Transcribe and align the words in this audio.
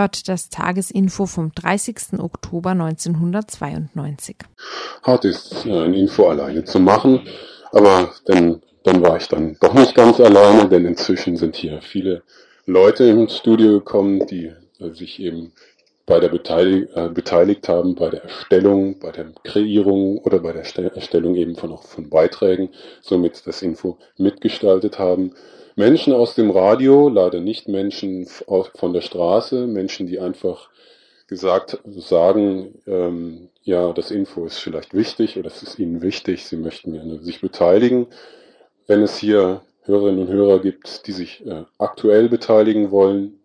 Hört 0.00 0.28
das 0.28 0.48
Tagesinfo 0.48 1.26
vom 1.26 1.52
30. 1.54 2.18
Oktober 2.20 2.70
1992. 2.70 4.36
Hart 5.02 5.24
ist, 5.26 5.66
ein 5.66 5.92
Info 5.92 6.26
alleine 6.26 6.64
zu 6.64 6.80
machen, 6.80 7.20
aber 7.70 8.10
dann, 8.24 8.62
dann 8.84 9.02
war 9.02 9.18
ich 9.18 9.28
dann 9.28 9.58
doch 9.60 9.74
nicht 9.74 9.94
ganz 9.94 10.18
alleine, 10.18 10.68
denn 10.70 10.86
inzwischen 10.86 11.36
sind 11.36 11.54
hier 11.54 11.82
viele 11.82 12.22
Leute 12.64 13.04
im 13.04 13.28
Studio 13.28 13.80
gekommen, 13.80 14.26
die 14.26 14.52
äh, 14.78 14.90
sich 14.94 15.20
eben 15.20 15.52
bei 16.06 16.18
der 16.18 16.30
Beteilig 16.30 16.88
äh, 16.96 17.10
beteiligt 17.10 17.68
haben, 17.68 17.94
bei 17.94 18.08
der 18.08 18.22
Erstellung, 18.24 18.98
bei 19.00 19.12
der 19.12 19.26
Kreierung 19.44 20.18
oder 20.18 20.38
bei 20.38 20.52
der 20.52 20.64
Erstellung 20.94 21.34
eben 21.36 21.56
von, 21.56 21.72
auch 21.72 21.84
von 21.84 22.08
Beiträgen, 22.08 22.70
somit 23.02 23.46
das 23.46 23.60
Info 23.60 23.98
mitgestaltet 24.16 24.98
haben. 24.98 25.34
Menschen 25.76 26.12
aus 26.12 26.34
dem 26.34 26.50
Radio, 26.50 27.08
leider 27.08 27.40
nicht 27.40 27.68
Menschen 27.68 28.26
von 28.26 28.92
der 28.92 29.00
Straße, 29.00 29.66
Menschen, 29.66 30.06
die 30.06 30.20
einfach 30.20 30.70
gesagt 31.26 31.78
sagen, 31.84 32.82
ähm, 32.86 33.48
ja, 33.62 33.92
das 33.92 34.10
Info 34.10 34.44
ist 34.46 34.58
vielleicht 34.58 34.94
wichtig 34.94 35.38
oder 35.38 35.46
es 35.46 35.62
ist 35.62 35.78
Ihnen 35.78 36.02
wichtig, 36.02 36.44
Sie 36.44 36.56
möchten 36.56 36.92
gerne 36.92 37.20
sich 37.20 37.40
beteiligen. 37.40 38.08
Wenn 38.88 39.02
es 39.02 39.16
hier 39.16 39.62
Hörerinnen 39.82 40.26
und 40.26 40.32
Hörer 40.32 40.60
gibt, 40.60 41.06
die 41.06 41.12
sich 41.12 41.46
äh, 41.46 41.64
aktuell 41.78 42.28
beteiligen 42.28 42.90
wollen, 42.90 43.40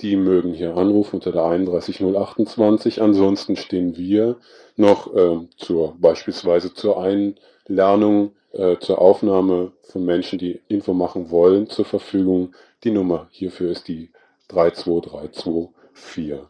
die 0.00 0.16
mögen 0.16 0.52
hier 0.52 0.76
anrufen 0.76 1.16
unter 1.16 1.32
der 1.32 1.44
31028. 1.44 3.00
Ansonsten 3.00 3.56
stehen 3.56 3.96
wir 3.96 4.36
noch 4.76 5.14
äh, 5.14 5.38
zur 5.56 5.96
beispielsweise 5.98 6.74
zur 6.74 7.02
Einlernung 7.02 8.32
äh, 8.56 8.78
zur 8.80 9.00
Aufnahme 9.00 9.72
von 9.82 10.04
Menschen, 10.04 10.38
die 10.38 10.60
Info 10.68 10.92
machen 10.94 11.30
wollen, 11.30 11.68
zur 11.68 11.84
Verfügung. 11.84 12.54
Die 12.84 12.90
Nummer 12.90 13.28
hierfür 13.30 13.70
ist 13.70 13.88
die 13.88 14.10
32324. 14.48 16.40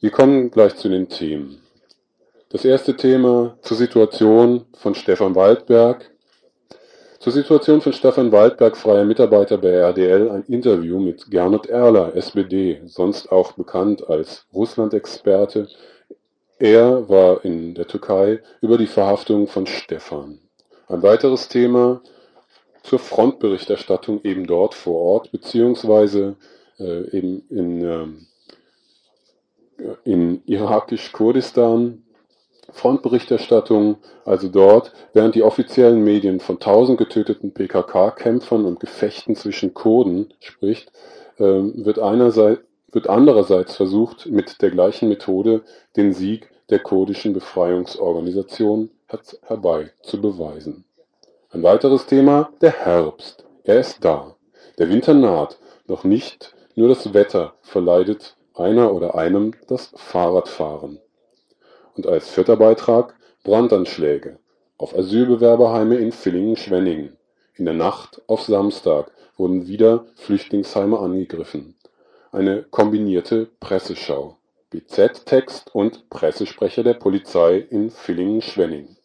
Wir 0.00 0.10
kommen 0.10 0.50
gleich 0.50 0.76
zu 0.76 0.88
den 0.88 1.08
Themen. 1.08 1.60
Das 2.48 2.64
erste 2.64 2.96
Thema 2.96 3.56
zur 3.62 3.76
Situation 3.76 4.64
von 4.74 4.94
Stefan 4.94 5.34
Waldberg. 5.34 6.10
Zur 7.20 7.32
Situation 7.32 7.80
von 7.80 7.92
Stefan 7.92 8.32
Waldberg, 8.32 8.76
freier 8.76 9.04
Mitarbeiter 9.04 9.58
bei 9.58 9.68
RDL, 9.68 10.30
ein 10.30 10.42
Interview 10.44 10.98
mit 10.98 11.30
Gernot 11.30 11.66
Erler, 11.66 12.16
SPD, 12.16 12.80
sonst 12.86 13.30
auch 13.30 13.52
bekannt 13.52 14.08
als 14.08 14.46
Russland-Experte. 14.54 15.68
Er 16.58 17.08
war 17.08 17.44
in 17.44 17.74
der 17.74 17.86
Türkei 17.86 18.40
über 18.60 18.78
die 18.78 18.86
Verhaftung 18.86 19.46
von 19.46 19.66
Stefan. 19.66 20.40
Ein 20.90 21.04
weiteres 21.04 21.46
Thema 21.46 22.00
zur 22.82 22.98
Frontberichterstattung 22.98 24.22
eben 24.24 24.48
dort 24.48 24.74
vor 24.74 24.96
Ort, 24.96 25.30
beziehungsweise 25.30 26.34
äh, 26.80 27.16
eben 27.16 27.44
in, 27.48 27.84
äh, 29.78 29.86
in 30.02 30.42
irakisch-Kurdistan. 30.46 32.02
Frontberichterstattung, 32.72 33.98
also 34.24 34.48
dort, 34.48 34.92
während 35.12 35.36
die 35.36 35.44
offiziellen 35.44 36.02
Medien 36.02 36.40
von 36.40 36.58
tausend 36.58 36.98
getöteten 36.98 37.54
PKK-Kämpfern 37.54 38.64
und 38.64 38.80
Gefechten 38.80 39.36
zwischen 39.36 39.74
Kurden 39.74 40.34
spricht, 40.40 40.90
äh, 41.36 41.44
wird, 41.44 42.00
einerseits, 42.00 42.62
wird 42.90 43.08
andererseits 43.08 43.76
versucht, 43.76 44.26
mit 44.26 44.60
der 44.60 44.72
gleichen 44.72 45.08
Methode 45.08 45.62
den 45.96 46.12
Sieg 46.12 46.50
der 46.68 46.80
kurdischen 46.80 47.32
Befreiungsorganisation 47.32 48.90
herbei 49.46 49.90
zu 50.02 50.20
beweisen. 50.20 50.84
Ein 51.50 51.62
weiteres 51.62 52.06
Thema, 52.06 52.52
der 52.60 52.72
Herbst. 52.72 53.44
Er 53.64 53.80
ist 53.80 54.04
da. 54.04 54.36
Der 54.78 54.88
Winter 54.88 55.14
naht, 55.14 55.58
doch 55.86 56.04
nicht 56.04 56.54
nur 56.74 56.88
das 56.88 57.12
Wetter 57.12 57.54
verleidet 57.62 58.36
einer 58.54 58.92
oder 58.92 59.14
einem 59.14 59.54
das 59.66 59.92
Fahrradfahren. 59.96 61.00
Und 61.96 62.06
als 62.06 62.30
vierter 62.30 62.56
Beitrag 62.56 63.14
Brandanschläge 63.42 64.38
auf 64.78 64.96
Asylbewerberheime 64.96 65.96
in 65.96 66.12
Villingen-Schwenningen. 66.12 67.16
In 67.54 67.64
der 67.64 67.74
Nacht 67.74 68.22
auf 68.26 68.42
Samstag 68.42 69.10
wurden 69.36 69.66
wieder 69.66 70.06
Flüchtlingsheime 70.14 70.98
angegriffen. 70.98 71.74
Eine 72.32 72.62
kombinierte 72.62 73.46
Presseschau. 73.60 74.36
BZ-Text 74.70 75.74
und 75.74 76.08
Pressesprecher 76.10 76.84
der 76.84 76.94
Polizei 76.94 77.56
in 77.58 77.90
Villingen-Schwenningen. 77.90 78.96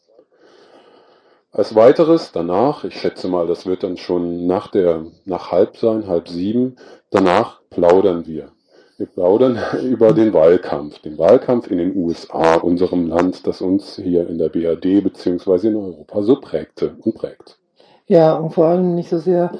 Als 1.55 1.73
weiteres 1.73 2.33
danach, 2.33 2.83
ich 2.83 2.99
schätze 2.99 3.29
mal, 3.29 3.47
das 3.47 3.65
wird 3.65 3.83
dann 3.83 3.95
schon 3.95 4.45
nach 4.45 4.67
der, 4.67 5.05
nach 5.23 5.53
halb 5.53 5.77
sein, 5.77 6.05
halb 6.05 6.27
sieben, 6.27 6.75
danach 7.11 7.61
plaudern 7.69 8.27
wir. 8.27 8.49
Wir 8.97 9.05
plaudern 9.05 9.57
über 9.81 10.11
den 10.11 10.33
Wahlkampf, 10.33 10.99
den 10.99 11.17
Wahlkampf 11.17 11.71
in 11.71 11.77
den 11.77 11.95
USA, 11.95 12.55
unserem 12.55 13.07
Land, 13.07 13.47
das 13.47 13.61
uns 13.61 13.95
hier 13.95 14.27
in 14.27 14.37
der 14.37 14.49
BRD 14.49 15.01
beziehungsweise 15.01 15.69
in 15.69 15.77
Europa 15.77 16.23
so 16.23 16.41
prägte 16.41 16.97
und 16.99 17.15
prägt. 17.15 17.57
Ja, 18.05 18.35
und 18.35 18.53
vor 18.53 18.65
allem 18.65 18.93
nicht 18.93 19.09
so 19.09 19.19
sehr 19.19 19.53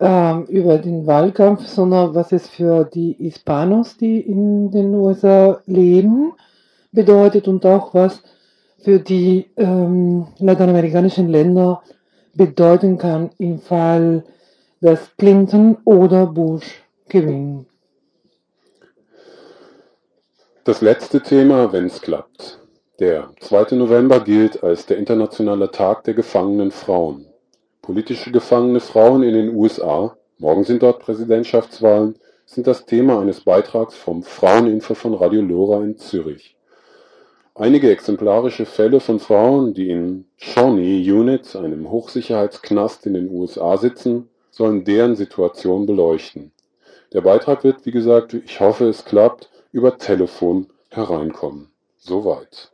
ähm, 0.00 0.46
über 0.46 0.78
den 0.78 1.06
Wahlkampf, 1.06 1.66
sondern 1.66 2.14
was 2.14 2.32
es 2.32 2.48
für 2.48 2.84
die 2.86 3.16
Hispanos, 3.18 3.98
die 3.98 4.18
in 4.18 4.70
den 4.70 4.94
USA 4.94 5.60
leben, 5.66 6.32
bedeutet 6.90 7.48
und 7.48 7.66
auch 7.66 7.92
was 7.92 8.22
für 8.84 8.98
die 8.98 9.46
ähm, 9.56 10.26
lateinamerikanischen 10.38 11.28
Länder 11.28 11.82
bedeuten 12.34 12.98
kann 12.98 13.30
im 13.38 13.58
Fall, 13.58 14.24
dass 14.80 15.16
Clinton 15.16 15.78
oder 15.84 16.26
Bush 16.26 16.82
gewinnen. 17.08 17.66
Das 20.64 20.82
letzte 20.82 21.22
Thema, 21.22 21.72
wenn 21.72 21.86
es 21.86 22.02
klappt. 22.02 22.60
Der 23.00 23.30
2. 23.40 23.76
November 23.76 24.20
gilt 24.20 24.62
als 24.62 24.86
der 24.86 24.98
internationale 24.98 25.70
Tag 25.70 26.04
der 26.04 26.14
gefangenen 26.14 26.70
Frauen. 26.70 27.26
Politische 27.80 28.30
gefangene 28.30 28.80
Frauen 28.80 29.22
in 29.22 29.34
den 29.34 29.56
USA, 29.56 30.16
morgen 30.38 30.64
sind 30.64 30.82
dort 30.82 31.00
Präsidentschaftswahlen, 31.00 32.16
sind 32.46 32.66
das 32.66 32.84
Thema 32.84 33.20
eines 33.20 33.40
Beitrags 33.40 33.94
vom 33.94 34.22
Fraueninfo 34.22 34.94
von 34.94 35.14
Radio 35.14 35.40
Lora 35.40 35.82
in 35.82 35.96
Zürich. 35.96 36.56
Einige 37.56 37.88
exemplarische 37.92 38.66
Fälle 38.66 38.98
von 38.98 39.20
Frauen, 39.20 39.74
die 39.74 39.88
in 39.88 40.24
Shawnee 40.38 41.08
Unit, 41.08 41.54
einem 41.54 41.88
Hochsicherheitsknast 41.88 43.06
in 43.06 43.14
den 43.14 43.30
USA 43.30 43.76
sitzen, 43.76 44.28
sollen 44.50 44.82
deren 44.82 45.14
Situation 45.14 45.86
beleuchten. 45.86 46.50
Der 47.12 47.20
Beitrag 47.20 47.62
wird, 47.62 47.86
wie 47.86 47.92
gesagt, 47.92 48.34
ich 48.34 48.58
hoffe 48.58 48.88
es 48.88 49.04
klappt, 49.04 49.50
über 49.70 49.98
Telefon 49.98 50.66
hereinkommen. 50.90 51.70
Soweit. 51.96 52.72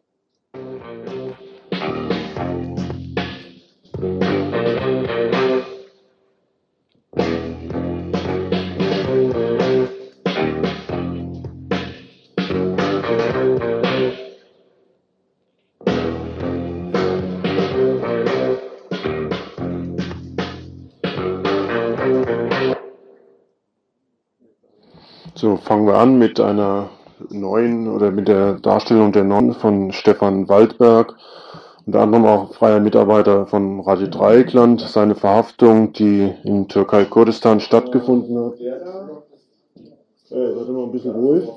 So, 25.41 25.57
fangen 25.57 25.87
wir 25.87 25.95
an 25.95 26.19
mit 26.19 26.39
einer 26.39 26.91
neuen 27.31 27.89
oder 27.89 28.11
mit 28.11 28.29
der 28.29 28.57
Darstellung 28.61 29.11
der 29.11 29.25
Nonnen 29.25 29.55
von 29.55 29.91
Stefan 29.91 30.51
Waldberg, 30.51 31.15
unter 31.87 32.01
anderem 32.01 32.27
auch 32.27 32.53
freier 32.53 32.79
Mitarbeiter 32.79 33.47
von 33.47 33.81
Radio 33.81 34.09
Dreieckland, 34.09 34.83
seine 34.83 35.15
Verhaftung, 35.15 35.95
die 35.95 36.31
in 36.45 36.69
Türkei-Kurdistan 36.69 37.61
stattgefunden 37.61 38.37
hat. 38.37 38.53
Hey, 38.59 38.75
seid 40.29 40.69
mal 40.69 40.85
ein 40.85 40.93
bisschen 40.93 41.13
ruhig. 41.13 41.49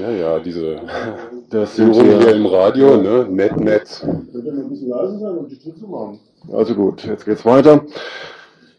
Ja, 0.00 0.10
ja, 0.10 0.38
diese 0.40 0.80
das 1.50 1.76
sind 1.76 1.94
hier 1.94 2.34
im 2.34 2.46
Radio, 2.46 2.96
ne? 2.96 3.26
Könnt 3.26 4.44
ihr 4.44 4.52
mal 4.52 4.62
ein 4.62 4.68
bisschen 4.70 4.88
leise 4.88 5.18
sein 5.20 5.38
und 5.38 5.52
die 5.52 5.58
Tür 5.60 5.76
zu 5.76 5.86
machen? 5.86 6.18
Also 6.52 6.74
gut, 6.74 7.04
jetzt 7.04 7.24
geht's 7.24 7.44
weiter. 7.44 7.82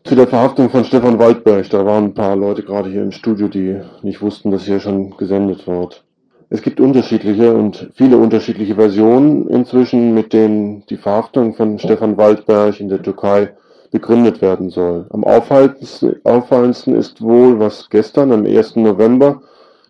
Zu 0.07 0.15
der 0.15 0.27
Verhaftung 0.27 0.69
von 0.69 0.86
Stefan 0.86 1.19
Waldberg, 1.19 1.69
da 1.69 1.86
waren 1.86 2.06
ein 2.06 2.13
paar 2.13 2.38
Leute 2.38 2.63
gerade 2.63 2.89
hier 2.89 3.01
im 3.01 3.12
Studio, 3.12 3.50
die 3.50 3.81
nicht 4.04 4.21
wussten, 4.21 4.51
dass 4.51 4.63
hier 4.63 4.80
schon 4.80 5.18
gesendet 5.18 5.68
wird. 5.68 6.06
Es 6.50 6.62
gibt 6.62 6.80
unterschiedliche 6.80 7.54
und 7.54 7.89
viele 7.94 8.15
unterschiedliche 8.15 8.75
Versionen 8.75 9.50
inzwischen, 9.50 10.13
mit 10.13 10.31
denen 10.31 10.86
die 10.86 10.95
Verhaftung 10.95 11.56
von 11.56 11.77
Stefan 11.77 12.15
Waldberg 12.15 12.80
in 12.80 12.88
der 12.88 13.01
Türkei 13.01 13.54
begründet 13.92 14.42
werden 14.42 14.69
soll. 14.69 15.07
Am 15.09 15.25
auffallendsten 15.25 16.95
ist 16.95 17.21
wohl, 17.21 17.60
was 17.60 17.89
gestern 17.89 18.31
am 18.31 18.45
1. 18.45 18.77
November 18.77 19.42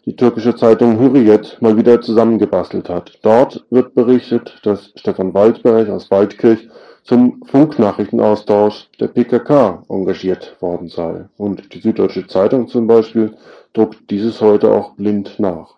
die 0.07 0.15
türkische 0.15 0.55
Zeitung 0.55 0.99
Hürriyet 0.99 1.57
mal 1.61 1.77
wieder 1.77 2.01
zusammengebastelt 2.01 2.89
hat. 2.89 3.19
Dort 3.21 3.67
wird 3.69 3.93
berichtet, 3.93 4.61
dass 4.63 4.93
Stefan 4.95 5.35
Waldberg 5.35 5.89
aus 5.89 6.09
Waldkirch 6.09 6.67
zum 7.07 7.41
Funknachrichtenaustausch 7.45 8.89
der 8.99 9.07
PKK 9.07 9.83
engagiert 9.87 10.57
worden 10.61 10.89
sei. 10.89 11.25
Und 11.37 11.73
die 11.73 11.79
Süddeutsche 11.79 12.27
Zeitung 12.27 12.67
zum 12.67 12.85
Beispiel 12.85 13.33
druckt 13.73 14.09
dieses 14.09 14.41
heute 14.41 14.71
auch 14.71 14.91
blind 14.95 15.39
nach. 15.39 15.75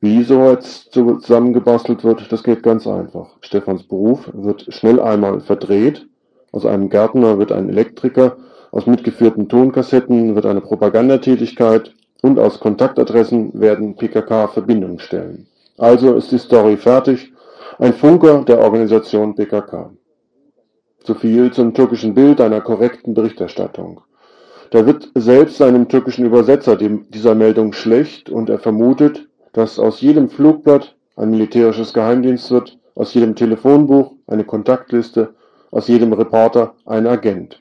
Wie 0.00 0.24
so 0.24 0.50
jetzt 0.50 0.92
zusammengebastelt 0.92 2.02
wird, 2.02 2.32
das 2.32 2.42
geht 2.42 2.64
ganz 2.64 2.88
einfach. 2.88 3.28
Stefans 3.40 3.84
Beruf 3.84 4.28
wird 4.34 4.66
schnell 4.74 5.00
einmal 5.00 5.40
verdreht. 5.40 6.06
Aus 6.50 6.66
einem 6.66 6.90
Gärtner 6.90 7.38
wird 7.38 7.52
ein 7.52 7.68
Elektriker, 7.68 8.36
aus 8.72 8.86
mitgeführten 8.86 9.48
Tonkassetten 9.48 10.34
wird 10.34 10.44
eine 10.44 10.60
Propagandatätigkeit, 10.60 11.94
und 12.22 12.38
aus 12.38 12.60
Kontaktadressen 12.60 13.60
werden 13.60 13.96
PKK-Verbindungsstellen. 13.96 15.46
Also 15.76 16.14
ist 16.14 16.30
die 16.30 16.38
Story 16.38 16.76
fertig. 16.76 17.32
Ein 17.78 17.92
Funker 17.92 18.44
der 18.44 18.60
Organisation 18.60 19.34
PKK. 19.34 19.90
So 21.04 21.14
viel 21.14 21.52
zum 21.52 21.74
türkischen 21.74 22.14
Bild 22.14 22.40
einer 22.40 22.60
korrekten 22.60 23.14
Berichterstattung. 23.14 24.02
Da 24.70 24.86
wird 24.86 25.10
selbst 25.14 25.58
seinem 25.58 25.88
türkischen 25.88 26.24
Übersetzer 26.24 26.76
dieser 26.76 27.34
Meldung 27.34 27.72
schlecht 27.72 28.30
und 28.30 28.48
er 28.48 28.58
vermutet, 28.58 29.28
dass 29.52 29.78
aus 29.78 30.00
jedem 30.00 30.30
Flugblatt 30.30 30.96
ein 31.16 31.30
militärisches 31.30 31.92
Geheimdienst 31.92 32.50
wird, 32.50 32.78
aus 32.94 33.12
jedem 33.14 33.34
Telefonbuch 33.34 34.12
eine 34.26 34.44
Kontaktliste, 34.44 35.34
aus 35.70 35.88
jedem 35.88 36.12
Reporter 36.12 36.74
ein 36.86 37.06
Agent. 37.06 37.60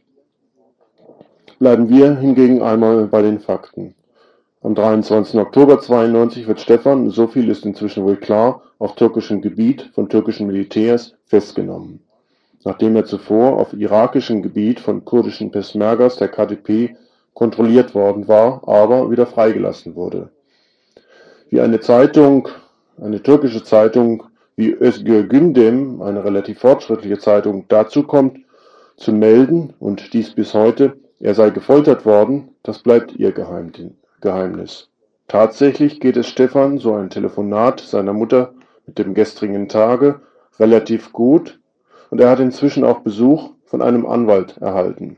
Bleiben 1.60 1.90
wir 1.90 2.18
hingegen 2.18 2.62
einmal 2.62 3.08
bei 3.08 3.22
den 3.22 3.40
Fakten. 3.40 3.96
Am 4.62 4.76
23. 4.76 5.40
Oktober 5.40 5.80
92 5.80 6.48
wird 6.48 6.62
Stefan, 6.62 7.10
so 7.10 7.28
viel 7.28 7.50
ist 7.50 7.66
inzwischen 7.66 8.04
wohl 8.06 8.18
klar, 8.18 8.62
auf 8.80 8.96
türkischem 8.96 9.42
Gebiet 9.42 9.90
von 9.94 10.10
türkischen 10.10 10.48
Militärs 10.48 11.16
festgenommen, 11.26 12.02
nachdem 12.64 12.96
er 12.96 13.06
zuvor 13.06 13.58
auf 13.58 13.74
irakischem 13.74 14.42
Gebiet 14.42 14.80
von 14.80 15.06
kurdischen 15.06 15.52
Pesmergas 15.52 16.18
der 16.18 16.28
KDP 16.28 16.96
kontrolliert 17.34 17.96
worden 17.96 18.28
war, 18.28 18.68
aber 18.68 19.10
wieder 19.10 19.26
freigelassen 19.26 19.96
wurde. 19.96 20.30
Wie 21.50 21.62
eine 21.62 21.80
Zeitung, 21.80 22.50
eine 23.02 23.22
türkische 23.22 23.64
Zeitung 23.64 24.24
wie 24.56 24.72
Özgür 24.72 25.24
Gündem, 25.24 26.02
eine 26.02 26.24
relativ 26.24 26.60
fortschrittliche 26.60 27.18
Zeitung, 27.18 27.66
dazu 27.68 28.04
kommt, 28.04 28.40
zu 28.96 29.12
melden, 29.12 29.74
und 29.80 30.14
dies 30.14 30.36
bis 30.36 30.54
heute, 30.54 30.98
er 31.20 31.34
sei 31.34 31.50
gefoltert 31.50 32.06
worden, 32.06 32.50
das 32.64 32.80
bleibt 32.80 33.16
ihr. 33.16 33.32
Geheimnis. 33.32 34.90
Tatsächlich 35.28 36.00
geht 36.00 36.18
es 36.18 36.28
Stefan, 36.28 36.78
so 36.78 36.94
ein 36.94 37.10
Telefonat 37.10 37.80
seiner 37.80 38.14
Mutter 38.14 38.54
mit 38.86 39.00
dem 39.00 39.14
gestrigen 39.14 39.68
Tage, 39.68 40.20
relativ 40.60 41.12
gut 41.14 41.61
und 42.12 42.22
er 42.22 42.30
hat 42.30 42.40
inzwischen 42.40 42.84
auch 42.84 43.00
Besuch 43.00 43.52
von 43.66 43.82
einem 43.82 44.06
Anwalt 44.06 44.58
erhalten. 44.58 45.18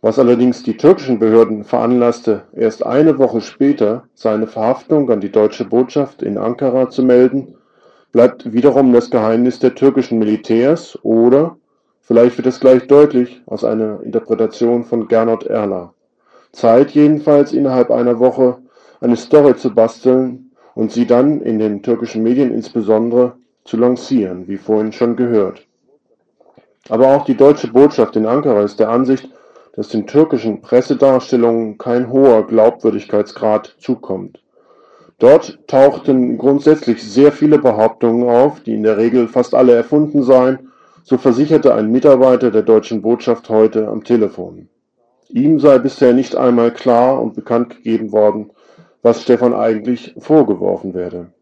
Was 0.00 0.18
allerdings 0.18 0.62
die 0.62 0.78
türkischen 0.78 1.18
Behörden 1.18 1.62
veranlasste, 1.62 2.44
erst 2.54 2.84
eine 2.84 3.18
Woche 3.18 3.42
später 3.42 4.04
seine 4.14 4.46
Verhaftung 4.46 5.10
an 5.10 5.20
die 5.20 5.30
deutsche 5.30 5.66
Botschaft 5.66 6.22
in 6.22 6.38
Ankara 6.38 6.88
zu 6.88 7.02
melden, 7.02 7.54
bleibt 8.10 8.52
wiederum 8.52 8.94
das 8.94 9.10
Geheimnis 9.10 9.58
der 9.58 9.74
türkischen 9.74 10.18
Militärs 10.18 10.98
oder, 11.02 11.58
vielleicht 12.00 12.38
wird 12.38 12.46
es 12.46 12.58
gleich 12.58 12.86
deutlich, 12.86 13.42
aus 13.44 13.62
einer 13.62 14.00
Interpretation 14.02 14.84
von 14.84 15.06
Gernot 15.06 15.44
Erler. 15.44 15.92
Zeit 16.52 16.92
jedenfalls 16.92 17.52
innerhalb 17.52 17.90
einer 17.90 18.18
Woche 18.18 18.56
eine 19.02 19.16
Story 19.16 19.54
zu 19.56 19.74
basteln 19.74 20.52
und 20.74 20.92
sie 20.92 21.06
dann 21.06 21.42
in 21.42 21.58
den 21.58 21.82
türkischen 21.82 22.22
Medien 22.22 22.50
insbesondere 22.50 23.34
zu 23.64 23.76
lancieren, 23.76 24.48
wie 24.48 24.56
vorhin 24.56 24.92
schon 24.92 25.16
gehört. 25.16 25.66
Aber 26.88 27.14
auch 27.14 27.24
die 27.24 27.36
deutsche 27.36 27.68
Botschaft 27.68 28.16
in 28.16 28.26
Ankara 28.26 28.62
ist 28.62 28.80
der 28.80 28.88
Ansicht, 28.88 29.28
dass 29.74 29.88
den 29.88 30.06
türkischen 30.06 30.60
Pressedarstellungen 30.60 31.78
kein 31.78 32.10
hoher 32.10 32.46
Glaubwürdigkeitsgrad 32.46 33.76
zukommt. 33.78 34.42
Dort 35.18 35.58
tauchten 35.66 36.38
grundsätzlich 36.38 37.02
sehr 37.02 37.30
viele 37.30 37.58
Behauptungen 37.58 38.28
auf, 38.28 38.60
die 38.60 38.74
in 38.74 38.82
der 38.82 38.96
Regel 38.96 39.28
fast 39.28 39.54
alle 39.54 39.74
erfunden 39.74 40.22
seien, 40.22 40.70
so 41.04 41.18
versicherte 41.18 41.74
ein 41.74 41.92
Mitarbeiter 41.92 42.50
der 42.50 42.62
deutschen 42.62 43.02
Botschaft 43.02 43.48
heute 43.48 43.88
am 43.88 44.02
Telefon. 44.02 44.68
Ihm 45.28 45.60
sei 45.60 45.78
bisher 45.78 46.12
nicht 46.12 46.34
einmal 46.34 46.72
klar 46.72 47.20
und 47.20 47.34
bekannt 47.34 47.76
gegeben 47.76 48.12
worden, 48.12 48.50
was 49.02 49.22
Stefan 49.22 49.54
eigentlich 49.54 50.14
vorgeworfen 50.18 50.94
werde. 50.94 51.32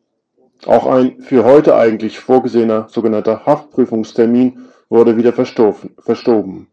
Auch 0.66 0.86
ein 0.86 1.20
für 1.20 1.44
heute 1.44 1.76
eigentlich 1.76 2.18
vorgesehener 2.18 2.88
sogenannter 2.88 3.46
Haftprüfungstermin 3.46 4.66
wurde 4.88 5.16
wieder 5.16 5.32
verstoben. 5.32 6.66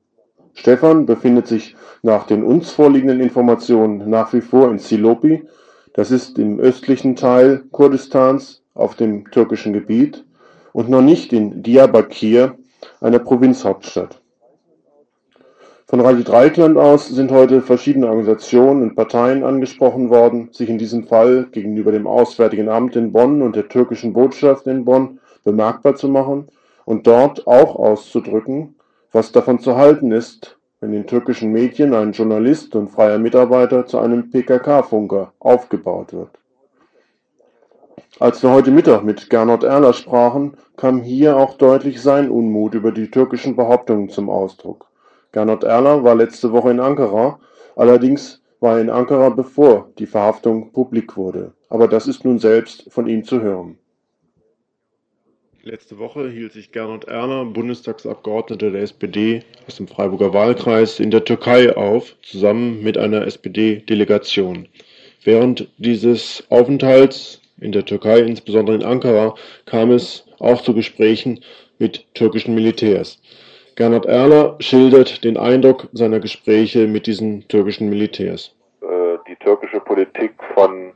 Stefan 0.54 1.06
befindet 1.06 1.48
sich 1.48 1.76
nach 2.02 2.26
den 2.26 2.44
uns 2.44 2.72
vorliegenden 2.72 3.20
Informationen 3.20 4.10
nach 4.10 4.34
wie 4.34 4.42
vor 4.42 4.72
in 4.72 4.80
Silopi, 4.80 5.44
das 5.94 6.12
ist 6.12 6.40
im 6.40 6.60
östlichen 6.60 7.16
Teil 7.16 7.64
Kurdistans 7.72 8.64
auf 8.74 8.96
dem 8.96 9.30
türkischen 9.32 9.74
Gebiet, 9.74 10.26
und 10.74 10.90
noch 10.90 11.02
nicht 11.02 11.32
in 11.32 11.64
Diyarbakir, 11.64 12.58
einer 13.00 13.20
Provinzhauptstadt. 13.20 14.20
Von 15.88 16.02
Radio 16.02 16.24
Dreikland 16.24 16.80
aus 16.80 17.10
sind 17.10 17.32
heute 17.32 17.62
verschiedene 17.62 18.08
Organisationen 18.08 18.82
und 18.82 18.96
Parteien 18.96 19.44
angesprochen 19.44 20.10
worden, 20.10 20.50
sich 20.52 20.68
in 20.68 20.80
diesem 20.80 21.06
Fall 21.06 21.46
gegenüber 21.52 21.92
dem 21.92 22.08
Auswärtigen 22.08 22.70
Amt 22.70 22.96
in 22.96 23.12
Bonn 23.12 23.44
und 23.44 23.56
der 23.56 23.68
türkischen 23.68 24.12
Botschaft 24.12 24.66
in 24.66 24.84
Bonn 24.84 25.20
bemerkbar 25.44 25.96
zu 25.96 26.10
machen 26.10 26.48
und 26.86 27.06
dort 27.06 27.46
auch 27.46 27.76
auszudrücken, 27.76 28.74
was 29.12 29.32
davon 29.32 29.60
zu 29.60 29.76
halten 29.76 30.12
ist, 30.12 30.58
wenn 30.80 30.92
in 30.92 31.06
türkischen 31.06 31.52
Medien 31.52 31.94
ein 31.94 32.14
Journalist 32.14 32.76
und 32.76 32.90
freier 32.90 33.20
Mitarbeiter 33.20 33.86
zu 33.86 34.00
einem 34.00 34.32
PKK-Funker 34.32 35.34
aufgebaut 35.38 36.14
wird. 36.14 36.32
Als 38.20 38.42
wir 38.42 38.50
heute 38.50 38.72
Mittag 38.72 39.04
mit 39.04 39.30
Gernot 39.30 39.64
Erler 39.64 39.94
sprachen, 39.94 40.58
kam 40.78 41.04
hier 41.04 41.38
auch 41.38 41.60
deutlich 41.60 42.02
sein 42.02 42.32
Unmut 42.32 42.74
über 42.74 42.92
die 42.92 43.12
türkischen 43.12 43.56
Behauptungen 43.56 44.10
zum 44.10 44.32
Ausdruck. 44.32 44.88
Gernot 45.36 45.66
Erler 45.66 46.02
war 46.06 46.16
letzte 46.16 46.54
Woche 46.54 46.72
in 46.72 46.80
Ankara, 46.80 47.42
allerdings 47.76 48.42
war 48.62 48.78
er 48.78 48.82
in 48.82 48.90
Ankara 48.90 49.28
bevor 49.28 49.92
die 50.00 50.06
Verhaftung 50.06 50.72
publik 50.72 51.18
wurde. 51.18 51.52
Aber 51.68 51.90
das 51.90 52.08
ist 52.08 52.24
nun 52.24 52.40
selbst 52.40 52.86
von 52.88 53.06
ihm 53.06 53.26
zu 53.26 53.42
hören. 53.42 53.78
Letzte 55.62 56.00
Woche 56.00 56.30
hielt 56.30 56.54
sich 56.54 56.72
Gernot 56.72 57.04
Erler, 57.04 57.44
Bundestagsabgeordneter 57.44 58.72
der 58.72 58.82
SPD 58.82 59.44
aus 59.68 59.76
dem 59.76 59.90
Freiburger 59.90 60.34
Wahlkreis, 60.34 61.02
in 61.02 61.12
der 61.12 61.26
Türkei 61.26 61.76
auf, 61.76 62.16
zusammen 62.22 62.82
mit 62.82 62.98
einer 62.98 63.28
SPD-Delegation. 63.28 64.70
Während 65.26 65.68
dieses 65.78 66.46
Aufenthalts 66.48 67.42
in 67.60 67.74
der 67.74 67.84
Türkei, 67.84 68.20
insbesondere 68.20 68.78
in 68.78 68.84
Ankara, 68.84 69.36
kam 69.66 69.92
es 69.92 70.24
auch 70.40 70.62
zu 70.62 70.74
Gesprächen 70.74 71.42
mit 71.78 72.06
türkischen 72.14 72.56
Militärs. 72.56 73.20
Gernot 73.76 74.06
Erler 74.06 74.56
schildert 74.60 75.26
den 75.26 75.36
Eindruck 75.36 75.90
seiner 75.92 76.22
Gespräche 76.22 76.88
mit 76.88 77.08
diesen 77.08 77.46
türkischen 77.50 77.90
Militärs. 77.90 78.56
Äh, 78.82 79.18
die 79.28 79.36
türkische 79.36 79.82
Politik 79.82 80.34
von 80.54 80.94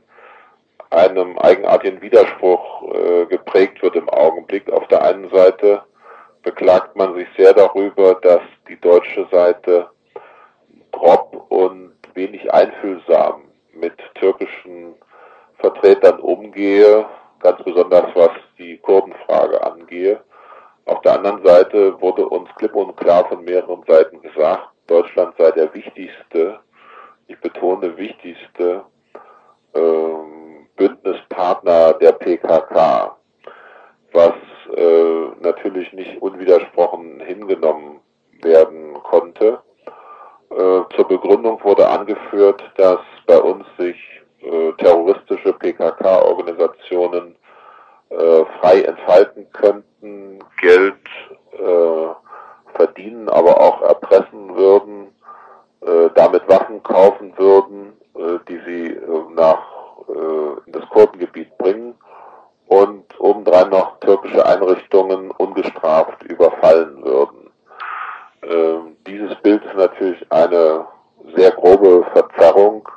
einem 0.88 1.38
eigenartigen 1.38 2.00
Widerspruch 2.00 2.94
äh, 2.94 3.26
geprägt 3.26 3.82
wird 3.82 3.96
im 3.96 4.08
Augenblick. 4.08 4.72
Auf 4.72 4.88
der 4.88 5.04
einen 5.04 5.28
Seite 5.28 5.82
beklagt 6.42 6.96
man 6.96 7.14
sich 7.14 7.28
sehr 7.36 7.52
darüber, 7.52 8.14
dass 8.22 8.40
die 8.66 8.80
deutsche 8.80 9.26
Seite 9.30 9.88
grob 10.90 11.46
und 11.50 11.92
wenig 12.14 12.50
einfühlsam 12.50 13.42
mit 13.74 13.92
türkischen 14.14 14.94
Vertretern 15.58 16.18
umgehe, 16.20 17.04
ganz 17.40 17.62
besonders 17.62 18.06
was 18.14 18.30
die 18.58 18.78
Kurdenfrage 18.78 19.62
angehe. 19.62 20.20
Auf 20.90 21.02
der 21.02 21.12
anderen 21.12 21.40
Seite 21.44 22.00
wurde 22.02 22.28
uns 22.28 22.48
klipp 22.56 22.74
und 22.74 22.96
klar 22.96 23.24
von 23.28 23.44
mehreren 23.44 23.80
Seiten 23.86 24.20
gesagt, 24.22 24.70
Deutschland 24.88 25.32
sei 25.38 25.52
der 25.52 25.72
wichtigste, 25.72 26.58
ich 27.28 27.40
betone 27.40 27.96
wichtigste 27.96 28.82
ähm, 29.72 30.66
Bündnispartner 30.74 31.92
der 31.92 32.10
PKK, 32.10 33.16
was 34.12 34.32
äh, 34.76 35.26
natürlich 35.40 35.92
nicht 35.92 36.20
unwidersprochen 36.20 37.20
hingenommen 37.20 38.00
werden 38.42 38.94
konnte. 39.04 39.60
zur 40.96 41.06
Begründung 41.06 41.62
wurde 41.62 41.88
angeführt, 41.88 42.60
dass 42.76 42.98
bei 43.26 43.38
uns 43.38 43.64
sich 43.78 43.96
äh, 44.40 44.72
terroristische 44.72 45.52
PKK-Organisationen 45.52 47.36
äh, 48.10 48.44
frei 48.60 48.82
entfalten 48.82 49.46
könnten, 49.52 50.38
Geld 50.60 50.94
äh, 51.52 52.76
verdienen, 52.76 53.28
aber 53.28 53.60
auch 53.60 53.82
erpressen 53.82 54.54
würden, 54.56 55.08
äh, 55.80 56.10
damit 56.14 56.46
Waffen 56.48 56.82
kaufen 56.82 57.32
würden, 57.36 57.92
äh, 58.14 58.38
die 58.48 58.60
sie 58.66 58.86
äh, 58.94 59.34
nach 59.34 59.58
in 60.66 60.72
das 60.72 60.88
Kurdengebiet 60.88 61.56
bringen 61.56 61.94
und 62.66 63.04
obendrein 63.20 63.70
noch 63.70 64.00
türkische 64.00 64.44
Einrichtungen 64.44 65.30
ungestraft 65.32 66.24
überfallen 66.24 67.04
würden. 67.04 67.50
Ähm, 68.42 68.96
dieses 69.06 69.36
Bild 69.42 69.64
ist 69.64 69.76
natürlich 69.76 70.20
eine 70.32 70.86
sehr 71.36 71.52
grobe 71.52 72.04
Verzerrung. 72.12 72.88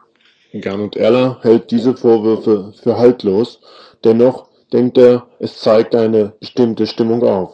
Gernot 0.54 0.96
Erler 0.96 1.38
hält 1.42 1.70
diese 1.72 1.96
Vorwürfe 1.96 2.74
für 2.82 2.98
haltlos. 2.98 3.62
Dennoch 4.04 4.48
denkt 4.74 4.98
er, 4.98 5.28
es 5.40 5.60
zeigt 5.60 5.96
eine 5.96 6.34
bestimmte 6.40 6.86
Stimmung 6.88 7.24
auf. 7.24 7.54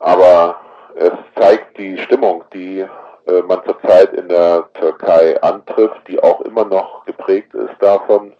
Aber 0.00 0.56
es 0.96 1.12
zeigt 1.38 1.78
die 1.78 1.96
Stimmung, 1.98 2.44
die 2.52 2.80
äh, 2.80 3.42
man 3.42 3.62
zurzeit 3.64 4.12
in 4.12 4.28
der 4.28 4.68
Türkei 4.74 5.40
antrifft, 5.42 6.06
die 6.08 6.22
auch 6.22 6.40
immer 6.42 6.64
noch 6.64 7.04
geprägt 7.06 7.54
ist 7.54 7.74
davon, 7.80 8.34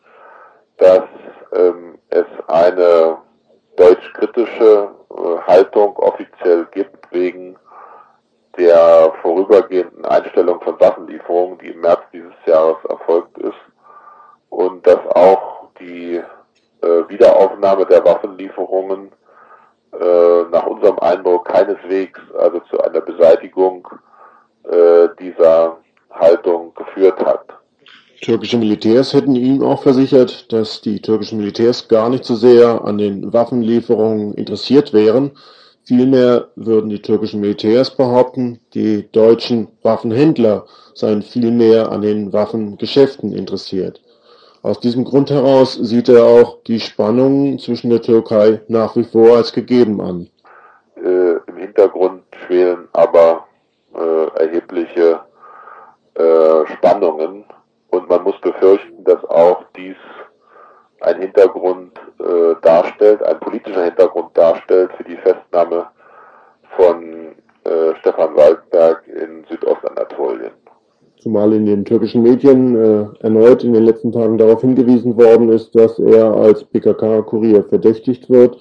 dass 0.76 1.04
ähm, 1.54 1.98
es 2.10 2.26
eine 2.48 3.18
deutsch-kritische 3.76 4.88
äh, 5.10 5.38
Haltung 5.46 5.96
offiziell 5.96 6.66
gibt 6.72 7.12
wegen 7.12 7.56
der 8.56 9.12
vorübergehenden 9.22 10.04
Einstellung 10.04 10.60
von 10.60 10.78
Waffenlieferungen, 10.80 11.58
die 11.58 11.68
im 11.68 11.80
März 11.80 12.02
dieses 12.12 12.34
Jahres 12.46 12.76
erfolgt 12.88 13.36
ist 13.38 13.54
und 14.50 14.86
dass 14.86 15.00
auch 15.14 15.70
die 15.80 16.22
äh, 16.84 17.08
Wiederaufnahme 17.08 17.86
der 17.86 18.04
Waffenlieferungen 18.04 19.10
äh, 19.92 20.42
nach 20.50 20.66
unserem 20.66 20.98
Eindruck 20.98 21.46
keineswegs 21.46 22.20
also 22.38 22.60
zu 22.70 22.80
einer 22.80 23.00
Beseitigung 23.00 23.88
äh, 24.64 25.08
dieser 25.18 25.78
Haltung 26.10 26.74
geführt 26.74 27.24
hat. 27.24 27.46
Türkische 28.44 28.58
Militärs 28.58 29.14
hätten 29.14 29.36
ihm 29.36 29.62
auch 29.62 29.82
versichert, 29.82 30.52
dass 30.52 30.82
die 30.82 31.00
türkischen 31.00 31.38
Militärs 31.38 31.88
gar 31.88 32.10
nicht 32.10 32.26
so 32.26 32.34
sehr 32.34 32.84
an 32.84 32.98
den 32.98 33.32
Waffenlieferungen 33.32 34.34
interessiert 34.34 34.92
wären. 34.92 35.30
Vielmehr 35.84 36.48
würden 36.54 36.90
die 36.90 37.00
türkischen 37.00 37.40
Militärs 37.40 37.96
behaupten, 37.96 38.60
die 38.74 39.10
deutschen 39.12 39.68
Waffenhändler 39.80 40.66
seien 40.92 41.22
vielmehr 41.22 41.90
an 41.90 42.02
den 42.02 42.34
Waffengeschäften 42.34 43.32
interessiert. 43.32 44.02
Aus 44.60 44.78
diesem 44.78 45.04
Grund 45.04 45.30
heraus 45.30 45.72
sieht 45.80 46.10
er 46.10 46.24
auch 46.24 46.58
die 46.64 46.80
Spannungen 46.80 47.58
zwischen 47.58 47.88
der 47.88 48.02
Türkei 48.02 48.60
nach 48.68 48.94
wie 48.94 49.04
vor 49.04 49.38
als 49.38 49.54
gegeben 49.54 50.02
an. 50.02 50.28
Äh, 51.02 51.36
Im 51.46 51.56
Hintergrund 51.56 52.24
schwelen 52.46 52.88
aber 52.92 53.46
äh, 53.94 54.38
erhebliche 54.38 55.20
äh, 56.12 56.66
Spannungen 56.74 57.46
und 57.94 58.08
man 58.08 58.22
muss 58.22 58.38
befürchten, 58.40 59.04
dass 59.04 59.24
auch 59.26 59.64
dies 59.76 59.96
ein 61.00 61.20
Hintergrund 61.20 61.92
äh, 62.18 62.54
darstellt, 62.62 63.22
ein 63.22 63.38
politischer 63.40 63.84
Hintergrund 63.84 64.36
darstellt 64.36 64.90
für 64.96 65.04
die 65.04 65.16
Festnahme 65.16 65.86
von 66.76 67.34
äh, 67.64 67.94
Stefan 68.00 68.34
Waldberg 68.36 69.06
in 69.08 69.44
Südostanatolien 69.48 70.52
zumal 71.24 71.54
in 71.54 71.64
den 71.64 71.86
türkischen 71.86 72.22
Medien 72.22 72.76
äh, 72.76 73.06
erneut 73.24 73.64
in 73.64 73.72
den 73.72 73.84
letzten 73.84 74.12
Tagen 74.12 74.36
darauf 74.36 74.60
hingewiesen 74.60 75.16
worden 75.16 75.48
ist, 75.48 75.74
dass 75.74 75.98
er 75.98 76.34
als 76.34 76.62
PKK-Kurier 76.64 77.64
verdächtigt 77.64 78.28
wird 78.28 78.58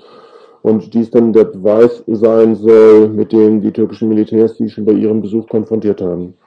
und 0.62 0.94
dies 0.94 1.12
dann 1.12 1.34
der 1.34 1.44
Beweis 1.44 2.04
sein 2.08 2.56
soll, 2.56 3.10
mit 3.10 3.34
dem 3.34 3.60
die 3.60 3.74
türkischen 3.74 4.08
Militärs 4.08 4.56
sie 4.56 4.70
schon 4.70 4.86
bei 4.86 4.94
ihrem 4.94 5.22
Besuch 5.22 5.46
konfrontiert 5.50 6.02
haben. 6.02 6.38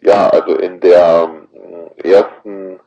Ja, 0.00 0.30
also 0.30 0.56
in 0.56 0.80
der 0.80 1.28
ersten 2.04 2.80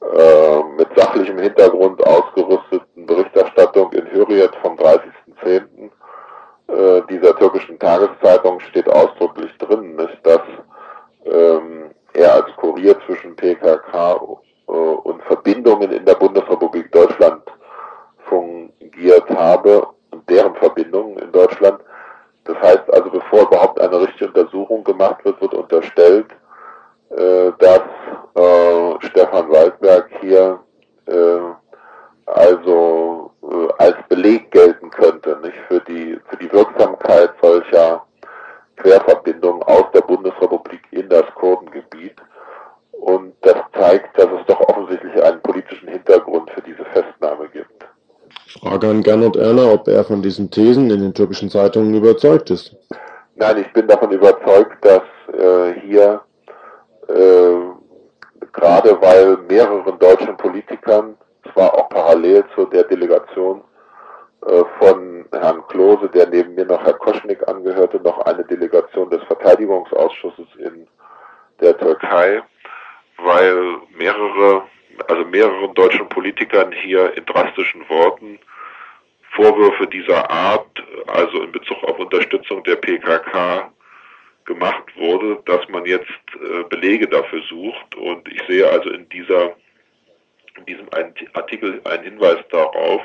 äh, 0.00 0.62
mit 0.76 0.88
sachlichem 0.96 1.38
Hintergrund 1.38 2.04
ausgerüsteten 2.06 3.06
Berichterstattung 3.06 3.92
in 3.92 4.10
Hürriyet 4.10 4.54
vom 4.62 4.76
30.10. 4.76 5.90
Äh, 6.68 7.02
dieser 7.08 7.36
türkischen 7.36 7.78
Tageszeitung 7.78 8.60
steht 8.60 8.88
ausdrücklich 8.88 9.56
drin, 9.58 9.98
ist, 9.98 10.18
dass 10.24 10.40
ähm, 11.24 11.90
er 12.14 12.34
als 12.34 12.56
Kurier 12.56 12.96
zwischen 13.06 13.36
PKK 13.36 14.14
äh, 14.68 14.72
und 14.72 15.22
Verbindungen 15.24 15.92
in 15.92 16.04
der 16.04 16.14
Bundesrepublik 16.14 16.90
Deutschland 16.92 17.42
fungiert 18.26 19.28
habe 19.30 19.86
und 20.10 20.28
deren 20.28 20.54
Verbindungen 20.56 21.18
in 21.18 21.32
Deutschland. 21.32 21.80
Das 22.44 22.56
heißt 22.58 22.92
also, 22.92 23.10
bevor 23.10 23.42
überhaupt 23.42 23.80
eine 23.80 24.00
richtige 24.00 24.26
Untersuchung 24.28 24.82
gemacht 24.82 25.24
wird, 25.24 25.40
wird 25.40 25.54
unterstellt, 25.54 26.26
äh, 27.10 27.52
dass 27.58 27.82
Stefan 29.32 29.50
Waldberg 29.50 30.10
hier 30.20 30.60
äh, 31.06 31.12
also 32.26 33.30
äh, 33.42 33.68
als 33.78 33.96
Beleg 34.10 34.50
gelten 34.50 34.90
könnte, 34.90 35.38
nicht 35.42 35.56
für 35.68 35.80
die 35.80 36.18
für 36.28 36.36
die 36.36 36.52
Wirksamkeit 36.52 37.30
solcher 37.40 38.04
Querverbindungen 38.76 39.62
aus 39.62 39.84
der 39.94 40.02
Bundesrepublik 40.02 40.82
in 40.90 41.08
das 41.08 41.24
Kurdengebiet. 41.34 42.16
Und 42.92 43.32
das 43.40 43.56
zeigt, 43.72 44.18
dass 44.18 44.26
es 44.26 44.46
doch 44.46 44.60
offensichtlich 44.68 45.22
einen 45.22 45.40
politischen 45.40 45.88
Hintergrund 45.88 46.50
für 46.50 46.60
diese 46.60 46.84
Festnahme 46.92 47.48
gibt. 47.48 47.86
Frage 48.60 48.88
an 48.88 49.02
Gernot 49.02 49.36
Erler, 49.36 49.72
ob 49.72 49.88
er 49.88 50.04
von 50.04 50.20
diesen 50.20 50.50
Thesen 50.50 50.90
in 50.90 51.00
den 51.00 51.14
türkischen 51.14 51.48
Zeitungen 51.48 51.94
überzeugt 51.94 52.50
ist. 52.50 52.76
Nein, 53.36 53.58
ich 53.58 53.72
bin 53.72 53.88
davon 53.88 54.10
überzeugt, 54.10 54.84
dass 54.84 55.02
äh, 55.32 55.80
hier 55.80 56.20
äh, 57.08 57.72
gerade 58.52 59.00
weil 59.00 59.36
mehreren 59.48 59.98
deutschen 59.98 60.36
Politikern, 60.36 61.16
zwar 61.52 61.74
auch 61.74 61.88
parallel 61.88 62.44
zu 62.54 62.66
der 62.66 62.84
Delegation 62.84 63.62
äh, 64.46 64.62
von 64.78 65.26
Herrn 65.32 65.66
Klose, 65.68 66.08
der 66.08 66.28
neben 66.28 66.54
mir 66.54 66.66
noch 66.66 66.84
Herr 66.84 66.94
Koschnik 66.94 67.46
angehörte, 67.48 67.98
noch 68.00 68.18
eine 68.26 68.44
Delegation 68.44 69.10
des 69.10 69.22
Verteidigungsausschusses 69.24 70.46
in 70.58 70.86
der 71.60 71.76
Türkei, 71.78 72.42
weil 73.18 73.76
mehrere, 73.96 74.62
also 75.08 75.24
mehreren 75.24 75.74
deutschen 75.74 76.08
Politikern 76.08 76.72
hier 76.72 77.16
in 77.16 77.24
drastischen 77.26 77.88
Worten 77.88 78.38
Vorwürfe 79.34 79.86
dieser 79.86 80.30
Art, 80.30 80.68
also 81.06 81.42
in 81.42 81.52
Bezug 81.52 81.82
auf 81.84 81.98
Unterstützung 81.98 82.62
der 82.64 82.76
PKK, 82.76 83.72
gemacht 84.44 84.84
wurde, 84.96 85.40
dass 85.46 85.68
man 85.68 85.84
jetzt 85.84 86.10
äh, 86.34 86.64
Belege 86.68 87.08
dafür 87.08 87.42
sucht. 87.48 87.94
Und 87.96 88.28
ich 88.28 88.42
sehe 88.48 88.68
also 88.68 88.90
in 88.90 89.08
dieser, 89.08 89.54
in 90.56 90.66
diesem 90.66 90.88
Artikel 91.34 91.80
einen 91.84 92.04
Hinweis 92.04 92.38
darauf, 92.50 93.02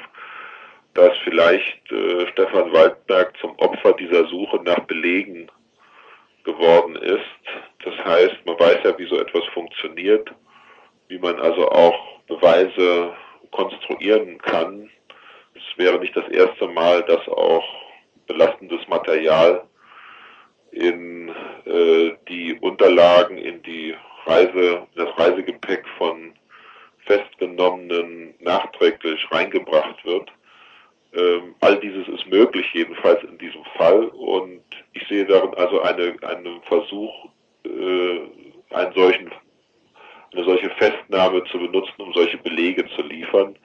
dass 0.93 1.15
vielleicht 1.23 1.91
äh, 1.91 2.27
Stefan 2.31 2.73
Waldberg 2.73 3.37
zum 3.39 3.57
Opfer 3.59 3.93
dieser 3.93 4.27
Suche 4.27 4.57
nach 4.63 4.79
Belegen 4.81 5.49
geworden 6.43 6.95
ist. 6.95 7.21
Das 7.83 7.93
heißt, 8.03 8.37
man 8.45 8.59
weiß 8.59 8.79
ja, 8.83 8.97
wie 8.97 9.07
so 9.07 9.19
etwas 9.19 9.45
funktioniert, 9.53 10.29
wie 11.07 11.19
man 11.19 11.39
also 11.39 11.69
auch 11.69 12.21
Beweise 12.27 13.13
konstruieren 13.51 14.37
kann. 14.39 14.89
Es 15.53 15.77
wäre 15.77 15.99
nicht 15.99 16.15
das 16.15 16.27
erste 16.29 16.67
Mal, 16.67 17.03
dass 17.03 17.27
auch 17.27 17.63
belastendes 18.25 18.85
Material 18.87 19.67
in 20.71 21.29
äh, 21.65 22.13
die 22.29 22.55
Unterlagen, 22.59 23.37
in 23.37 23.61
die 23.63 23.95
Reise, 24.25 24.87
das 24.95 25.17
Reisegepäck 25.17 25.85
von 25.97 26.33
Festgenommenen 27.05 28.35
nachträglich 28.39 29.25
reingebracht 29.31 30.03
wird. 30.05 30.29
Ähm, 31.13 31.55
all 31.61 31.79
dieses 31.79 32.07
ist 32.09 32.27
möglich, 32.27 32.65
jedenfalls 32.73 33.23
in 33.23 33.37
diesem 33.37 33.63
Fall. 33.77 34.05
Und 34.09 34.61
ich 34.93 35.07
sehe 35.07 35.25
darin 35.25 35.53
also 35.55 35.81
eine, 35.81 36.15
einen 36.21 36.61
Versuch, 36.63 37.29
äh, 37.65 38.19
einen 38.75 38.93
solchen, 38.93 39.31
eine 40.33 40.43
solche 40.43 40.69
Festnahme 40.71 41.43
zu 41.45 41.57
benutzen, 41.57 41.93
um 41.97 42.13
solche 42.13 42.37
Belege 42.37 42.85
zu 42.95 43.01
liefern 43.03 43.57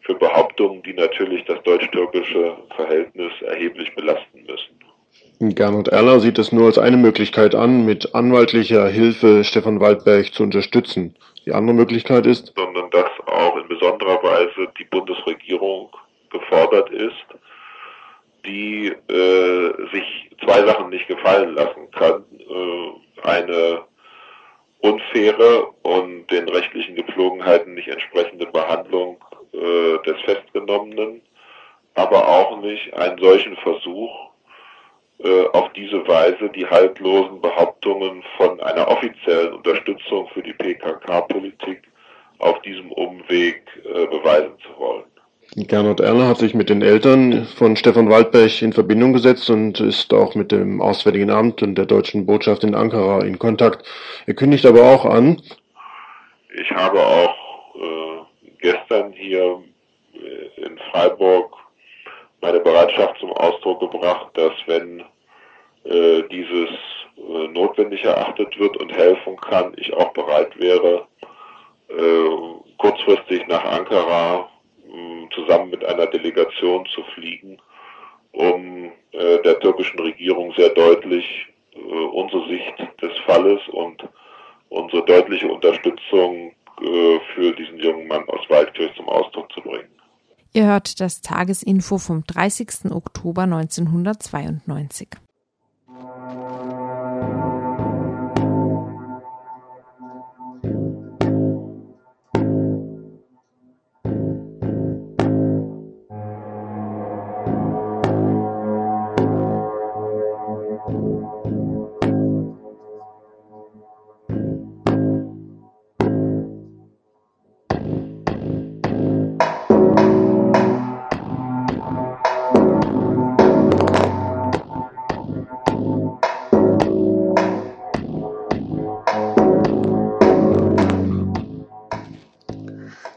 für 0.00 0.14
Behauptungen, 0.14 0.82
die 0.82 0.92
natürlich 0.92 1.44
das 1.44 1.62
deutsch-türkische 1.62 2.56
Verhältnis 2.76 3.32
erheblich 3.42 3.94
belasten 3.94 4.44
müssen. 4.46 5.54
Gernot 5.54 5.88
Erler 5.88 6.20
sieht 6.20 6.38
es 6.38 6.52
nur 6.52 6.66
als 6.66 6.78
eine 6.78 6.96
Möglichkeit 6.96 7.54
an, 7.54 7.84
mit 7.84 8.14
anwaltlicher 8.14 8.88
Hilfe 8.88 9.44
Stefan 9.44 9.80
Waldberg 9.80 10.32
zu 10.32 10.42
unterstützen. 10.42 11.16
Die 11.46 11.52
andere 11.52 11.74
Möglichkeit 11.74 12.26
ist, 12.26 12.52
sondern 12.56 12.90
dass 12.90 13.10
auch 13.26 13.56
in 13.56 13.68
besonderer 13.68 14.22
Weise 14.22 14.68
die 14.78 14.84
Bundesregierung 14.84 15.90
gefordert 16.30 16.90
ist, 16.90 17.26
die 18.46 18.86
äh, 18.88 19.72
sich 19.92 20.30
zwei 20.42 20.64
Sachen 20.64 20.90
nicht 20.90 21.06
gefallen 21.08 21.54
lassen 21.54 21.90
kann. 21.92 22.24
Äh, 22.38 23.28
eine 23.28 23.82
unfaire 24.80 25.68
und 25.82 26.26
den 26.30 26.48
rechtlichen 26.48 26.94
Gepflogenheiten 26.94 27.74
nicht 27.74 27.88
entsprechende 27.88 28.46
Behandlung 28.46 29.18
äh, 29.52 29.98
des 30.06 30.20
Festgenommenen, 30.22 31.22
aber 31.94 32.28
auch 32.28 32.60
nicht 32.60 32.92
einen 32.94 33.18
solchen 33.18 33.56
Versuch, 33.56 34.10
äh, 35.22 35.46
auf 35.52 35.72
diese 35.74 36.06
Weise 36.08 36.50
die 36.54 36.66
haltlosen 36.66 37.40
Behauptungen 37.40 38.22
von 38.36 38.60
einer 38.60 38.88
offiziellen 38.88 39.54
Unterstützung 39.54 40.28
für 40.34 40.42
die 40.42 40.52
PKK-Politik 40.52 41.82
auf 42.38 42.60
diesem 42.62 42.90
Umweg 42.92 43.62
äh, 43.84 44.06
beweisen 44.06 44.52
zu 44.60 44.78
wollen. 44.78 45.04
Gernot 45.56 46.00
Erler 46.00 46.26
hat 46.26 46.38
sich 46.38 46.52
mit 46.52 46.68
den 46.68 46.82
Eltern 46.82 47.46
von 47.56 47.76
Stefan 47.76 48.10
Waldberg 48.10 48.60
in 48.60 48.72
Verbindung 48.72 49.12
gesetzt 49.12 49.48
und 49.50 49.78
ist 49.78 50.12
auch 50.12 50.34
mit 50.34 50.50
dem 50.50 50.80
Auswärtigen 50.80 51.30
Amt 51.30 51.62
und 51.62 51.76
der 51.76 51.86
deutschen 51.86 52.26
Botschaft 52.26 52.64
in 52.64 52.74
Ankara 52.74 53.22
in 53.24 53.38
Kontakt. 53.38 53.86
Er 54.26 54.34
kündigt 54.34 54.66
aber 54.66 54.82
auch 54.82 55.04
an. 55.04 55.40
Ich 56.60 56.70
habe 56.72 56.98
auch 56.98 57.34
äh, 57.76 58.42
gestern 58.60 59.12
hier 59.12 59.62
äh, 60.14 60.60
in 60.60 60.76
Freiburg 60.90 61.54
meine 62.44 62.60
Bereitschaft 62.60 63.18
zum 63.20 63.32
Ausdruck 63.32 63.80
gebracht, 63.80 64.28
dass 64.34 64.52
wenn 64.66 65.00
äh, 65.84 66.22
dieses 66.30 66.68
äh, 67.16 67.48
notwendig 67.48 68.04
erachtet 68.04 68.58
wird 68.58 68.76
und 68.76 68.94
helfen 68.94 69.36
kann, 69.36 69.72
ich 69.76 69.90
auch 69.94 70.12
bereit 70.12 70.58
wäre, 70.58 71.06
äh, 71.88 72.76
kurzfristig 72.76 73.46
nach 73.46 73.64
Ankara 73.64 74.50
zusammen 75.34 75.70
mit 75.70 75.84
einer 75.84 76.06
Delegation 76.06 76.86
zu 76.86 77.02
fliegen, 77.14 77.58
um 78.32 78.92
äh, 79.12 79.38
der 79.42 79.58
türkischen 79.60 79.98
Regierung 80.00 80.52
sehr 80.56 80.68
deutlich 80.70 81.46
äh, 81.74 81.78
unsere 81.78 82.46
Sicht 82.48 82.74
des 83.00 83.12
Falles 83.26 83.60
und 83.68 84.06
unsere 84.68 85.02
deutliche 85.04 85.48
Unterstützung 85.48 86.52
äh, 86.82 87.18
für 87.34 87.52
diesen 87.52 87.78
jungen 87.78 88.06
Mann 88.06 88.28
aus 88.28 88.48
Waldkirch 88.50 88.94
zum 88.96 89.08
Ausdruck 89.08 89.50
zu 89.52 89.62
bringen. 89.62 89.88
Ihr 90.56 90.66
hört 90.66 91.00
das 91.00 91.20
Tagesinfo 91.20 91.98
vom 91.98 92.22
30. 92.22 92.92
Oktober 92.92 93.42
1992. 93.42 95.08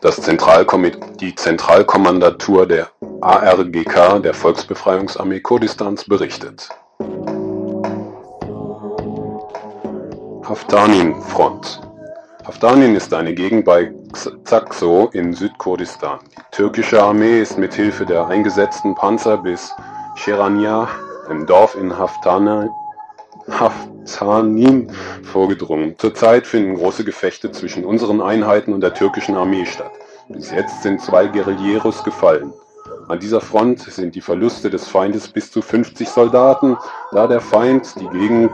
Das 0.08 0.22
die 1.20 1.36
Zentralkommandatur 1.36 2.65
der 2.65 2.88
ARGK 3.20 4.24
der 4.24 4.34
Volksbefreiungsarmee 4.34 5.41
Kurdistans 5.41 6.06
berichtet. 6.06 6.70
Haftanin-Front 10.48 11.82
Haftanin 12.46 12.96
ist 12.96 13.13
eine 13.13 13.34
Gegend 13.34 13.65
bei 13.65 13.93
Xakso 14.46 15.10
in 15.12 15.34
Südkurdistan. 15.34 16.20
Die 16.38 16.56
türkische 16.56 17.04
Armee 17.04 17.41
ist 17.41 17.58
mit 17.58 17.74
Hilfe 17.74 18.06
der 18.06 18.28
eingesetzten 18.28 18.96
Panzer 18.96 19.36
bis 19.36 19.74
Sherania, 20.15 20.88
im 21.30 21.46
Dorf 21.46 21.76
in 21.76 22.00
Haftanin, 23.49 23.97
Haftanin 24.07 24.91
vorgedrungen. 25.23 25.95
Zurzeit 25.97 26.47
finden 26.47 26.75
große 26.75 27.03
Gefechte 27.03 27.51
zwischen 27.51 27.86
unseren 27.86 28.21
Einheiten 28.21 28.73
und 28.73 28.81
der 28.81 28.93
türkischen 28.93 29.36
Armee 29.36 29.65
statt. 29.65 29.91
Bis 30.29 30.51
jetzt 30.51 30.83
sind 30.83 31.01
zwei 31.01 31.27
Guerilleros 31.27 32.03
gefallen. 32.03 32.53
An 33.07 33.19
dieser 33.19 33.41
Front 33.41 33.79
sind 33.81 34.15
die 34.15 34.21
Verluste 34.21 34.69
des 34.69 34.88
Feindes 34.88 35.27
bis 35.29 35.51
zu 35.51 35.62
50 35.62 36.10
Soldaten, 36.10 36.77
da 37.12 37.27
der 37.27 37.41
Feind 37.41 37.95
die 37.99 38.07
Gegend 38.07 38.51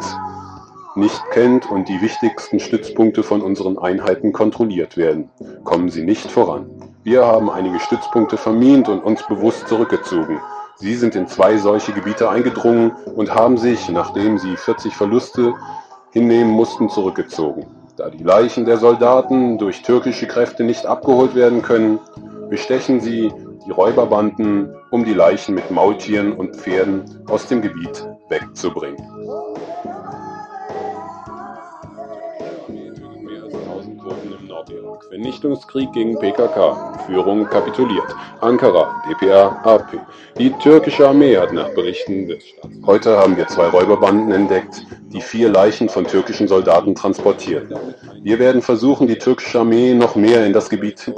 nicht 0.96 1.22
kennt 1.32 1.70
und 1.72 1.90
die 1.90 2.02
wichtigsten 2.02 2.60
Stützpunkte 2.60 3.24
von 3.24 3.42
unseren 3.42 3.80
Einheiten 3.80 4.32
kontrolliert 4.32 4.96
werden, 4.96 5.30
kommen 5.64 5.90
sie 5.90 6.04
nicht 6.04 6.30
voran. 6.30 6.70
Wir 7.04 7.26
haben 7.26 7.50
einige 7.50 7.80
Stützpunkte 7.80 8.38
vermint 8.38 8.88
und 8.90 9.04
uns 9.04 9.26
bewusst 9.28 9.68
zurückgezogen. 9.68 10.40
Sie 10.76 10.96
sind 10.96 11.16
in 11.16 11.28
zwei 11.28 11.58
solche 11.58 11.94
Gebiete 11.94 12.30
eingedrungen 12.30 12.92
und 13.16 13.34
haben 13.34 13.58
sich, 13.58 13.90
nachdem 13.90 14.38
sie 14.38 14.58
40 14.58 14.96
Verluste 14.96 15.54
hinnehmen 16.12 16.52
mussten, 16.52 16.90
zurückgezogen. 16.90 17.68
Da 17.96 18.10
die 18.10 18.24
Leichen 18.24 18.66
der 18.66 18.78
Soldaten 18.78 19.58
durch 19.60 19.84
türkische 19.84 20.28
Kräfte 20.28 20.64
nicht 20.64 20.86
abgeholt 20.86 21.36
werden 21.36 21.62
können, 21.62 22.00
bestechen 22.50 23.02
sie 23.02 23.32
die 23.66 23.72
Räuberbanden, 23.72 24.76
um 24.90 25.06
die 25.06 25.14
Leichen 25.14 25.56
mit 25.56 25.70
Maultieren 25.70 26.34
und 26.34 26.56
Pferden 26.56 27.04
aus 27.28 27.48
dem 27.48 27.62
Gebiet 27.62 28.08
wegzubringen. 28.30 28.98
Nordirak. 34.48 34.83
Vernichtungskrieg 35.10 35.92
gegen 35.94 36.18
PKK. 36.20 37.00
Führung 37.06 37.46
kapituliert. 37.46 38.16
Ankara, 38.42 39.02
DPA, 39.10 39.62
AP. 39.64 40.00
Die 40.38 40.52
türkische 40.52 41.08
Armee 41.08 41.38
hat 41.38 41.54
nach 41.54 41.70
Berichten 41.70 42.28
des. 42.28 42.44
Heute 42.86 43.18
haben 43.18 43.38
wir 43.38 43.48
zwei 43.48 43.68
Räuberbanden 43.68 44.32
entdeckt, 44.32 44.86
die 45.12 45.22
vier 45.22 45.50
Leichen 45.50 45.90
von 45.90 46.06
türkischen 46.06 46.48
Soldaten 46.48 46.96
transportierten. 46.96 47.78
Wir 48.22 48.40
werden 48.40 48.62
versuchen, 48.62 49.08
die 49.08 49.18
türkische 49.18 49.60
Armee 49.60 49.94
noch 49.94 50.16
mehr 50.16 50.46
in 50.46 50.54
das 50.54 50.70
Gebiet 50.70 51.14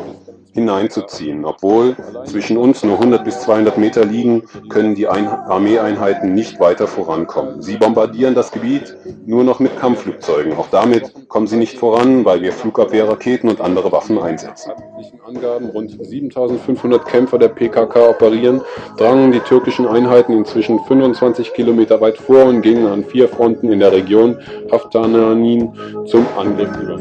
hineinzuziehen. 0.55 1.45
Obwohl 1.45 1.95
zwischen 2.25 2.57
uns 2.57 2.81
nur 2.83 2.95
100 2.95 3.23
bis 3.23 3.41
200 3.41 3.77
Meter 3.77 4.05
liegen, 4.05 4.43
können 4.69 4.95
die 4.95 5.07
Ein 5.07 5.27
Armeeeinheiten 5.27 6.33
nicht 6.33 6.59
weiter 6.59 6.87
vorankommen. 6.87 7.61
Sie 7.61 7.77
bombardieren 7.77 8.35
das 8.35 8.51
Gebiet 8.51 8.95
nur 9.25 9.43
noch 9.43 9.59
mit 9.59 9.77
Kampfflugzeugen. 9.77 10.53
Auch 10.53 10.69
damit 10.71 11.27
kommen 11.27 11.47
sie 11.47 11.57
nicht 11.57 11.77
voran, 11.77 12.25
weil 12.25 12.41
wir 12.41 12.53
Flugabwehrraketen 12.53 13.49
und 13.49 13.61
andere 13.65 13.91
Waffen 13.91 14.19
einsetzen. 14.19 14.71
Angaben 15.25 15.69
rund 15.71 15.91
7500 15.91 17.05
Kämpfer 17.05 17.39
der 17.39 17.49
PKK 17.49 18.09
operieren, 18.09 18.61
drangen 18.97 19.31
die 19.31 19.39
türkischen 19.39 19.87
Einheiten 19.87 20.33
inzwischen 20.33 20.79
25 20.85 21.53
Kilometer 21.53 21.99
weit 21.99 22.17
vor 22.17 22.45
und 22.45 22.61
gingen 22.61 22.85
an 22.85 23.03
vier 23.03 23.27
Fronten 23.27 23.71
in 23.71 23.79
der 23.79 23.91
Region 23.91 24.37
Haftananin 24.71 25.73
zum 26.05 26.25
Angriff 26.37 26.69
über 26.77 26.99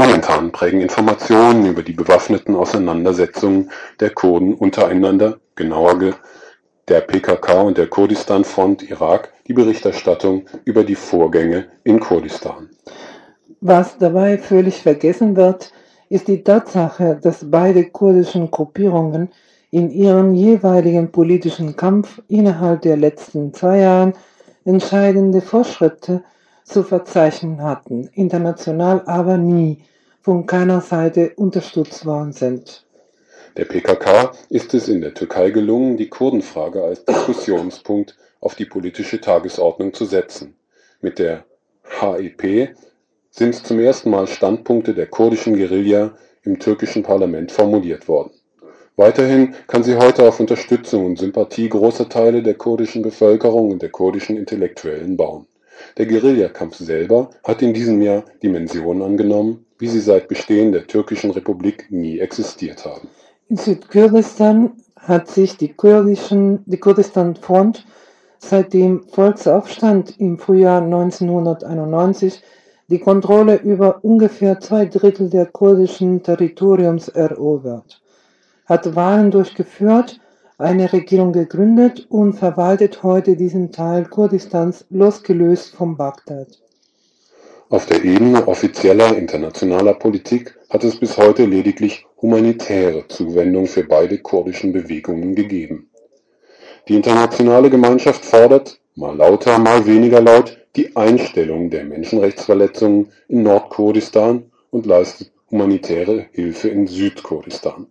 Momentan 0.00 0.52
prägen 0.52 0.80
Informationen 0.80 1.66
über 1.66 1.82
die 1.82 1.92
bewaffneten 1.92 2.54
Auseinandersetzungen 2.54 3.70
der 3.98 4.10
Kurden 4.10 4.54
untereinander, 4.54 5.38
genauer 5.58 6.14
der 6.88 7.00
PKK 7.02 7.60
und 7.60 7.76
der 7.76 7.88
Kurdistan-Front 7.88 8.88
Irak, 8.88 9.32
die 9.46 9.52
Berichterstattung 9.52 10.46
über 10.64 10.84
die 10.84 10.94
Vorgänge 10.94 11.66
in 11.84 12.00
Kurdistan. 12.00 12.70
Was 13.60 13.98
dabei 13.98 14.38
völlig 14.38 14.82
vergessen 14.82 15.36
wird, 15.36 15.72
ist 16.08 16.28
die 16.28 16.42
Tatsache, 16.42 17.18
dass 17.20 17.50
beide 17.50 17.90
kurdischen 17.90 18.50
Gruppierungen 18.50 19.28
in 19.70 19.90
ihrem 19.90 20.32
jeweiligen 20.32 21.10
politischen 21.12 21.76
Kampf 21.76 22.22
innerhalb 22.28 22.82
der 22.82 22.96
letzten 22.96 23.52
zwei 23.52 23.80
Jahren 23.80 24.14
entscheidende 24.64 25.42
Fortschritte 25.42 26.22
zu 26.64 26.82
verzeichnen 26.82 27.62
hatten, 27.62 28.08
international 28.14 29.02
aber 29.06 29.36
nie 29.36 29.82
von 30.22 30.46
keiner 30.46 30.80
Seite 30.80 31.32
unterstützt 31.36 32.06
worden 32.06 32.32
sind. 32.32 32.86
Der 33.56 33.64
PKK 33.64 34.32
ist 34.50 34.74
es 34.74 34.88
in 34.88 35.00
der 35.00 35.14
Türkei 35.14 35.50
gelungen, 35.50 35.96
die 35.96 36.08
Kurdenfrage 36.08 36.82
als 36.82 37.04
Diskussionspunkt 37.04 38.16
auf 38.40 38.54
die 38.54 38.66
politische 38.66 39.20
Tagesordnung 39.20 39.94
zu 39.94 40.04
setzen. 40.04 40.54
Mit 41.00 41.18
der 41.18 41.44
HEP 41.82 42.74
sind 43.30 43.54
zum 43.54 43.80
ersten 43.80 44.10
Mal 44.10 44.26
Standpunkte 44.26 44.94
der 44.94 45.06
kurdischen 45.06 45.56
Guerilla 45.56 46.16
im 46.42 46.58
türkischen 46.58 47.02
Parlament 47.02 47.52
formuliert 47.52 48.08
worden. 48.08 48.30
Weiterhin 48.96 49.54
kann 49.68 49.84
sie 49.84 49.96
heute 49.96 50.26
auf 50.26 50.40
Unterstützung 50.40 51.06
und 51.06 51.18
Sympathie 51.18 51.68
großer 51.68 52.08
Teile 52.08 52.42
der 52.42 52.54
kurdischen 52.54 53.02
Bevölkerung 53.02 53.70
und 53.70 53.80
der 53.80 53.90
kurdischen 53.90 54.36
Intellektuellen 54.36 55.16
bauen. 55.16 55.46
Der 55.96 56.06
Guerillakampf 56.06 56.76
selber 56.76 57.30
hat 57.44 57.62
in 57.62 57.72
diesem 57.72 58.02
Jahr 58.02 58.24
Dimensionen 58.42 59.02
angenommen, 59.02 59.66
wie 59.78 59.86
sie 59.86 60.00
seit 60.00 60.26
Bestehen 60.26 60.72
der 60.72 60.88
türkischen 60.88 61.30
Republik 61.30 61.86
nie 61.90 62.18
existiert 62.18 62.84
haben. 62.84 63.08
In 63.50 63.56
Südkurdistan 63.56 64.72
hat 64.96 65.28
sich 65.28 65.56
die, 65.56 65.72
Kurdischen, 65.72 66.64
die 66.66 66.76
Kurdistan 66.76 67.34
Front 67.34 67.86
seit 68.38 68.74
dem 68.74 69.04
Volksaufstand 69.04 70.20
im 70.20 70.38
Frühjahr 70.38 70.82
1991 70.82 72.42
die 72.88 72.98
Kontrolle 72.98 73.56
über 73.56 74.04
ungefähr 74.04 74.60
zwei 74.60 74.84
Drittel 74.84 75.30
der 75.30 75.46
kurdischen 75.46 76.22
Territoriums 76.22 77.08
erobert, 77.08 78.02
hat 78.66 78.94
Wahlen 78.94 79.30
durchgeführt, 79.30 80.20
eine 80.58 80.92
Regierung 80.92 81.32
gegründet 81.32 82.06
und 82.10 82.34
verwaltet 82.34 83.02
heute 83.02 83.34
diesen 83.34 83.72
Teil 83.72 84.04
Kurdistans 84.04 84.84
losgelöst 84.90 85.74
von 85.74 85.96
Bagdad. 85.96 86.48
Auf 87.70 87.84
der 87.84 88.02
Ebene 88.02 88.48
offizieller 88.48 89.14
internationaler 89.14 89.92
Politik 89.92 90.58
hat 90.70 90.84
es 90.84 90.98
bis 90.98 91.18
heute 91.18 91.44
lediglich 91.44 92.06
humanitäre 92.22 93.06
Zuwendung 93.08 93.66
für 93.66 93.84
beide 93.84 94.16
kurdischen 94.16 94.72
Bewegungen 94.72 95.34
gegeben. 95.34 95.90
Die 96.88 96.94
internationale 96.94 97.68
Gemeinschaft 97.68 98.24
fordert, 98.24 98.80
mal 98.94 99.14
lauter, 99.14 99.58
mal 99.58 99.84
weniger 99.86 100.22
laut, 100.22 100.56
die 100.76 100.96
Einstellung 100.96 101.68
der 101.68 101.84
Menschenrechtsverletzungen 101.84 103.12
in 103.28 103.42
Nordkurdistan 103.42 104.50
und 104.70 104.86
leistet 104.86 105.30
humanitäre 105.50 106.24
Hilfe 106.32 106.68
in 106.68 106.86
Südkurdistan. 106.86 107.88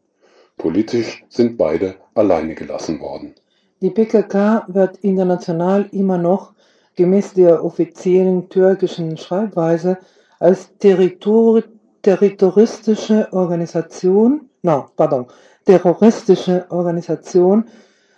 Politisch 0.57 1.23
sind 1.29 1.55
beide 1.55 1.97
alleine 2.15 2.55
gelassen 2.55 2.99
worden. 2.99 3.35
Die 3.81 3.91
PKK 3.91 4.65
wird 4.69 4.97
international 5.03 5.87
immer 5.91 6.17
noch 6.17 6.53
gemäß 6.97 7.33
der 7.33 7.63
offiziellen 7.63 8.49
türkischen 8.49 9.17
Schreibweise 9.17 9.97
als 10.39 10.75
Territor 10.77 11.63
terroristische 12.01 13.27
Organisation, 13.31 14.49
no, 14.63 14.87
pardon, 14.95 15.27
terroristische 15.65 16.65
Organisation, 16.69 17.65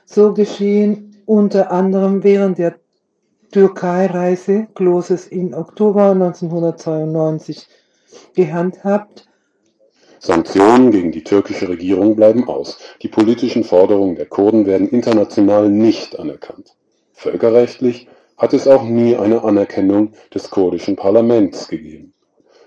so 0.06 0.34
geschehen 0.34 1.24
unter 1.26 1.72
anderem 1.72 2.24
während 2.24 2.58
der 2.58 2.76
Türkei-Reise 3.52 4.68
Kloses 4.76 5.28
im 5.28 5.54
Oktober 5.54 6.12
1992 6.12 7.68
gehandhabt. 8.36 9.28
Sanktionen 10.20 10.92
gegen 10.92 11.12
die 11.12 11.24
türkische 11.24 11.70
Regierung 11.70 12.16
bleiben 12.16 12.48
aus. 12.48 12.78
Die 13.02 13.08
politischen 13.08 13.64
Forderungen 13.64 14.16
der 14.16 14.26
Kurden 14.26 14.66
werden 14.66 14.90
international 14.90 15.70
nicht 15.70 16.20
anerkannt. 16.20 16.76
Völkerrechtlich 17.14 18.08
hat 18.40 18.54
es 18.54 18.68
auch 18.68 18.84
nie 18.84 19.16
eine 19.16 19.44
Anerkennung 19.44 20.14
des 20.34 20.50
kurdischen 20.50 20.96
Parlaments 20.96 21.68
gegeben. 21.68 22.14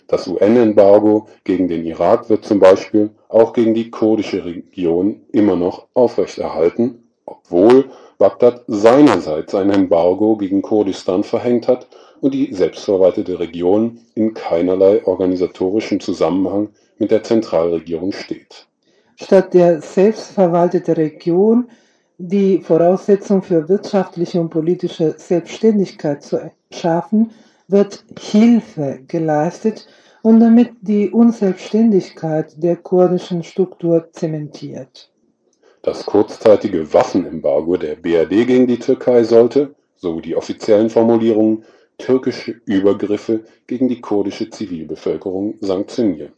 Das 0.06 0.28
UN-Embargo 0.28 1.26
gegen 1.42 1.68
den 1.68 1.84
Irak 1.86 2.28
wird 2.28 2.44
zum 2.44 2.60
Beispiel 2.60 3.10
auch 3.28 3.54
gegen 3.54 3.72
die 3.72 3.90
kurdische 3.90 4.44
Region 4.44 5.22
immer 5.32 5.56
noch 5.56 5.86
aufrechterhalten, 5.94 7.08
obwohl 7.24 7.86
Bagdad 8.18 8.62
seinerseits 8.66 9.54
ein 9.54 9.70
Embargo 9.70 10.36
gegen 10.36 10.60
Kurdistan 10.60 11.24
verhängt 11.24 11.66
hat 11.66 11.88
und 12.20 12.34
die 12.34 12.52
selbstverwaltete 12.52 13.40
Region 13.40 14.00
in 14.14 14.34
keinerlei 14.34 15.04
organisatorischen 15.06 15.98
Zusammenhang 15.98 16.68
mit 16.98 17.10
der 17.10 17.22
Zentralregierung 17.22 18.12
steht. 18.12 18.66
Statt 19.16 19.54
der 19.54 19.80
selbstverwalteten 19.80 20.94
Region 20.94 21.68
die 22.24 22.60
Voraussetzung 22.60 23.42
für 23.42 23.68
wirtschaftliche 23.68 24.40
und 24.40 24.50
politische 24.50 25.16
Selbstständigkeit 25.18 26.22
zu 26.22 26.52
schaffen, 26.70 27.32
wird 27.66 28.04
Hilfe 28.16 29.00
geleistet 29.08 29.88
und 30.22 30.38
damit 30.38 30.70
die 30.82 31.10
Unselbstständigkeit 31.10 32.62
der 32.62 32.76
kurdischen 32.76 33.42
Struktur 33.42 34.08
zementiert. 34.12 35.10
Das 35.82 36.06
kurzzeitige 36.06 36.94
Waffenembargo 36.94 37.76
der 37.76 37.96
BRD 37.96 38.46
gegen 38.46 38.68
die 38.68 38.78
Türkei 38.78 39.24
sollte, 39.24 39.74
so 39.96 40.20
die 40.20 40.36
offiziellen 40.36 40.90
Formulierungen, 40.90 41.64
türkische 41.98 42.60
Übergriffe 42.66 43.40
gegen 43.66 43.88
die 43.88 44.00
kurdische 44.00 44.48
Zivilbevölkerung 44.48 45.54
sanktionieren. 45.60 46.32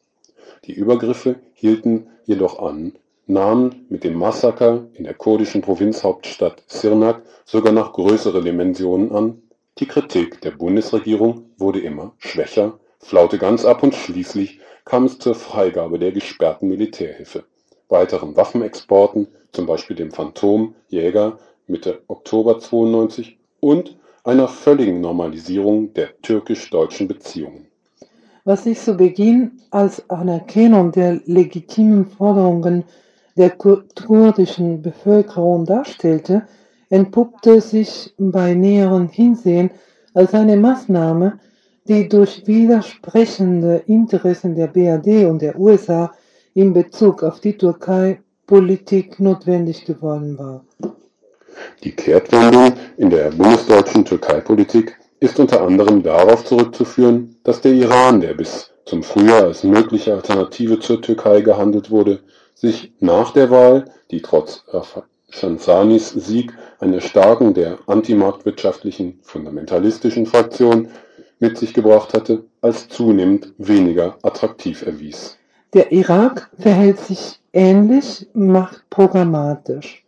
Die 0.65 0.73
Übergriffe 0.73 1.37
hielten 1.53 2.07
jedoch 2.25 2.59
an, 2.59 2.95
nahmen 3.27 3.87
mit 3.89 4.05
dem 4.05 4.19
Massaker 4.19 4.87
in 4.95 5.05
der 5.05 5.15
kurdischen 5.15 5.63
Provinzhauptstadt 5.63 6.63
Sirnak 6.67 7.23
sogar 7.45 7.73
noch 7.73 7.93
größere 7.93 8.43
Dimensionen 8.43 9.13
an, 9.13 9.43
die 9.79 9.87
Kritik 9.87 10.41
der 10.43 10.53
Bundesregierung 10.53 11.51
wurde 11.59 11.81
immer 11.81 12.13
schwächer, 12.19 12.79
flaute 13.01 13.39
ganz 13.39 13.65
ab 13.65 13.83
und 13.83 13.95
schließlich 13.95 14.61
kam 14.85 15.05
es 15.05 15.19
zur 15.19 15.35
Freigabe 15.35 15.99
der 15.99 16.13
gesperrten 16.13 16.69
Militärhilfe 16.69 17.45
weiteren 17.89 18.37
Waffenexporten, 18.37 19.29
zum 19.53 19.67
Beispiel 19.67 19.97
dem 19.97 20.11
Phantom 20.11 20.75
Jäger 20.89 21.39
Mitte 21.67 22.03
Oktober 22.09 22.59
92 22.59 23.39
und 23.61 23.97
einer 24.25 24.49
völligen 24.49 25.01
Normalisierung 25.01 25.93
der 25.95 26.21
türkisch-deutschen 26.23 27.09
Beziehungen. 27.09 27.67
Was 28.45 28.65
sich 28.65 28.81
zu 28.81 28.97
Beginn 28.97 29.61
als 29.71 30.09
Anerkennung 30.11 30.93
der 30.93 31.21
legitimen 31.25 32.07
Forderungen 32.07 32.85
der 33.37 33.51
kurdischen 33.51 34.83
Bevölkerung 34.83 35.65
darstellte, 35.65 36.43
entpuppte 36.89 37.61
sich 37.61 38.15
bei 38.19 38.55
näherem 38.55 39.09
Hinsehen 39.09 39.71
als 40.15 40.33
eine 40.35 40.57
Maßnahme, 40.57 41.41
die 41.89 42.09
durch 42.09 42.47
widersprechende 42.47 43.83
Interessen 43.87 44.55
der 44.55 44.69
BRD 44.69 45.27
und 45.29 45.43
der 45.43 45.59
USA 45.59 46.13
in 46.55 46.73
Bezug 46.73 47.23
auf 47.23 47.41
die 47.41 47.59
Türkei-Politik 47.59 49.19
notwendig 49.21 49.85
geworden 49.85 50.39
war. 50.39 50.65
Die 51.83 51.93
Kehrtwendung 51.93 52.75
in 52.97 53.11
der 53.11 53.31
bundesdeutschen 53.31 54.05
Türkei-Politik 54.05 54.97
ist 55.21 55.39
unter 55.39 55.63
anderem 55.63 56.03
darauf 56.03 56.45
zurückzuführen, 56.45 57.37
dass 57.45 57.61
der 57.61 57.73
Iran, 57.73 58.21
der 58.21 58.35
bis 58.35 58.73
zum 58.85 59.03
Frühjahr 59.03 59.45
als 59.45 59.65
mögliche 59.65 60.15
Alternative 60.15 60.79
zur 60.79 61.01
Türkei 61.01 61.41
gehandelt 61.41 61.91
wurde, 61.91 62.21
sich 62.55 62.93
nach 63.01 63.33
der 63.33 63.51
Wahl, 63.51 63.87
die 64.11 64.23
trotz 64.23 64.65
Shansanis 65.29 66.11
Sieg 66.11 66.53
eine 66.79 67.01
Stärkung 67.01 67.55
der 67.55 67.79
antimarktwirtschaftlichen 67.87 69.19
fundamentalistischen 69.23 70.27
Fraktion 70.27 70.89
mit 71.41 71.59
sich 71.59 71.75
gebracht 71.75 72.15
hatte, 72.15 72.45
als 72.61 72.89
zunehmend 72.89 73.53
weniger 73.59 74.17
attraktiv 74.23 74.87
erwies. 74.87 75.37
Der 75.75 75.91
Irak 75.91 76.51
verhält 76.59 77.01
sich 77.01 77.41
ähnlich 77.53 78.29
machtprogrammatisch. 78.33 80.05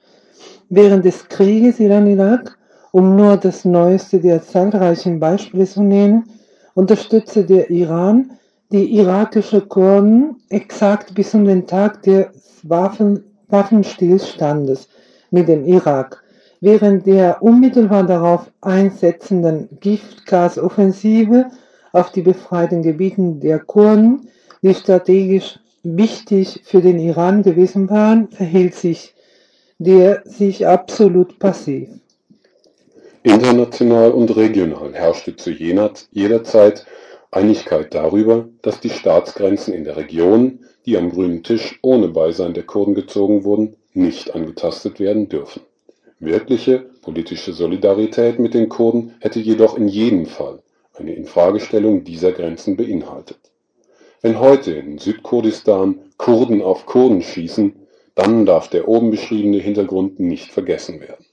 Während 0.69 1.05
des 1.05 1.29
Krieges 1.29 1.81
Iran-Irak, 1.81 2.57
um 2.93 3.17
nur 3.17 3.37
das 3.37 3.65
neueste 3.65 4.21
der 4.21 4.43
zahlreichen 4.43 5.19
Beispiele 5.19 5.67
zu 5.67 5.83
nennen, 5.83 6.31
unterstützte 6.75 7.45
der 7.45 7.69
Iran 7.71 8.39
die 8.73 8.97
irakische 8.97 9.61
Kurden 9.61 10.37
exakt 10.49 11.15
bis 11.15 11.35
um 11.35 11.45
den 11.45 11.67
Tag 11.67 12.03
des 12.03 12.27
Waffen, 12.63 13.25
Waffenstillstandes 13.49 14.89
mit 15.31 15.49
dem 15.49 15.65
Irak, 15.65 16.23
während 16.61 17.07
der 17.07 17.43
unmittelbar 17.43 18.05
darauf 18.05 18.51
einsetzenden 18.61 19.69
Giftgasoffensive 19.81 21.47
auf 21.93 22.11
die 22.11 22.23
befreiten 22.23 22.83
Gebieten 22.83 23.41
der 23.41 23.61
Kurden 23.61 24.29
die 24.63 24.75
strategisch 24.75 25.61
wichtig 25.83 26.63
für 26.65 26.81
den 26.81 26.99
Iran 26.99 27.43
gewesen 27.43 27.89
waren, 27.89 28.29
verhielt 28.29 28.75
sich 28.75 29.15
der 29.79 30.23
sich 30.25 30.67
absolut 30.67 31.39
passiv. 31.39 31.89
International 33.23 34.11
und 34.13 34.35
regional 34.37 34.95
herrschte 34.95 35.37
zu 35.37 35.51
jener, 35.51 35.91
jeder 36.13 36.45
Zeit 36.45 36.87
Einigkeit 37.37 37.95
darüber, 37.95 38.49
dass 38.63 38.81
die 38.81 38.89
Staatsgrenzen 38.89 39.75
in 39.75 39.85
der 39.85 39.99
Region, 39.99 40.61
die 40.87 40.97
am 40.97 41.11
grünen 41.11 41.43
Tisch 41.43 41.79
ohne 41.83 42.09
Beisein 42.09 42.55
der 42.55 42.63
Kurden 42.63 42.95
gezogen 42.95 43.45
wurden, 43.45 43.77
nicht 43.93 44.35
angetastet 44.35 45.01
werden 45.01 45.29
dürfen. 45.29 45.61
Wirkliche 46.19 46.87
politische 47.03 47.53
Solidarität 47.53 48.39
mit 48.39 48.55
den 48.55 48.71
Kurden 48.71 49.17
hätte 49.21 49.39
jedoch 49.39 49.77
in 49.77 49.87
jedem 49.87 50.25
Fall 50.25 50.63
eine 50.95 51.15
Infragestellung 51.15 52.05
dieser 52.05 52.33
Grenzen 52.33 52.75
beinhaltet. 52.79 53.39
Wenn 54.23 54.41
heute 54.41 54.73
in 54.73 54.97
Südkurdistan 54.97 56.01
Kurden 56.17 56.63
auf 56.63 56.87
Kurden 56.87 57.21
schießen, 57.21 57.75
dann 58.15 58.47
darf 58.47 58.69
der 58.69 58.89
oben 58.89 59.11
beschriebene 59.11 59.59
Hintergrund 59.59 60.19
nicht 60.19 60.51
vergessen 60.51 61.01
werden. 61.01 61.27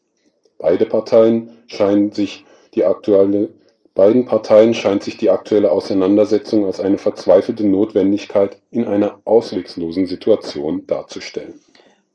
Beide 0.57 0.85
Parteien 0.85 1.51
scheinen 1.67 2.11
sich 2.11 2.43
die 2.75 2.83
aktuelle 2.83 3.53
Beiden 3.95 4.25
Parteien 4.25 4.73
scheint 4.73 5.03
sich 5.03 5.17
die 5.17 5.29
aktuelle 5.29 5.71
Auseinandersetzung 5.71 6.65
als 6.65 6.79
eine 6.79 6.97
verzweifelte 6.97 7.65
Notwendigkeit 7.67 8.57
in 8.71 8.85
einer 8.85 9.19
ausweglosen 9.23 10.07
Situation 10.07 10.87
darzustellen. 10.87 11.59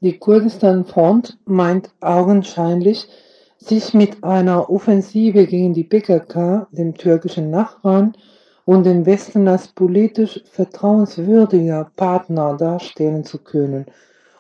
Die 0.01 0.19
Kurdistan 0.19 0.85
Front 0.85 1.39
meint 1.45 1.91
augenscheinlich, 2.01 3.07
sich 3.59 3.95
mit 3.95 4.25
einer 4.25 4.71
Offensive 4.71 5.47
gegen 5.47 5.73
die 5.73 5.85
PKK, 5.85 6.69
dem 6.73 6.95
türkischen 6.95 7.51
Nachbarn, 7.51 8.17
und 8.65 8.85
den 8.85 9.07
Westen 9.07 9.49
als 9.49 9.69
politisch 9.69 10.43
vertrauenswürdiger 10.51 11.91
Partner 11.97 12.57
darstellen 12.57 13.25
zu 13.25 13.39
können, 13.39 13.87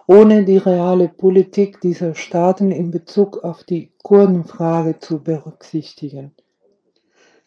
ohne 0.07 0.45
die 0.45 0.59
reale 0.59 1.09
Politik 1.09 1.81
dieser 1.81 2.15
Staaten 2.15 2.71
in 2.71 2.91
Bezug 2.91 3.43
auf 3.43 3.65
die 3.65 3.91
Kurdenfrage 4.03 4.99
zu 4.99 5.23
berücksichtigen. 5.23 6.33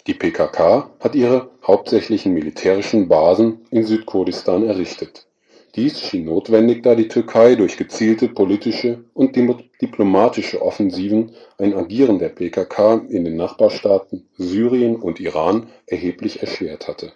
Die 0.07 0.15
PKK 0.15 0.89
hat 0.99 1.13
ihre 1.13 1.51
hauptsächlichen 1.65 2.33
militärischen 2.33 3.07
Basen 3.07 3.65
in 3.69 3.83
Südkurdistan 3.83 4.67
errichtet. 4.67 5.27
Dies 5.75 6.01
schien 6.01 6.25
notwendig, 6.25 6.81
da 6.81 6.95
die 6.95 7.07
Türkei 7.07 7.55
durch 7.55 7.77
gezielte 7.77 8.27
politische 8.27 9.05
und 9.13 9.35
diplomatische 9.81 10.61
Offensiven 10.61 11.31
ein 11.57 11.73
Agieren 11.73 12.19
der 12.19 12.29
PKK 12.29 13.05
in 13.09 13.23
den 13.23 13.35
Nachbarstaaten 13.35 14.27
Syrien 14.37 14.95
und 14.95 15.19
Iran 15.19 15.69
erheblich 15.85 16.41
erschwert 16.41 16.87
hatte. 16.87 17.13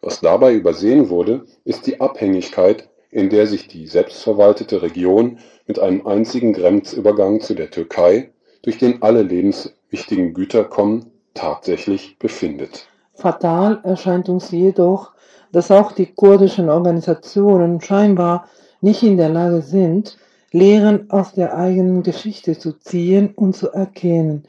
Was 0.00 0.20
dabei 0.20 0.54
übersehen 0.54 1.08
wurde, 1.08 1.46
ist 1.64 1.86
die 1.86 2.00
Abhängigkeit, 2.00 2.88
in 3.10 3.30
der 3.30 3.46
sich 3.46 3.68
die 3.68 3.86
selbstverwaltete 3.86 4.82
Region 4.82 5.38
mit 5.66 5.78
einem 5.78 6.06
einzigen 6.06 6.52
Grenzübergang 6.52 7.40
zu 7.40 7.54
der 7.54 7.70
Türkei, 7.70 8.30
durch 8.62 8.76
den 8.76 9.02
alle 9.02 9.22
lebenswichtigen 9.22 10.34
Güter 10.34 10.64
kommen, 10.64 11.10
tatsächlich 11.38 12.18
befindet. 12.18 12.88
Fatal 13.14 13.80
erscheint 13.84 14.28
uns 14.28 14.50
jedoch, 14.50 15.12
dass 15.52 15.70
auch 15.70 15.92
die 15.92 16.06
kurdischen 16.06 16.68
Organisationen 16.68 17.80
scheinbar 17.80 18.48
nicht 18.80 19.02
in 19.02 19.16
der 19.16 19.28
Lage 19.28 19.62
sind, 19.62 20.18
Lehren 20.50 21.10
aus 21.10 21.32
der 21.32 21.56
eigenen 21.56 22.02
Geschichte 22.02 22.58
zu 22.58 22.72
ziehen 22.72 23.32
und 23.34 23.54
zu 23.54 23.70
erkennen, 23.70 24.44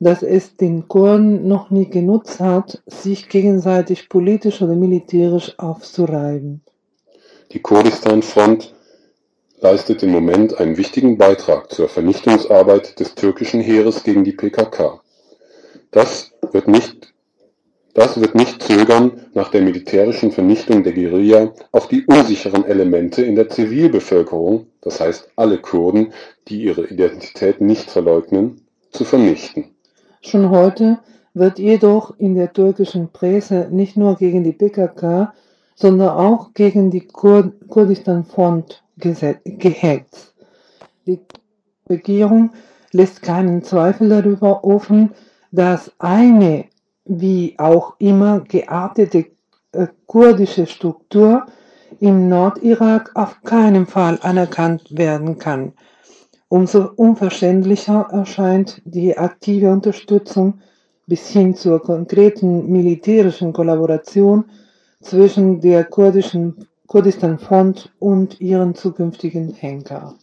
dass 0.00 0.22
es 0.22 0.56
den 0.56 0.88
Kurden 0.88 1.46
noch 1.46 1.70
nie 1.70 1.88
genutzt 1.88 2.40
hat, 2.40 2.82
sich 2.86 3.28
gegenseitig 3.28 4.08
politisch 4.08 4.62
oder 4.62 4.74
militärisch 4.74 5.58
aufzureiben. 5.58 6.62
Die 7.52 7.60
Kurdistan-Front 7.60 8.74
leistet 9.60 10.02
im 10.02 10.10
Moment 10.10 10.58
einen 10.58 10.76
wichtigen 10.76 11.18
Beitrag 11.18 11.70
zur 11.70 11.88
Vernichtungsarbeit 11.88 12.98
des 12.98 13.14
türkischen 13.14 13.60
Heeres 13.60 14.02
gegen 14.02 14.24
die 14.24 14.32
PKK. 14.32 15.00
Das 15.92 16.31
wird 16.52 16.68
nicht 16.68 17.12
das 17.94 18.18
wird 18.18 18.34
nicht 18.34 18.62
zögern, 18.62 19.12
nach 19.34 19.50
der 19.50 19.60
militärischen 19.60 20.32
Vernichtung 20.32 20.82
der 20.82 20.94
Guerilla 20.94 21.52
auch 21.72 21.86
die 21.86 22.06
unsicheren 22.06 22.64
Elemente 22.64 23.22
in 23.22 23.36
der 23.36 23.50
Zivilbevölkerung, 23.50 24.66
das 24.80 25.00
heißt 25.00 25.28
alle 25.36 25.58
Kurden, 25.58 26.12
die 26.48 26.62
ihre 26.62 26.86
Identität 26.86 27.60
nicht 27.60 27.90
verleugnen, 27.90 28.62
zu 28.90 29.04
vernichten. 29.04 29.74
Schon 30.22 30.48
heute 30.48 31.00
wird 31.34 31.58
jedoch 31.58 32.14
in 32.18 32.34
der 32.34 32.52
türkischen 32.52 33.10
Presse 33.10 33.68
nicht 33.70 33.96
nur 33.98 34.16
gegen 34.16 34.42
die 34.42 34.52
PKK, 34.52 35.34
sondern 35.74 36.10
auch 36.10 36.54
gegen 36.54 36.90
die 36.90 37.06
Kur 37.06 37.52
Kurdistan-Front 37.68 38.82
gehetzt. 38.96 40.34
Die 41.06 41.18
Regierung 41.90 42.52
lässt 42.90 43.20
keinen 43.22 43.62
Zweifel 43.62 44.08
darüber 44.08 44.64
offen, 44.64 45.10
dass 45.52 45.92
eine 45.98 46.64
wie 47.04 47.54
auch 47.58 47.94
immer 47.98 48.40
geartete 48.40 49.26
äh, 49.72 49.86
kurdische 50.06 50.66
Struktur 50.66 51.46
im 52.00 52.28
Nordirak 52.28 53.10
auf 53.14 53.42
keinen 53.42 53.86
Fall 53.86 54.18
anerkannt 54.22 54.96
werden 54.96 55.38
kann. 55.38 55.72
Umso 56.48 56.90
unverständlicher 56.96 58.08
erscheint 58.10 58.82
die 58.84 59.16
aktive 59.16 59.70
Unterstützung 59.70 60.60
bis 61.06 61.28
hin 61.28 61.54
zur 61.54 61.80
konkreten 61.80 62.70
militärischen 62.70 63.52
Kollaboration 63.52 64.44
zwischen 65.00 65.60
der 65.60 65.84
kurdischen 65.84 66.66
Kurdistan 66.86 67.38
Front 67.38 67.92
und 67.98 68.40
ihren 68.40 68.74
zukünftigen 68.74 69.54
Henker. 69.54 70.14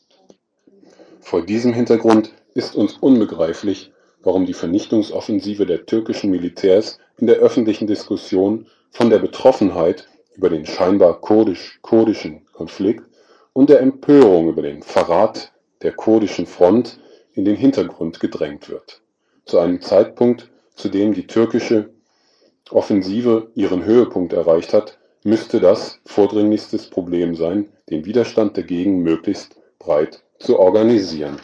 Vor 1.19 1.43
diesem 1.45 1.73
Hintergrund 1.73 2.31
ist 2.53 2.75
uns 2.75 2.97
unbegreiflich, 2.97 3.91
warum 4.21 4.45
die 4.45 4.53
Vernichtungsoffensive 4.53 5.65
der 5.65 5.85
türkischen 5.85 6.29
Militärs 6.31 6.99
in 7.17 7.27
der 7.27 7.37
öffentlichen 7.37 7.87
Diskussion 7.87 8.67
von 8.91 9.09
der 9.09 9.19
Betroffenheit 9.19 10.07
über 10.35 10.49
den 10.49 10.65
scheinbar 10.65 11.21
kurdisch-kurdischen 11.21 12.45
Konflikt 12.53 13.03
und 13.53 13.69
der 13.69 13.81
Empörung 13.81 14.49
über 14.49 14.61
den 14.61 14.83
Verrat 14.83 15.51
der 15.81 15.91
kurdischen 15.93 16.45
Front 16.45 16.99
in 17.33 17.45
den 17.45 17.55
Hintergrund 17.55 18.19
gedrängt 18.19 18.69
wird. 18.69 19.01
Zu 19.45 19.59
einem 19.59 19.81
Zeitpunkt, 19.81 20.49
zu 20.75 20.89
dem 20.89 21.13
die 21.13 21.27
türkische 21.27 21.89
Offensive 22.69 23.49
ihren 23.55 23.83
Höhepunkt 23.83 24.33
erreicht 24.33 24.73
hat, 24.73 24.97
müsste 25.23 25.59
das 25.59 25.99
vordringlichstes 26.05 26.89
Problem 26.89 27.35
sein, 27.35 27.69
den 27.89 28.05
Widerstand 28.05 28.57
dagegen 28.57 29.01
möglichst 29.01 29.55
breit 29.79 30.23
zu 30.39 30.59
organisieren. 30.59 31.37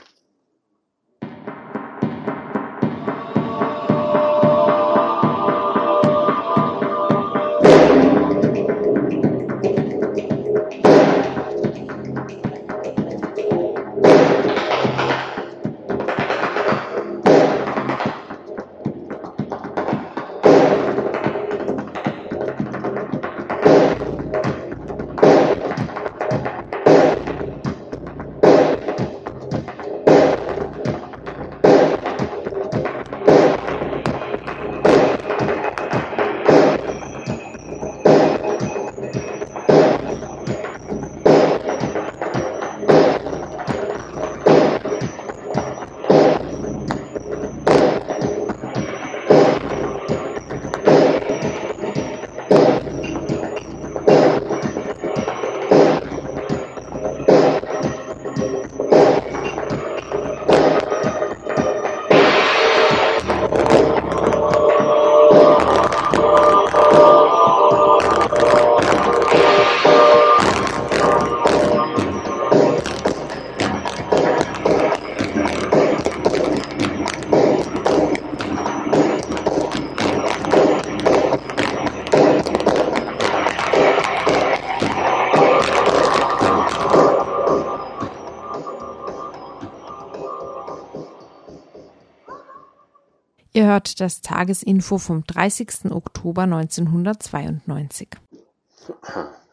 Ihr 93.66 93.82
das 93.98 94.22
Tagesinfo 94.22 95.00
vom 95.00 95.24
30. 95.24 95.86
Oktober 95.90 96.44
1992. 96.44 98.10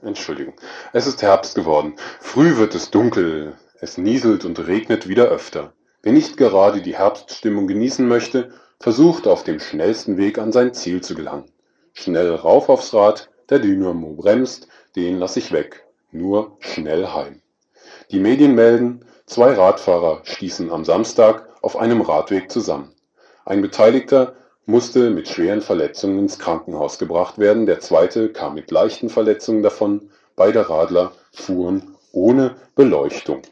Entschuldigung. 0.02 0.52
Es 0.92 1.06
ist 1.06 1.22
Herbst 1.22 1.54
geworden. 1.54 1.94
Früh 2.20 2.58
wird 2.58 2.74
es 2.74 2.90
dunkel. 2.90 3.56
Es 3.80 3.96
nieselt 3.96 4.44
und 4.44 4.66
regnet 4.66 5.08
wieder 5.08 5.28
öfter. 5.28 5.72
Wer 6.02 6.12
nicht 6.12 6.36
gerade 6.36 6.82
die 6.82 6.94
Herbststimmung 6.94 7.66
genießen 7.66 8.06
möchte, 8.06 8.52
versucht 8.78 9.26
auf 9.26 9.44
dem 9.44 9.58
schnellsten 9.58 10.18
Weg 10.18 10.36
an 10.36 10.52
sein 10.52 10.74
Ziel 10.74 11.00
zu 11.00 11.14
gelangen. 11.14 11.50
Schnell 11.94 12.34
rauf 12.34 12.68
aufs 12.68 12.92
Rad, 12.92 13.30
der 13.48 13.60
Dynamo 13.60 14.12
bremst, 14.12 14.68
den 14.94 15.20
lass 15.20 15.38
ich 15.38 15.52
weg. 15.52 15.86
Nur 16.10 16.58
schnell 16.60 17.06
heim. 17.06 17.40
Die 18.10 18.20
Medien 18.20 18.54
melden, 18.54 19.06
zwei 19.24 19.54
Radfahrer 19.54 20.20
stießen 20.24 20.70
am 20.70 20.84
Samstag 20.84 21.48
auf 21.62 21.78
einem 21.78 22.02
Radweg 22.02 22.50
zusammen. 22.50 22.92
Ein 23.44 23.62
Beteiligter 23.62 24.34
musste 24.66 25.10
mit 25.10 25.28
schweren 25.28 25.60
Verletzungen 25.60 26.18
ins 26.20 26.38
Krankenhaus 26.38 26.98
gebracht 26.98 27.38
werden, 27.38 27.66
der 27.66 27.80
zweite 27.80 28.30
kam 28.30 28.54
mit 28.54 28.70
leichten 28.70 29.08
Verletzungen 29.08 29.62
davon, 29.62 30.10
beide 30.36 30.68
Radler 30.70 31.12
fuhren 31.32 31.96
ohne 32.12 32.56
Beleuchtung. 32.74 33.42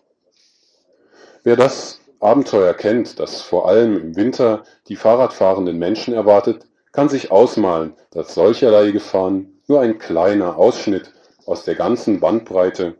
Wer 1.42 1.56
das 1.56 2.00
Abenteuer 2.20 2.74
kennt, 2.74 3.18
das 3.18 3.40
vor 3.40 3.66
allem 3.66 3.96
im 3.96 4.16
Winter 4.16 4.62
die 4.88 4.96
Fahrradfahrenden 4.96 5.78
Menschen 5.78 6.14
erwartet, 6.14 6.66
kann 6.92 7.08
sich 7.08 7.30
ausmalen, 7.30 7.94
dass 8.10 8.34
solcherlei 8.34 8.90
Gefahren 8.90 9.60
nur 9.66 9.80
ein 9.80 9.98
kleiner 9.98 10.56
Ausschnitt 10.56 11.12
aus 11.46 11.64
der 11.64 11.76
ganzen 11.76 12.20
Bandbreite 12.20 12.96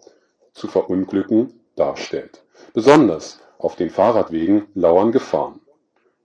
zu 0.54 0.68
verunglücken 0.68 1.60
darstellt. 1.76 2.42
Besonders 2.72 3.40
auf 3.58 3.76
den 3.76 3.90
Fahrradwegen 3.90 4.66
lauern 4.74 5.12
Gefahren. 5.12 5.60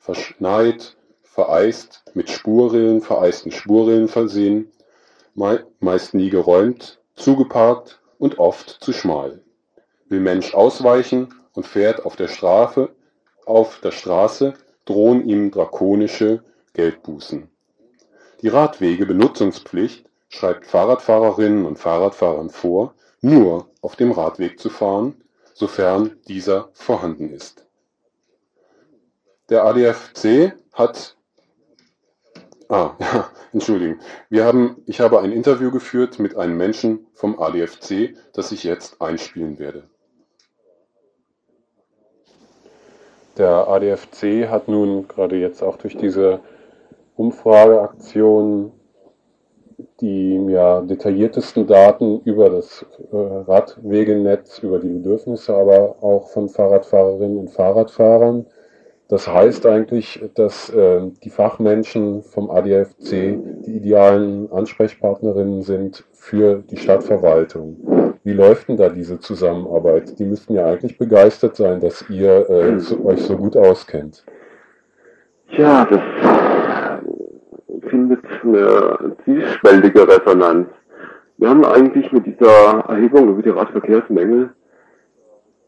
Verschneit, 0.06 0.96
vereist, 1.24 2.04
mit 2.14 2.30
Spurrillen, 2.30 3.02
vereisten 3.02 3.52
Spurrillen 3.52 4.08
versehen, 4.08 4.72
meist 5.34 6.14
nie 6.14 6.30
geräumt, 6.30 7.02
zugeparkt 7.16 8.00
und 8.20 8.38
oft 8.38 8.70
zu 8.70 8.94
schmal. 8.94 9.42
Will 10.08 10.20
Mensch 10.20 10.54
ausweichen 10.54 11.34
und 11.54 11.66
fährt 11.66 12.06
auf 12.06 12.16
der 12.16 12.28
Strafe, 12.28 12.94
auf 13.48 13.80
der 13.80 13.90
Straße, 13.90 14.54
drohen 14.86 15.28
ihm 15.28 15.50
drakonische 15.50 16.44
Geldbußen. 16.74 17.50
Die 18.44 18.50
Radwegebenutzungspflicht 18.50 20.08
schreibt 20.30 20.68
Fahrradfahrerinnen 20.68 21.66
und 21.66 21.80
Fahrradfahrern 21.80 22.52
vor, 22.52 22.94
nur 23.22 23.72
auf 23.82 23.96
dem 23.96 24.12
Radweg 24.12 24.60
zu 24.60 24.70
fahren, 24.70 25.16
sofern 25.56 26.16
dieser 26.28 26.70
vorhanden 26.74 27.32
ist. 27.32 27.65
Der 29.50 29.64
ADFC 29.64 30.54
hat 30.74 31.16
Ah, 32.68 32.96
ja, 33.00 33.30
Entschuldigung. 33.54 34.00
Wir 34.30 34.46
haben, 34.46 34.78
ich 34.88 35.00
habe 35.00 35.20
ein 35.20 35.32
Interview 35.32 35.72
geführt 35.72 36.18
mit 36.20 36.36
einem 36.36 36.58
Menschen 36.58 37.06
vom 37.14 37.40
ADFC, 37.40 38.16
das 38.34 38.52
ich 38.52 38.64
jetzt 38.64 39.02
einspielen 39.02 39.60
werde. 39.60 39.84
Der 43.38 43.68
ADFC 43.68 44.50
hat 44.50 44.68
nun 44.68 45.08
gerade 45.08 45.36
jetzt 45.36 45.62
auch 45.62 45.78
durch 45.78 45.96
diese 45.98 46.40
Umfrageaktion 47.16 48.72
die 50.00 50.36
ja, 50.48 50.82
detailliertesten 50.82 51.68
Daten 51.68 52.22
über 52.22 52.50
das 52.50 52.86
äh, 53.12 53.16
Radwegenetz, 53.16 54.60
über 54.60 54.80
die 54.80 54.88
Bedürfnisse 54.88 55.54
aber 55.54 56.02
auch 56.02 56.30
von 56.30 56.48
Fahrradfahrerinnen 56.48 57.38
und 57.38 57.50
Fahrradfahrern. 57.50 58.46
Das 59.08 59.28
heißt 59.28 59.68
eigentlich, 59.68 60.24
dass 60.34 60.70
äh, 60.70 61.02
die 61.24 61.30
Fachmenschen 61.30 62.24
vom 62.24 62.50
ADFC 62.50 63.38
die 63.66 63.76
idealen 63.78 64.52
Ansprechpartnerinnen 64.52 65.62
sind 65.62 66.06
für 66.14 66.64
die 66.70 66.78
Stadtverwaltung. 66.78 68.16
Wie 68.24 68.34
läuft 68.34 68.70
denn 68.70 68.78
da 68.78 68.90
diese 68.90 69.20
Zusammenarbeit? 69.20 70.18
Die 70.18 70.26
müssten 70.26 70.56
ja 70.56 70.66
eigentlich 70.66 70.98
begeistert 70.98 71.56
sein, 71.56 71.80
dass 71.80 72.10
ihr 72.10 72.50
äh, 72.50 72.80
so, 72.80 73.06
euch 73.06 73.22
so 73.22 73.38
gut 73.38 73.56
auskennt. 73.56 74.26
Ja, 75.50 75.86
das 75.86 76.02
findet 77.88 78.22
eine 78.44 79.16
zwiespältige 79.24 80.08
Resonanz. 80.08 80.68
Wir 81.38 81.50
haben 81.50 81.64
eigentlich 81.64 82.12
mit 82.12 82.26
dieser 82.26 82.80
Erhebung 82.88 83.30
über 83.30 83.44
die 83.44 83.50
Radverkehrsmängel 83.50 84.55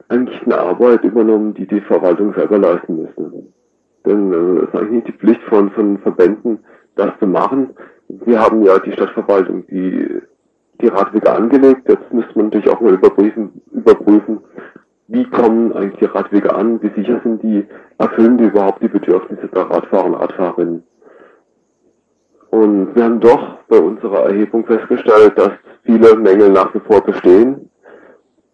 eigentlich 0.10 0.41
eine 0.43 0.58
Arbeit 0.58 1.04
übernommen, 1.04 1.54
die 1.54 1.67
die 1.67 1.82
Verwaltung 1.82 2.34
selber 2.34 2.58
leisten 2.58 3.02
müsste. 3.02 3.32
Denn 4.06 4.32
äh, 4.32 4.63
es 4.63 4.70
ist 4.70 4.76
eigentlich 4.76 4.91
nicht 4.91 5.08
die 5.08 5.13
Pflicht 5.13 5.41
von, 5.43 5.70
von 5.72 5.98
Verbänden, 6.00 6.60
das 6.96 7.12
zu 7.20 7.28
machen. 7.28 7.72
Wir 8.08 8.39
haben 8.39 8.63
ja 8.63 8.80
die 8.80 8.93
Stadtverwaltung 8.93 9.67
die, 9.67 10.22
die 10.82 10.88
Radwege 10.88 11.32
angelegt. 11.32 11.89
Jetzt 11.89 12.12
müsste 12.13 12.34
man 12.36 12.46
natürlich 12.46 12.70
auch 12.70 12.80
mal 12.80 12.93
überprüfen, 12.93 13.62
überprüfen, 13.72 14.39
wie 15.08 15.26
kommen 15.26 15.74
eigentlich 15.74 16.00
die 16.00 16.06
Radwege 16.06 16.54
an, 16.54 16.82
wie 16.82 16.91
sicher 17.00 17.20
sind 17.24 17.43
die, 17.43 17.65
erfüllen 17.98 18.38
die 18.38 18.46
überhaupt 18.46 18.82
die 18.82 18.89
Bedürfnisse 18.89 19.48
der 19.48 19.63
Radfahrer 19.63 20.06
und 20.06 20.15
Radfahrerinnen. 20.15 20.84
Und 22.50 22.96
wir 22.96 23.04
haben 23.04 23.20
doch 23.20 23.58
bei 23.67 23.78
unserer 23.78 24.30
Erhebung 24.30 24.65
festgestellt, 24.65 25.38
dass 25.38 25.52
viele 25.84 26.15
Mängel 26.15 26.50
nach 26.52 26.74
wie 26.74 26.80
vor 26.80 27.02
bestehen. 27.02 27.70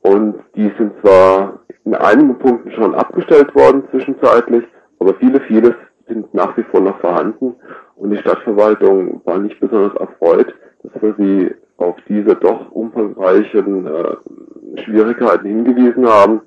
Und 0.04 0.36
die 0.56 0.72
sind 0.78 0.94
zwar 1.02 1.60
in 1.86 1.96
einigen 1.96 2.38
Punkten 2.40 2.72
schon 2.72 2.96
abgestellt 2.96 3.54
worden 3.56 3.84
zwischenzeitlich, 3.92 4.64
aber 5.00 5.14
viele, 5.16 5.42
vieles 5.42 5.74
sind 6.08 6.34
nach 6.34 6.56
wie 6.58 6.64
vor 6.64 6.82
noch 6.82 7.00
vorhanden. 7.00 7.56
Und 7.96 8.12
die 8.12 8.18
Stadtverwaltung 8.18 9.22
war 9.26 9.40
nicht 9.40 9.60
besonders 9.60 9.96
erfreut, 9.96 10.54
dass 10.84 11.02
wir 11.02 11.16
sie 11.18 11.56
auf 11.78 11.96
diese 12.08 12.36
doch 12.36 12.72
umfangreichen 12.72 13.88
äh, 13.88 14.82
Schwierigkeiten 14.84 15.48
hingewiesen 15.48 16.08
haben, 16.08 16.42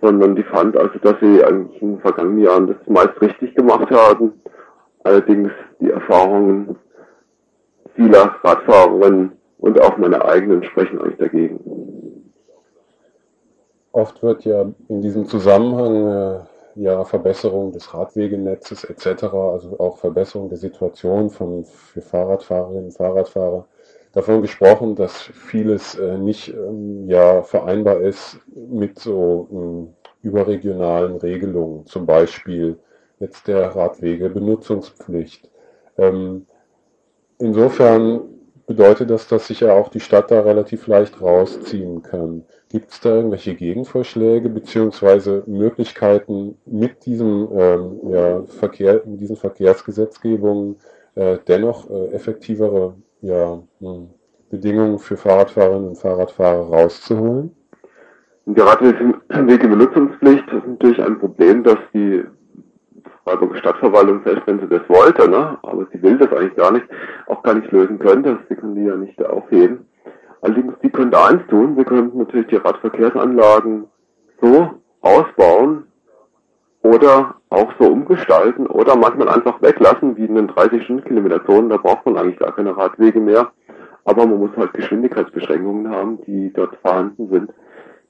sondern 0.00 0.34
die 0.34 0.42
fand 0.42 0.76
also, 0.76 0.98
dass 1.00 1.14
sie 1.20 1.44
eigentlich 1.44 1.80
in 1.80 1.94
den 1.94 2.00
vergangenen 2.00 2.40
Jahren 2.40 2.66
das 2.66 2.76
meist 2.86 3.20
richtig 3.20 3.54
gemacht 3.54 3.90
haben 3.90 4.32
Allerdings 5.04 5.50
die 5.80 5.90
Erfahrungen 5.90 6.76
vieler 7.96 8.36
Radfahrerinnen 8.42 9.32
und 9.58 9.80
auch 9.80 9.96
meine 9.98 10.24
eigenen 10.24 10.62
sprechen 10.62 11.00
eigentlich 11.00 11.18
dagegen. 11.18 12.11
Oft 13.92 14.22
wird 14.22 14.44
ja 14.44 14.66
in 14.88 15.02
diesem 15.02 15.26
Zusammenhang 15.26 16.06
äh, 16.08 16.40
ja 16.74 17.04
Verbesserung 17.04 17.72
des 17.72 17.92
Radwegenetzes 17.92 18.84
etc., 18.84 19.24
also 19.24 19.78
auch 19.78 19.98
Verbesserung 19.98 20.48
der 20.48 20.58
Situation 20.58 21.30
von 21.30 21.64
für 21.64 22.00
Fahrradfahrerinnen 22.00 22.86
und 22.86 22.96
Fahrradfahrer 22.96 23.66
davon 24.12 24.42
gesprochen, 24.42 24.94
dass 24.94 25.20
vieles 25.20 25.94
äh, 25.96 26.16
nicht 26.18 26.48
ähm, 26.48 27.08
ja 27.08 27.42
vereinbar 27.42 28.00
ist 28.00 28.38
mit 28.54 28.98
so 28.98 29.48
ähm, 29.50 29.94
überregionalen 30.22 31.16
Regelungen, 31.16 31.84
zum 31.86 32.06
Beispiel 32.06 32.78
jetzt 33.18 33.48
der 33.48 33.74
Radwegebenutzungspflicht. 33.74 35.50
Ähm, 35.98 36.46
insofern 37.38 38.31
bedeutet 38.72 39.10
das, 39.10 39.28
dass 39.28 39.48
sich 39.48 39.60
ja 39.60 39.74
auch 39.74 39.90
die 39.90 40.00
Stadt 40.00 40.30
da 40.30 40.40
relativ 40.40 40.86
leicht 40.86 41.20
rausziehen 41.20 42.02
kann. 42.02 42.44
Gibt 42.70 42.90
es 42.90 43.00
da 43.00 43.16
irgendwelche 43.16 43.54
Gegenvorschläge 43.54 44.48
beziehungsweise 44.48 45.42
Möglichkeiten 45.46 46.56
mit 46.64 47.04
diesem 47.04 47.48
ähm, 47.54 48.00
ja, 48.08 48.42
Verkehr, 48.44 49.02
mit 49.04 49.20
diesen 49.20 49.36
Verkehrsgesetzgebungen 49.36 50.76
äh, 51.16 51.36
dennoch 51.46 51.90
äh, 51.90 52.14
effektivere 52.14 52.94
ja, 53.20 53.62
hm, 53.80 54.08
Bedingungen 54.48 54.98
für 54.98 55.18
Fahrradfahrerinnen 55.18 55.88
und 55.90 55.98
Fahrradfahrer 55.98 56.68
rauszuholen? 56.68 57.54
Die 58.46 58.60
Radwegebenutzungspflicht 58.60 60.48
ist 60.48 60.66
natürlich 60.66 61.02
ein 61.02 61.18
Problem, 61.18 61.62
dass 61.62 61.78
die 61.92 62.24
Freiburger 63.24 63.58
Stadtverwaltung, 63.58 64.22
selbst 64.24 64.46
wenn 64.46 64.60
sie 64.60 64.68
das 64.68 64.88
wollte, 64.88 65.28
ne, 65.30 65.58
aber 65.62 65.86
sie 65.92 66.02
will 66.02 66.18
das 66.18 66.32
eigentlich 66.32 66.56
gar 66.56 66.72
nicht, 66.72 66.86
auch 67.26 67.42
gar 67.42 67.54
nicht 67.54 67.70
lösen 67.70 67.98
könnte. 67.98 68.38
Sie 68.48 68.56
können 68.56 68.74
die 68.74 68.84
ja 68.84 68.96
nicht 68.96 69.24
aufheben. 69.24 69.86
Allerdings, 70.40 70.74
die 70.82 70.90
könnte 70.90 71.22
eins 71.22 71.46
tun, 71.48 71.76
wir 71.76 71.84
könnten 71.84 72.18
natürlich 72.18 72.48
die 72.48 72.56
Radverkehrsanlagen 72.56 73.84
so 74.40 74.70
ausbauen 75.00 75.86
oder 76.82 77.36
auch 77.48 77.72
so 77.78 77.86
umgestalten 77.86 78.66
oder 78.66 78.96
manchmal 78.96 79.28
einfach 79.28 79.62
weglassen, 79.62 80.16
wie 80.16 80.24
in 80.24 80.34
den 80.34 80.48
30 80.48 80.82
Stundenkilometer 80.82 81.44
Zonen, 81.46 81.70
da 81.70 81.76
braucht 81.76 82.04
man 82.06 82.16
eigentlich 82.16 82.38
gar 82.38 82.54
keine 82.54 82.76
Radwege 82.76 83.20
mehr. 83.20 83.52
Aber 84.04 84.26
man 84.26 84.40
muss 84.40 84.56
halt 84.56 84.72
Geschwindigkeitsbeschränkungen 84.72 85.88
haben, 85.88 86.20
die 86.22 86.52
dort 86.52 86.76
vorhanden 86.82 87.28
sind, 87.30 87.52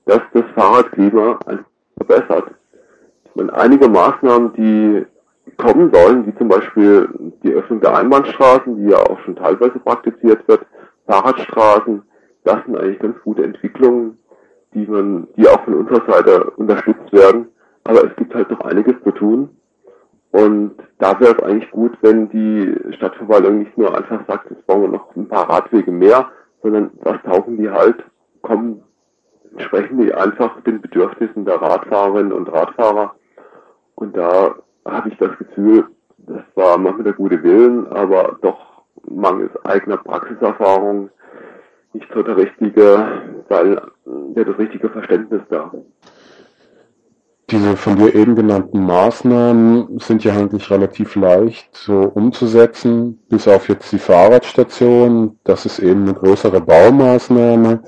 dass 0.06 0.20
das 0.32 0.44
Fahrradklima 0.54 1.38
verbessert 1.98 2.54
einige 3.50 3.88
Maßnahmen, 3.88 4.52
die 4.54 5.06
kommen 5.56 5.92
sollen, 5.92 6.26
wie 6.26 6.34
zum 6.36 6.48
Beispiel 6.48 7.08
die 7.42 7.52
Öffnung 7.52 7.80
der 7.80 7.96
Einbahnstraßen, 7.96 8.76
die 8.76 8.90
ja 8.90 8.98
auch 8.98 9.18
schon 9.20 9.36
teilweise 9.36 9.78
praktiziert 9.78 10.46
wird, 10.48 10.64
Fahrradstraßen, 11.06 12.02
das 12.44 12.64
sind 12.64 12.76
eigentlich 12.76 12.98
ganz 12.98 13.16
gute 13.22 13.44
Entwicklungen, 13.44 14.18
die 14.74 14.86
man, 14.86 15.28
die 15.36 15.48
auch 15.48 15.62
von 15.64 15.74
unserer 15.74 16.10
Seite 16.10 16.50
unterstützt 16.56 17.12
werden. 17.12 17.48
Aber 17.84 18.04
es 18.04 18.16
gibt 18.16 18.34
halt 18.34 18.50
noch 18.50 18.60
einiges 18.60 18.94
zu 19.04 19.10
tun. 19.12 19.50
Und 20.30 20.76
da 20.98 21.18
wäre 21.20 21.36
es 21.36 21.42
eigentlich 21.42 21.70
gut, 21.70 21.92
wenn 22.00 22.28
die 22.30 22.74
Stadtverwaltung 22.96 23.58
nicht 23.58 23.76
nur 23.76 23.94
einfach 23.94 24.20
sagt, 24.26 24.50
jetzt 24.50 24.66
bauen 24.66 24.82
wir 24.82 24.88
noch 24.88 25.14
ein 25.14 25.28
paar 25.28 25.48
Radwege 25.48 25.92
mehr, 25.92 26.30
sondern 26.62 26.90
was 27.02 27.20
tauchen 27.22 27.58
die 27.58 27.70
halt, 27.70 28.02
kommen, 28.40 28.82
sprechen 29.58 30.00
die 30.00 30.14
einfach 30.14 30.58
den 30.62 30.80
Bedürfnissen 30.80 31.44
der 31.44 31.60
Radfahrerinnen 31.60 32.32
und 32.32 32.50
Radfahrer 32.50 33.14
und 33.94 34.16
da 34.16 34.54
habe 34.84 35.08
ich 35.08 35.16
das 35.18 35.36
Gefühl, 35.38 35.86
das 36.18 36.42
war 36.54 36.78
manchmal 36.78 37.04
der 37.04 37.12
gute 37.14 37.42
Willen, 37.42 37.86
aber 37.88 38.38
doch 38.42 38.84
mangels 39.08 39.52
eigener 39.64 39.96
Praxiserfahrung 39.96 41.10
nicht 41.92 42.08
so 42.14 42.22
der 42.22 42.36
richtige, 42.36 43.22
weil 43.48 43.80
der 44.04 44.44
das 44.44 44.58
richtige 44.58 44.88
Verständnis 44.88 45.42
da. 45.50 45.70
Diese 47.50 47.76
von 47.76 47.96
dir 47.96 48.14
eben 48.14 48.34
genannten 48.34 48.86
Maßnahmen 48.86 49.98
sind 49.98 50.24
ja 50.24 50.32
eigentlich 50.32 50.70
relativ 50.70 51.16
leicht 51.16 51.76
so 51.76 52.00
umzusetzen, 52.14 53.20
bis 53.28 53.46
auf 53.46 53.68
jetzt 53.68 53.92
die 53.92 53.98
Fahrradstation. 53.98 55.38
Das 55.44 55.66
ist 55.66 55.78
eben 55.78 56.04
eine 56.04 56.14
größere 56.14 56.62
Baumaßnahme. 56.62 57.82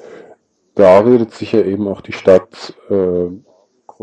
Da 0.74 0.98
redet 0.98 1.30
sich 1.30 1.52
ja 1.52 1.62
eben 1.62 1.88
auch 1.88 2.02
die 2.02 2.12
Stadt 2.12 2.74
äh, 2.90 3.28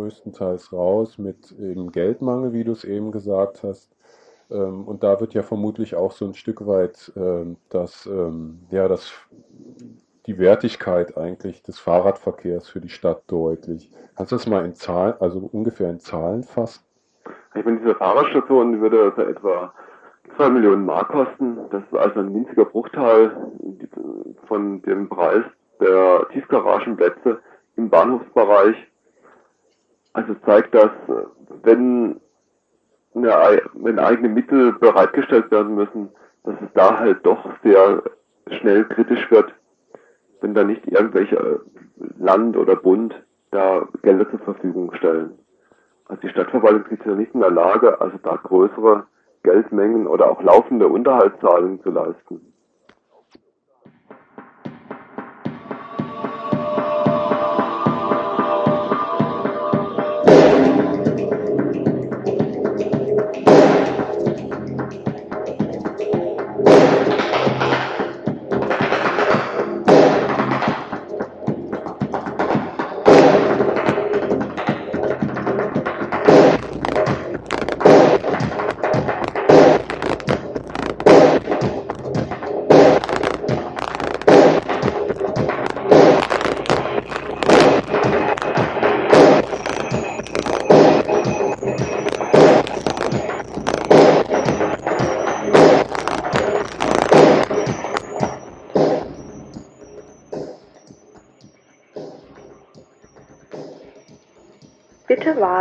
größtenteils 0.02 0.74
raus 0.74 1.18
mit 1.18 1.52
eben 1.60 1.91
Geldmangel, 1.91 2.54
wie 2.54 2.64
du 2.64 2.72
es 2.72 2.84
eben 2.84 3.12
gesagt 3.12 3.64
hast. 3.64 3.95
Ähm, 4.49 4.88
und 4.88 5.04
da 5.04 5.20
wird 5.20 5.34
ja 5.34 5.43
vermutlich 5.43 5.95
auch 5.95 6.12
so 6.12 6.26
ein 6.26 6.34
Stück 6.34 6.66
weit 6.66 7.12
ähm, 7.16 7.58
das, 7.70 8.06
ähm, 8.08 8.62
ja, 8.72 8.88
das, 8.88 9.14
die 10.26 10.39
Wertigkeit 10.39 11.18
eigentlich 11.18 11.62
des 11.64 11.80
Fahrradverkehrs 11.80 12.68
für 12.68 12.82
die 12.82 12.89
Stadt 12.89 13.24
deutlich. 13.28 13.91
Kannst 14.16 14.32
du 14.32 14.36
das 14.36 14.47
mal 14.47 14.66
in 14.66 14.76
Zahlen, 14.76 15.14
also 15.20 15.49
ungefähr 15.52 15.89
in 15.89 15.99
Zahlen 15.99 16.43
fassen? 16.43 16.84
Ich 17.56 17.66
meine, 17.66 17.80
diese 17.80 17.95
Fahrradstation 17.95 18.82
würde 18.82 19.04
also 19.04 19.22
etwa 19.22 19.74
2 20.38 20.49
Millionen 20.49 20.86
Mark 20.86 21.10
kosten. 21.10 21.58
Das 21.70 21.84
ist 21.84 21.97
also 21.97 22.20
ein 22.20 22.34
winziger 22.34 22.66
Bruchteil 22.66 23.36
von 24.47 24.82
dem 24.82 25.10
Preis 25.10 25.43
der 25.80 26.28
Tiefgaragenplätze 26.32 27.39
im 27.76 27.89
Bahnhofsbereich. 27.89 28.76
Also 30.14 30.36
zeigt 30.45 30.74
das, 30.76 30.89
wenn, 31.64 32.20
eine, 33.16 33.62
wenn 33.74 33.99
eigene 33.99 34.30
Mittel 34.30 34.74
bereitgestellt 34.74 35.51
werden 35.51 35.76
müssen, 35.76 36.09
dass 36.43 36.55
es 36.62 36.70
da 36.74 36.99
halt 36.99 37.26
doch 37.26 37.45
sehr 37.64 38.03
schnell 38.49 38.86
kritisch 38.86 39.30
wird, 39.32 39.53
wenn 40.41 40.53
da 40.53 40.64
nicht 40.64 40.86
irgendwelche 40.88 41.62
Land 42.18 42.57
oder 42.57 42.76
Bund 42.76 43.14
da 43.51 43.88
Gelder 44.01 44.30
zur 44.30 44.39
Verfügung 44.39 44.93
stellen. 44.95 45.38
Also 46.07 46.22
die 46.24 46.30
Stadtverwaltung 46.30 46.86
ist 46.88 47.05
ja 47.05 47.16
nicht 47.16 47.34
in 47.34 47.41
der 47.41 47.51
Lage, 47.51 48.01
also 48.01 48.18
da 48.24 48.36
größere 48.36 49.05
Geldmengen 49.43 50.07
oder 50.07 50.30
auch 50.30 50.41
laufende 50.41 50.88
Unterhaltszahlungen 50.88 51.82
zu 51.84 51.89
leisten. 51.89 52.53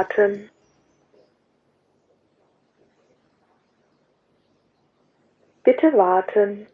Bitte 0.00 0.08
warten. 0.08 0.50
Bitte 5.62 5.92
warten. 5.92 6.66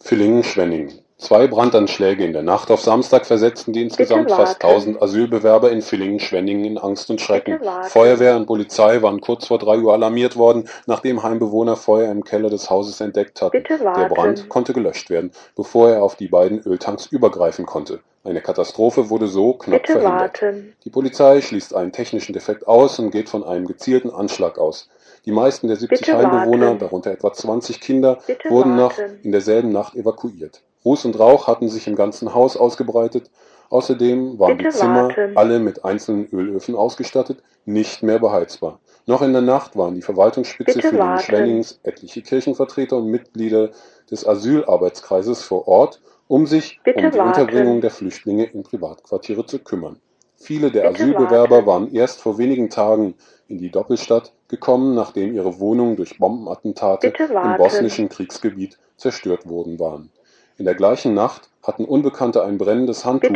Villingen-Schwenningen. 0.00 1.03
Zwei 1.16 1.46
Brandanschläge 1.46 2.24
in 2.24 2.32
der 2.32 2.42
Nacht 2.42 2.70
auf 2.72 2.80
Samstag 2.80 3.24
versetzten 3.24 3.72
die 3.72 3.82
insgesamt 3.82 4.30
fast 4.30 4.62
warten. 4.62 4.66
1000 4.66 5.02
Asylbewerber 5.02 5.70
in 5.70 5.80
Villingen-Schwenningen 5.80 6.64
in 6.64 6.76
Angst 6.76 7.08
und 7.08 7.20
Schrecken. 7.20 7.60
Feuerwehr 7.84 8.36
und 8.36 8.46
Polizei 8.46 9.00
waren 9.00 9.20
kurz 9.20 9.46
vor 9.46 9.58
3 9.58 9.78
Uhr 9.78 9.92
alarmiert 9.92 10.36
worden, 10.36 10.68
nachdem 10.86 11.22
Heimbewohner 11.22 11.76
Feuer 11.76 12.10
im 12.10 12.24
Keller 12.24 12.50
des 12.50 12.68
Hauses 12.68 13.00
entdeckt 13.00 13.40
hatten. 13.40 13.62
Der. 13.62 14.08
Brand 14.08 14.48
konnte 14.48 14.72
gelöscht 14.72 15.08
werden, 15.08 15.30
bevor 15.56 15.88
er 15.90 16.02
auf 16.02 16.16
die 16.16 16.28
beiden 16.28 16.60
Öltanks 16.66 17.06
übergreifen 17.06 17.64
konnte. 17.64 18.00
Eine 18.24 18.40
Katastrophe 18.40 19.08
wurde 19.08 19.28
so 19.28 19.52
knapp 19.52 19.82
Bitte 19.82 20.00
verhindert. 20.00 20.42
warten. 20.42 20.72
Die 20.84 20.90
Polizei 20.90 21.40
schließt 21.42 21.74
einen 21.74 21.92
technischen 21.92 22.32
Defekt 22.32 22.66
aus 22.66 22.98
und 22.98 23.10
geht 23.10 23.28
von 23.28 23.44
einem 23.44 23.66
gezielten 23.66 24.10
Anschlag 24.10 24.58
aus. 24.58 24.88
Die 25.26 25.32
meisten 25.32 25.68
der 25.68 25.76
70 25.76 26.06
Bitte 26.06 26.18
Heimbewohner, 26.18 26.66
warten. 26.66 26.78
darunter 26.80 27.12
etwa 27.12 27.32
20 27.32 27.80
Kinder, 27.80 28.18
Bitte 28.26 28.50
wurden 28.50 28.76
noch 28.76 28.94
in 29.22 29.30
derselben 29.30 29.70
Nacht 29.70 29.94
evakuiert. 29.94 30.62
Ruß 30.84 31.04
und 31.06 31.18
Rauch 31.18 31.46
hatten 31.46 31.68
sich 31.68 31.86
im 31.86 31.96
ganzen 31.96 32.34
Haus 32.34 32.56
ausgebreitet. 32.56 33.30
Außerdem 33.70 34.38
waren 34.38 34.56
Bitte 34.56 34.70
die 34.70 34.76
Zimmer, 34.76 35.08
warten. 35.08 35.36
alle 35.36 35.58
mit 35.58 35.84
einzelnen 35.84 36.26
Ölöfen 36.28 36.76
ausgestattet, 36.76 37.42
nicht 37.64 38.02
mehr 38.02 38.18
beheizbar. 38.18 38.78
Noch 39.06 39.22
in 39.22 39.32
der 39.32 39.42
Nacht 39.42 39.76
waren 39.76 39.94
die 39.94 40.02
Verwaltungsspitze 40.02 40.74
Bitte 40.74 40.88
für 40.88 40.94
den 40.94 41.00
warten. 41.00 41.24
Schwenningens, 41.24 41.80
etliche 41.82 42.22
Kirchenvertreter 42.22 42.96
und 42.96 43.06
Mitglieder 43.06 43.70
des 44.10 44.26
Asylarbeitskreises 44.26 45.42
vor 45.42 45.66
Ort, 45.66 46.00
um 46.28 46.46
sich 46.46 46.80
Bitte 46.84 47.04
um 47.04 47.10
die 47.10 47.18
warten. 47.18 47.40
Unterbringung 47.40 47.80
der 47.80 47.90
Flüchtlinge 47.90 48.44
in 48.44 48.62
Privatquartiere 48.62 49.44
zu 49.46 49.58
kümmern. 49.58 49.98
Viele 50.36 50.70
der 50.70 50.90
Bitte 50.90 51.04
Asylbewerber 51.04 51.66
waren 51.66 51.92
erst 51.92 52.20
vor 52.20 52.38
wenigen 52.38 52.68
Tagen 52.70 53.14
in 53.48 53.58
die 53.58 53.70
Doppelstadt 53.70 54.32
gekommen, 54.48 54.94
nachdem 54.94 55.34
ihre 55.34 55.58
Wohnungen 55.58 55.96
durch 55.96 56.18
Bombenattentate 56.18 57.08
im 57.08 57.56
bosnischen 57.56 58.08
Kriegsgebiet 58.08 58.78
zerstört 58.96 59.48
worden 59.48 59.78
waren. 59.78 60.10
In 60.56 60.66
der 60.66 60.74
gleichen 60.74 61.14
Nacht 61.14 61.50
hatten 61.62 61.84
Unbekannte 61.84 62.44
ein 62.44 62.58
brennendes 62.58 63.04
Handtuch 63.04 63.34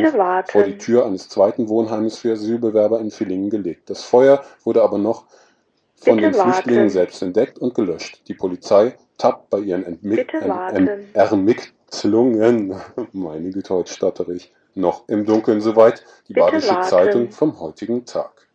vor 0.49 0.63
die 0.63 0.79
Tür 0.79 1.07
eines 1.07 1.29
zweiten 1.29 1.69
Wohnheimes 1.69 2.19
für 2.19 2.33
Asylbewerber 2.33 3.01
in 3.01 3.11
Villingen 3.11 3.51
gelegt. 3.51 3.91
Das 3.91 4.05
Feuer 4.05 4.45
wurde 4.63 4.83
aber 4.83 4.99
noch 4.99 5.25
von 5.97 6.17
Bitte 6.17 6.31
den 6.31 6.41
Flüchtlingen 6.41 6.83
warten. 6.83 6.91
selbst 6.91 7.23
entdeckt 7.23 7.59
und 7.59 7.75
gelöscht. 7.75 8.23
Die 8.29 8.35
Polizei 8.35 8.97
tappt 9.17 9.51
bei 9.51 9.59
ihren 9.59 9.85
Ermittlungen, 9.85 11.03
meine 13.13 13.51
Güte, 13.51 13.75
heute 13.75 13.93
stottere 13.93 14.35
ich, 14.35 14.53
noch 14.75 15.09
im 15.09 15.25
Dunkeln 15.25 15.61
soweit 15.61 16.05
die 16.29 16.35
Bitte 16.35 16.47
Badische 16.47 16.71
warten. 16.71 16.89
Zeitung 16.89 17.31
vom 17.33 17.59
heutigen 17.59 18.05
Tag. 18.05 18.47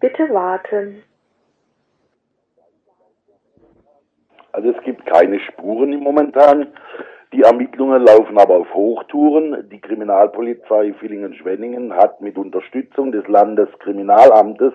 Bitte 0.00 0.28
warten. 0.30 1.02
Also 4.56 4.70
es 4.70 4.82
gibt 4.84 5.04
keine 5.04 5.38
Spuren 5.38 5.92
im 5.92 6.00
momentan. 6.00 6.68
Die 7.34 7.42
Ermittlungen 7.42 8.02
laufen 8.02 8.38
aber 8.38 8.54
auf 8.54 8.72
Hochtouren. 8.72 9.68
Die 9.70 9.78
Kriminalpolizei 9.78 10.94
Villingen-Schwenningen 10.94 11.92
hat 11.92 12.22
mit 12.22 12.38
Unterstützung 12.38 13.12
des 13.12 13.28
Landeskriminalamtes 13.28 14.72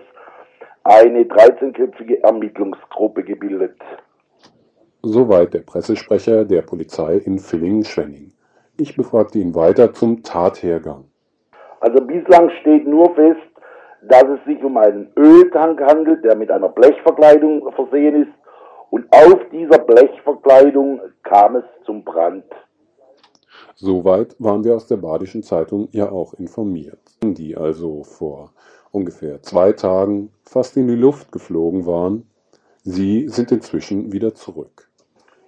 eine 0.83 1.23
13-köpfige 1.23 2.21
Ermittlungsgruppe 2.21 3.23
gebildet. 3.23 3.75
Soweit 5.01 5.55
der 5.55 5.61
Pressesprecher 5.61 6.45
der 6.45 6.61
Polizei 6.61 7.15
in 7.15 7.39
Villingen-Schwenning. 7.39 8.33
Ich 8.77 8.95
befragte 8.95 9.39
ihn 9.39 9.55
weiter 9.55 9.91
zum 9.93 10.21
Tathergang. 10.21 11.05
Also 11.79 12.05
bislang 12.05 12.51
steht 12.61 12.85
nur 12.85 13.15
fest, 13.15 13.41
dass 14.03 14.25
es 14.25 14.45
sich 14.45 14.63
um 14.63 14.77
einen 14.77 15.11
Öltank 15.17 15.81
handelt, 15.81 16.23
der 16.23 16.35
mit 16.35 16.51
einer 16.51 16.69
Blechverkleidung 16.69 17.71
versehen 17.71 18.23
ist. 18.23 18.40
Und 18.91 19.07
auf 19.09 19.39
dieser 19.53 19.79
Blechverkleidung 19.79 20.99
kam 21.23 21.55
es 21.55 21.63
zum 21.85 22.03
Brand. 22.03 22.43
Soweit 23.75 24.35
waren 24.37 24.65
wir 24.65 24.75
aus 24.75 24.85
der 24.85 24.97
Badischen 24.97 25.43
Zeitung 25.43 25.87
ja 25.91 26.11
auch 26.11 26.33
informiert, 26.33 26.99
die 27.23 27.55
also 27.55 28.03
vor 28.03 28.51
ungefähr 28.91 29.41
zwei 29.41 29.71
Tagen 29.71 30.29
fast 30.43 30.75
in 30.75 30.89
die 30.89 30.95
Luft 30.95 31.31
geflogen 31.31 31.85
waren. 31.85 32.27
Sie 32.83 33.29
sind 33.29 33.53
inzwischen 33.53 34.11
wieder 34.11 34.35
zurück. 34.35 34.89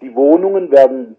Die 0.01 0.15
Wohnungen 0.15 0.71
werden, 0.71 1.17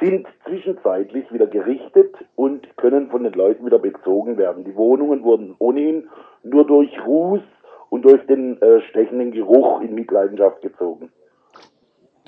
sind 0.00 0.26
zwischenzeitlich 0.46 1.30
wieder 1.30 1.46
gerichtet 1.46 2.14
und 2.36 2.74
können 2.78 3.10
von 3.10 3.22
den 3.22 3.34
Leuten 3.34 3.66
wieder 3.66 3.78
bezogen 3.78 4.38
werden. 4.38 4.64
Die 4.64 4.76
Wohnungen 4.76 5.22
wurden 5.24 5.54
ohnehin 5.58 6.08
nur 6.42 6.66
durch 6.66 6.90
Ruß 7.04 7.42
und 7.90 8.06
durch 8.06 8.24
den 8.26 8.60
äh, 8.62 8.80
stechenden 8.88 9.32
Geruch 9.32 9.82
in 9.82 9.94
Mitleidenschaft 9.94 10.62
gezogen. 10.62 11.12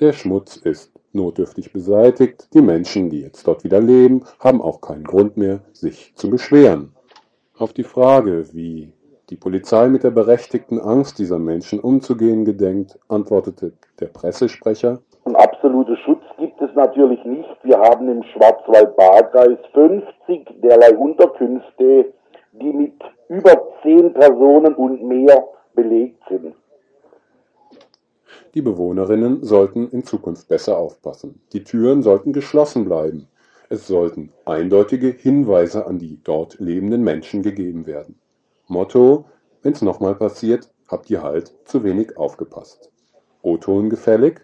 Der 0.03 0.11
Schmutz 0.11 0.57
ist 0.57 0.91
notdürftig 1.13 1.71
beseitigt. 1.71 2.53
Die 2.53 2.61
Menschen, 2.61 3.09
die 3.09 3.21
jetzt 3.21 3.47
dort 3.47 3.63
wieder 3.63 3.79
leben, 3.79 4.25
haben 4.37 4.61
auch 4.61 4.81
keinen 4.81 5.05
Grund 5.05 5.37
mehr, 5.37 5.61
sich 5.71 6.13
zu 6.15 6.29
beschweren. 6.29 6.93
Auf 7.57 7.71
die 7.71 7.85
Frage, 7.85 8.43
wie 8.51 8.91
die 9.29 9.37
Polizei 9.37 9.87
mit 9.87 10.03
der 10.03 10.11
berechtigten 10.11 10.77
Angst 10.77 11.19
dieser 11.19 11.39
Menschen 11.39 11.79
umzugehen 11.79 12.43
gedenkt, 12.43 12.99
antwortete 13.07 13.71
der 14.01 14.07
Pressesprecher, 14.07 14.99
Einen 15.23 15.37
absoluten 15.37 15.95
Schutz 16.03 16.23
gibt 16.37 16.61
es 16.61 16.75
natürlich 16.75 17.23
nicht. 17.23 17.47
Wir 17.63 17.79
haben 17.79 18.09
im 18.09 18.23
Schwarzwald-Baar-Kreis 18.23 19.57
50 19.73 20.59
derlei 20.61 20.97
Unterkünfte, 20.97 22.11
die 22.51 22.73
mit 22.73 23.01
über 23.29 23.53
10 23.83 24.13
Personen 24.15 24.75
und 24.75 25.01
mehr 25.01 25.47
belegt 25.73 26.21
sind. 26.27 26.55
Die 28.53 28.61
Bewohnerinnen 28.61 29.43
sollten 29.43 29.89
in 29.89 30.03
Zukunft 30.03 30.47
besser 30.47 30.77
aufpassen. 30.77 31.41
Die 31.53 31.63
Türen 31.63 32.03
sollten 32.03 32.33
geschlossen 32.33 32.85
bleiben. 32.85 33.27
Es 33.69 33.87
sollten 33.87 34.31
eindeutige 34.45 35.07
Hinweise 35.07 35.87
an 35.87 35.97
die 35.97 36.19
dort 36.23 36.59
lebenden 36.59 37.03
Menschen 37.03 37.41
gegeben 37.41 37.87
werden. 37.87 38.19
Motto: 38.67 39.25
Wenn's 39.61 39.81
nochmal 39.81 40.15
passiert, 40.15 40.69
habt 40.87 41.09
ihr 41.09 41.23
halt 41.23 41.53
zu 41.65 41.83
wenig 41.83 42.17
aufgepasst. 42.17 42.91
O-Ton 43.41 43.89
gefällig? 43.89 44.41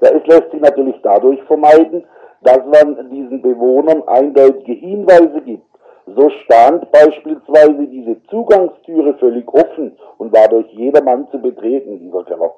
Ja, 0.00 0.10
es 0.10 0.26
lässt 0.26 0.50
sich 0.50 0.60
natürlich 0.60 0.96
dadurch 1.02 1.42
vermeiden, 1.44 2.04
dass 2.42 2.60
man 2.66 3.10
diesen 3.10 3.40
Bewohnern 3.42 4.02
eindeutige 4.06 4.72
Hinweise 4.72 5.40
gibt. 5.44 5.66
So 6.14 6.30
stand 6.44 6.90
beispielsweise 6.92 7.86
diese 7.88 8.22
Zugangstüre 8.30 9.14
völlig 9.18 9.48
offen 9.48 9.96
und 10.18 10.32
war 10.32 10.48
durch 10.48 10.68
jedermann 10.72 11.26
zu 11.30 11.38
betreten, 11.38 11.98
dieser 11.98 12.22
Keller. 12.24 12.54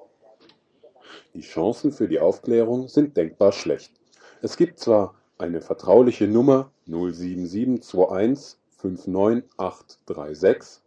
Die 1.35 1.43
Chancen 1.43 1.93
für 1.93 2.09
die 2.09 2.21
Aufklärung 2.21 2.89
sind 2.89 3.17
denkbar 3.17 3.53
schlecht. 3.53 3.93
Es 4.41 4.57
gibt 4.57 4.79
zwar 4.79 5.15
eine 5.37 5.61
vertrauliche 5.61 6.27
Nummer 6.27 6.71
07721 6.87 8.59
59836, 8.79 10.83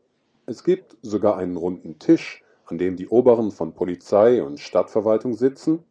es 0.45 0.63
gibt 0.63 0.95
sogar 1.01 1.37
einen 1.37 1.57
runden 1.57 1.99
Tisch, 1.99 2.43
an 2.65 2.77
dem 2.77 2.95
die 2.95 3.09
Oberen 3.09 3.51
von 3.51 3.73
Polizei 3.73 4.41
und 4.41 4.59
Stadtverwaltung 4.59 5.33
sitzen, 5.33 5.83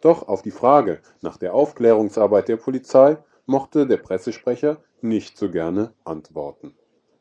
doch 0.00 0.28
auf 0.28 0.42
die 0.42 0.50
Frage 0.50 1.00
nach 1.22 1.36
der 1.36 1.54
Aufklärungsarbeit 1.54 2.48
der 2.48 2.56
Polizei 2.56 3.18
mochte 3.46 3.86
der 3.86 3.98
Pressesprecher 3.98 4.82
nicht 5.00 5.38
so 5.38 5.50
gerne 5.50 5.92
antworten. 6.04 6.74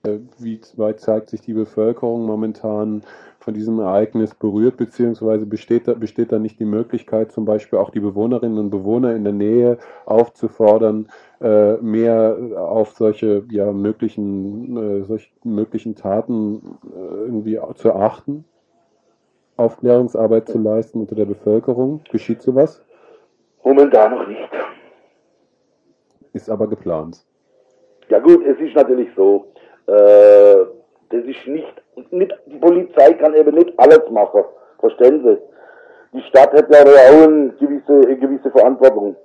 Äh, 0.03 0.19
wie 0.37 0.61
weit 0.77 1.01
zeigt 1.01 1.29
sich 1.29 1.41
die 1.41 1.53
Bevölkerung 1.53 2.25
momentan 2.25 3.03
von 3.39 3.53
diesem 3.53 3.79
Ereignis 3.79 4.33
berührt, 4.33 4.77
beziehungsweise 4.77 5.45
besteht 5.45 5.87
da, 5.87 5.93
besteht 5.93 6.31
da 6.31 6.39
nicht 6.39 6.59
die 6.59 6.65
Möglichkeit, 6.65 7.31
zum 7.31 7.45
Beispiel 7.45 7.79
auch 7.79 7.89
die 7.89 7.99
Bewohnerinnen 7.99 8.57
und 8.57 8.69
Bewohner 8.69 9.13
in 9.15 9.23
der 9.25 9.33
Nähe 9.33 9.77
aufzufordern, 10.05 11.09
äh, 11.41 11.73
mehr 11.77 12.37
auf 12.57 12.91
solche 12.91 13.43
ja, 13.49 13.71
möglichen, 13.73 14.77
äh, 14.77 15.03
solche 15.03 15.29
möglichen 15.43 15.95
Taten 15.95 16.77
irgendwie 16.93 17.59
zu 17.75 17.93
achten? 17.93 18.45
Aufklärungsarbeit 19.57 20.47
zu 20.47 20.57
leisten 20.57 21.01
unter 21.01 21.15
der 21.15 21.25
Bevölkerung? 21.25 22.01
Geschieht 22.09 22.41
sowas? 22.41 22.81
Momentan 23.63 24.11
noch 24.11 24.25
nicht. 24.25 24.49
Ist 26.31 26.49
aber 26.49 26.67
geplant. 26.67 27.25
Ja 28.07 28.19
gut, 28.19 28.45
es 28.45 28.57
ist 28.59 28.75
natürlich 28.75 29.09
so, 29.15 29.51
äh, 29.89 30.65
das 31.09 31.23
ist 31.25 31.47
nicht, 31.47 32.11
nicht, 32.11 32.33
die 32.45 32.57
Polizei 32.57 33.13
kann 33.13 33.33
eben 33.33 33.55
nicht 33.55 33.77
alles 33.77 34.09
machen. 34.11 34.43
Verstehen 34.79 35.23
Sie? 35.23 35.37
Die 36.13 36.21
Stadt 36.29 36.53
hat 36.53 36.71
ja 36.71 36.81
auch 36.83 37.23
eine 37.23 37.49
gewisse, 37.59 38.07
eine 38.07 38.17
gewisse 38.17 38.51
Verantwortung. 38.51 39.15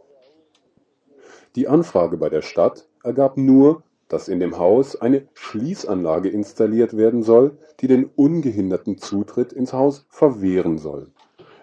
Die 1.57 1.69
Anfrage 1.69 2.17
bei 2.17 2.29
der 2.29 2.43
Stadt 2.43 2.87
ergab 3.03 3.37
nur, 3.37 3.83
dass 4.09 4.29
in 4.29 4.41
dem 4.41 4.59
Haus 4.59 5.01
eine 5.01 5.27
Schließanlage 5.35 6.29
installiert 6.29 6.97
werden 6.97 7.23
soll, 7.23 7.59
die 7.81 7.87
den 7.87 8.11
ungehinderten 8.17 8.99
Zutritt 8.99 9.53
ins 9.53 9.73
Haus 9.73 10.07
verwehren 10.09 10.79
soll. 10.79 11.09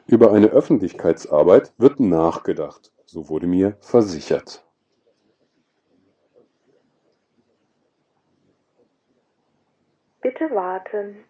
Über 0.07 0.31
eine 0.31 0.47
Öffentlichkeitsarbeit 0.47 1.73
wird 1.77 1.99
nachgedacht, 1.99 2.91
so 3.05 3.29
wurde 3.29 3.47
mir 3.47 3.75
versichert. 3.79 4.63
Bitte 10.21 10.51
warten. 10.51 11.25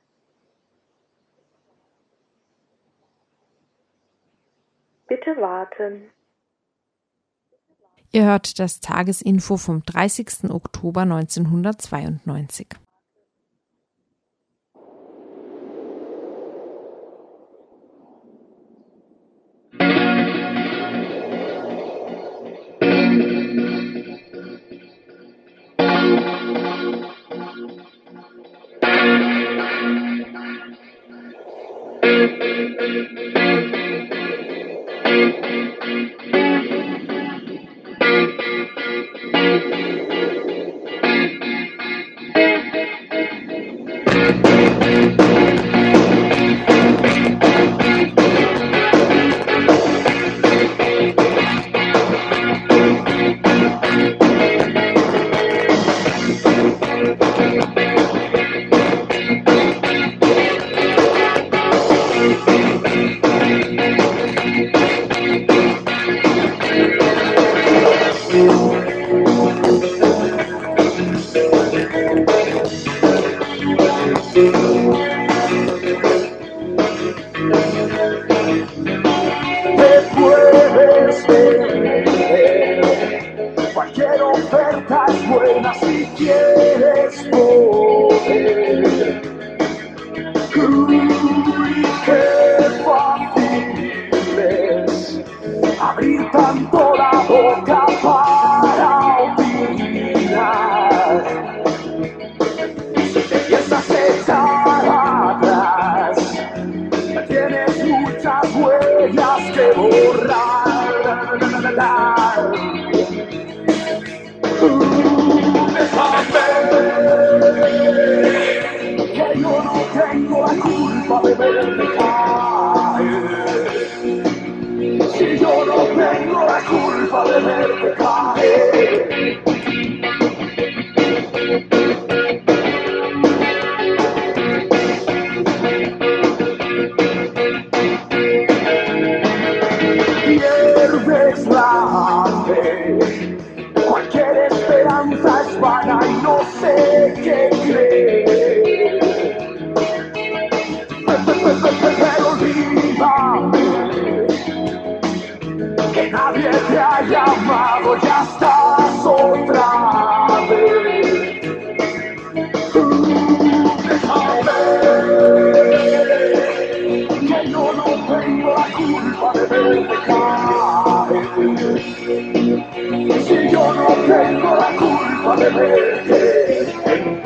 Bitte 5.08 5.38
warten. 5.38 6.10
Ihr 8.12 8.26
hört 8.26 8.60
das 8.60 8.82
Tagesinfo 8.82 9.56
vom 9.56 9.84
30. 9.84 10.50
Oktober 10.50 11.02
1992. 11.02 12.68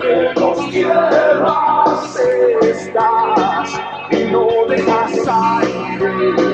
que 0.01 0.31
los 0.35 0.69
tierras 0.69 2.19
estás 2.61 3.81
y 4.11 4.23
no 4.31 4.47
dejas 4.67 5.27
aire. 5.27 6.44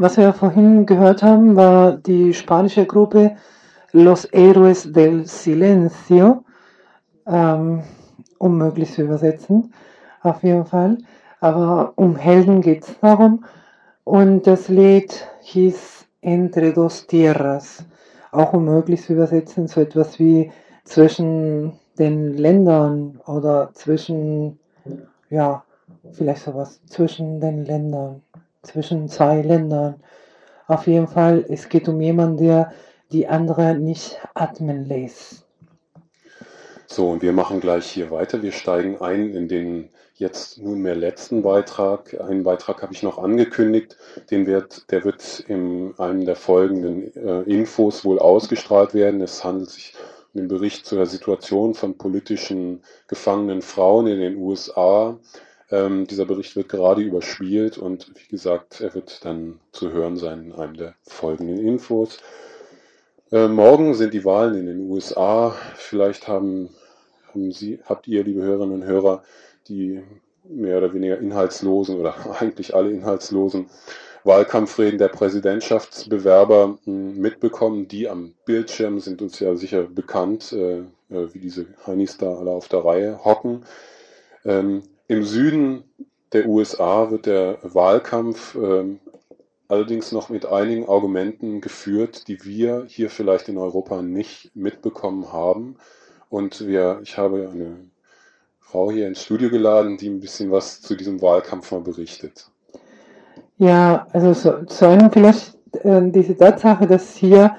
Was 0.00 0.16
wir 0.16 0.32
vorhin 0.32 0.86
gehört 0.86 1.24
haben, 1.24 1.56
war 1.56 1.96
die 1.96 2.32
spanische 2.32 2.86
Gruppe 2.86 3.34
Los 3.90 4.28
Héroes 4.32 4.92
del 4.92 5.26
Silencio, 5.26 6.44
ähm, 7.26 7.82
unmöglich 8.38 8.92
zu 8.92 9.02
übersetzen, 9.02 9.74
auf 10.22 10.44
jeden 10.44 10.66
Fall. 10.66 10.98
Aber 11.40 11.94
um 11.96 12.14
Helden 12.14 12.60
geht 12.60 12.84
es 12.84 13.00
darum. 13.00 13.44
Und 14.04 14.46
das 14.46 14.68
Lied 14.68 15.26
hieß 15.40 16.06
Entre 16.20 16.72
dos 16.72 17.08
Tierras, 17.08 17.84
auch 18.30 18.52
unmöglich 18.52 19.02
zu 19.02 19.14
übersetzen, 19.14 19.66
so 19.66 19.80
etwas 19.80 20.20
wie 20.20 20.52
zwischen 20.84 21.72
den 21.98 22.36
Ländern 22.36 23.20
oder 23.26 23.70
zwischen, 23.74 24.60
ja, 25.28 25.64
vielleicht 26.12 26.44
sowas, 26.44 26.80
zwischen 26.86 27.40
den 27.40 27.64
Ländern, 27.64 28.22
zwischen 28.62 29.08
zwei 29.08 29.42
Ländern. 29.42 30.02
Auf 30.66 30.86
jeden 30.86 31.08
Fall, 31.08 31.44
es 31.48 31.68
geht 31.68 31.88
um 31.88 32.00
jemanden, 32.00 32.36
der 32.38 32.72
die 33.10 33.26
andere 33.26 33.74
nicht 33.74 34.18
atmen 34.34 34.86
lässt. 34.86 35.44
So, 36.86 37.10
und 37.10 37.22
wir 37.22 37.32
machen 37.32 37.60
gleich 37.60 37.86
hier 37.86 38.10
weiter. 38.10 38.42
Wir 38.42 38.52
steigen 38.52 39.00
ein 39.00 39.34
in 39.34 39.48
den 39.48 39.90
jetzt 40.14 40.58
nunmehr 40.58 40.96
letzten 40.96 41.42
Beitrag. 41.42 42.18
Einen 42.20 42.42
Beitrag 42.42 42.82
habe 42.82 42.92
ich 42.92 43.02
noch 43.02 43.18
angekündigt, 43.18 43.96
den 44.30 44.46
wird, 44.46 44.90
der 44.90 45.04
wird 45.04 45.40
in 45.40 45.94
einem 45.98 46.24
der 46.24 46.36
folgenden 46.36 47.14
äh, 47.14 47.42
Infos 47.42 48.04
wohl 48.04 48.18
ausgestrahlt 48.18 48.94
werden. 48.94 49.20
Es 49.20 49.44
handelt 49.44 49.70
sich 49.70 49.94
um 50.34 50.40
den 50.40 50.48
Bericht 50.48 50.86
zur 50.86 51.06
Situation 51.06 51.74
von 51.74 51.96
politischen 51.96 52.82
gefangenen 53.06 53.62
Frauen 53.62 54.06
in 54.06 54.18
den 54.18 54.36
USA. 54.36 55.18
Ähm, 55.70 56.06
dieser 56.06 56.24
Bericht 56.24 56.56
wird 56.56 56.68
gerade 56.68 57.02
überspielt 57.02 57.76
und 57.78 58.10
wie 58.14 58.28
gesagt, 58.28 58.80
er 58.80 58.94
wird 58.94 59.24
dann 59.24 59.60
zu 59.72 59.92
hören 59.92 60.16
sein 60.16 60.46
in 60.46 60.52
einem 60.52 60.76
der 60.76 60.94
folgenden 61.02 61.58
Infos. 61.58 62.18
Äh, 63.30 63.48
morgen 63.48 63.92
sind 63.94 64.14
die 64.14 64.24
Wahlen 64.24 64.54
in 64.54 64.66
den 64.66 64.90
USA. 64.90 65.54
Vielleicht 65.76 66.28
haben, 66.28 66.70
haben 67.28 67.52
Sie, 67.52 67.80
habt 67.84 68.08
ihr, 68.08 68.24
liebe 68.24 68.40
Hörerinnen 68.42 68.76
und 68.76 68.84
Hörer, 68.84 69.22
die 69.68 70.02
mehr 70.44 70.78
oder 70.78 70.94
weniger 70.94 71.18
inhaltslosen 71.18 72.00
oder 72.00 72.14
eigentlich 72.40 72.74
alle 72.74 72.90
inhaltslosen 72.90 73.68
Wahlkampfreden 74.24 74.98
der 74.98 75.08
Präsidentschaftsbewerber 75.08 76.78
mh, 76.86 77.20
mitbekommen. 77.20 77.88
Die 77.88 78.08
am 78.08 78.34
Bildschirm 78.46 79.00
sind 79.00 79.20
uns 79.20 79.38
ja 79.40 79.54
sicher 79.56 79.82
bekannt, 79.82 80.52
äh, 80.52 80.78
äh, 81.10 81.34
wie 81.34 81.38
diese 81.38 81.66
Heinis 81.86 82.16
da 82.16 82.34
alle 82.34 82.50
auf 82.50 82.68
der 82.68 82.84
Reihe 82.84 83.24
hocken. 83.24 83.64
Ähm, 84.46 84.82
Im 85.08 85.24
Süden 85.24 85.84
der 86.32 86.46
USA 86.46 87.10
wird 87.10 87.24
der 87.24 87.58
Wahlkampf 87.62 88.54
ähm, 88.54 89.00
allerdings 89.66 90.12
noch 90.12 90.28
mit 90.28 90.44
einigen 90.44 90.86
Argumenten 90.86 91.62
geführt, 91.62 92.28
die 92.28 92.44
wir 92.44 92.84
hier 92.86 93.08
vielleicht 93.08 93.48
in 93.48 93.56
Europa 93.56 94.02
nicht 94.02 94.50
mitbekommen 94.54 95.32
haben. 95.32 95.76
Und 96.28 96.66
wir, 96.66 97.00
ich 97.02 97.16
habe 97.16 97.48
eine 97.50 97.76
Frau 98.60 98.90
hier 98.90 99.08
ins 99.08 99.22
Studio 99.22 99.48
geladen, 99.48 99.96
die 99.96 100.10
ein 100.10 100.20
bisschen 100.20 100.50
was 100.50 100.82
zu 100.82 100.94
diesem 100.94 101.22
Wahlkampf 101.22 101.72
mal 101.72 101.80
berichtet. 101.80 102.50
Ja, 103.56 104.06
also 104.12 104.34
so, 104.34 104.64
zu 104.66 104.86
einem 104.86 105.10
vielleicht 105.10 105.56
äh, 105.84 106.02
diese 106.10 106.36
Tatsache, 106.36 106.86
dass 106.86 107.16
hier 107.16 107.56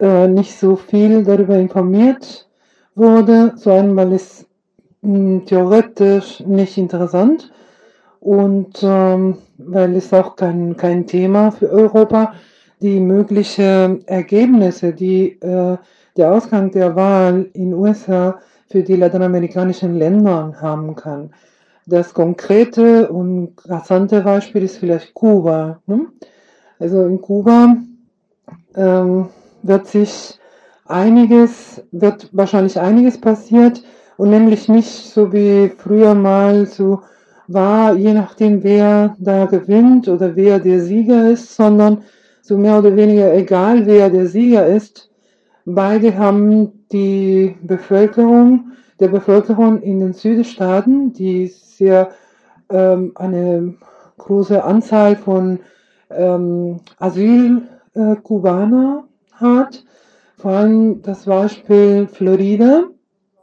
äh, 0.00 0.26
nicht 0.26 0.58
so 0.58 0.76
viel 0.76 1.22
darüber 1.22 1.58
informiert 1.58 2.48
wurde, 2.94 3.54
zu 3.56 3.70
einem, 3.70 3.94
weil 3.94 4.14
es 4.14 4.47
theoretisch 5.46 6.40
nicht 6.40 6.76
interessant 6.76 7.50
und 8.20 8.80
ähm, 8.82 9.38
weil 9.56 9.96
es 9.96 10.12
auch 10.12 10.36
kein, 10.36 10.76
kein 10.76 11.06
Thema 11.06 11.50
für 11.50 11.70
Europa, 11.70 12.34
die 12.80 13.00
möglichen 13.00 14.06
Ergebnisse, 14.06 14.92
die 14.92 15.40
äh, 15.40 15.76
der 16.16 16.32
Ausgang 16.32 16.70
der 16.70 16.94
Wahl 16.94 17.48
in 17.54 17.74
USA 17.74 18.38
für 18.68 18.82
die 18.82 18.96
lateinamerikanischen 18.96 19.94
Länder 19.94 20.54
haben 20.60 20.94
kann. 20.94 21.30
Das 21.86 22.12
konkrete 22.12 23.08
und 23.08 23.54
rasante 23.66 24.20
Beispiel 24.20 24.64
ist 24.64 24.76
vielleicht 24.76 25.14
Kuba. 25.14 25.80
Ne? 25.86 26.06
Also 26.78 27.06
in 27.06 27.20
Kuba 27.20 27.76
ähm, 28.74 29.28
wird 29.62 29.86
sich 29.86 30.38
einiges, 30.84 31.82
wird 31.92 32.28
wahrscheinlich 32.32 32.78
einiges 32.78 33.18
passiert 33.18 33.82
und 34.18 34.28
nämlich 34.30 34.68
nicht 34.68 34.90
so 34.90 35.32
wie 35.32 35.70
früher 35.78 36.14
mal 36.14 36.66
so 36.66 37.00
war, 37.46 37.94
je 37.94 38.12
nachdem 38.12 38.64
wer 38.64 39.14
da 39.18 39.46
gewinnt 39.46 40.08
oder 40.08 40.36
wer 40.36 40.58
der 40.58 40.80
Sieger 40.80 41.30
ist, 41.30 41.54
sondern 41.54 42.02
so 42.42 42.58
mehr 42.58 42.78
oder 42.78 42.94
weniger 42.96 43.32
egal 43.32 43.86
wer 43.86 44.10
der 44.10 44.26
Sieger 44.26 44.66
ist, 44.66 45.08
beide 45.64 46.18
haben 46.18 46.84
die 46.90 47.56
Bevölkerung, 47.62 48.72
der 48.98 49.06
Bevölkerung 49.08 49.80
in 49.82 50.00
den 50.00 50.12
Südstaaten, 50.12 51.12
die 51.12 51.46
sehr 51.46 52.10
ähm, 52.70 53.12
eine 53.14 53.76
große 54.18 54.64
Anzahl 54.64 55.14
von 55.14 55.60
ähm, 56.10 56.80
Asylkubaner 56.98 59.04
äh, 59.04 59.08
hat. 59.36 59.84
Vor 60.36 60.50
allem 60.50 61.02
das 61.02 61.24
Beispiel 61.24 62.08
Florida 62.08 62.82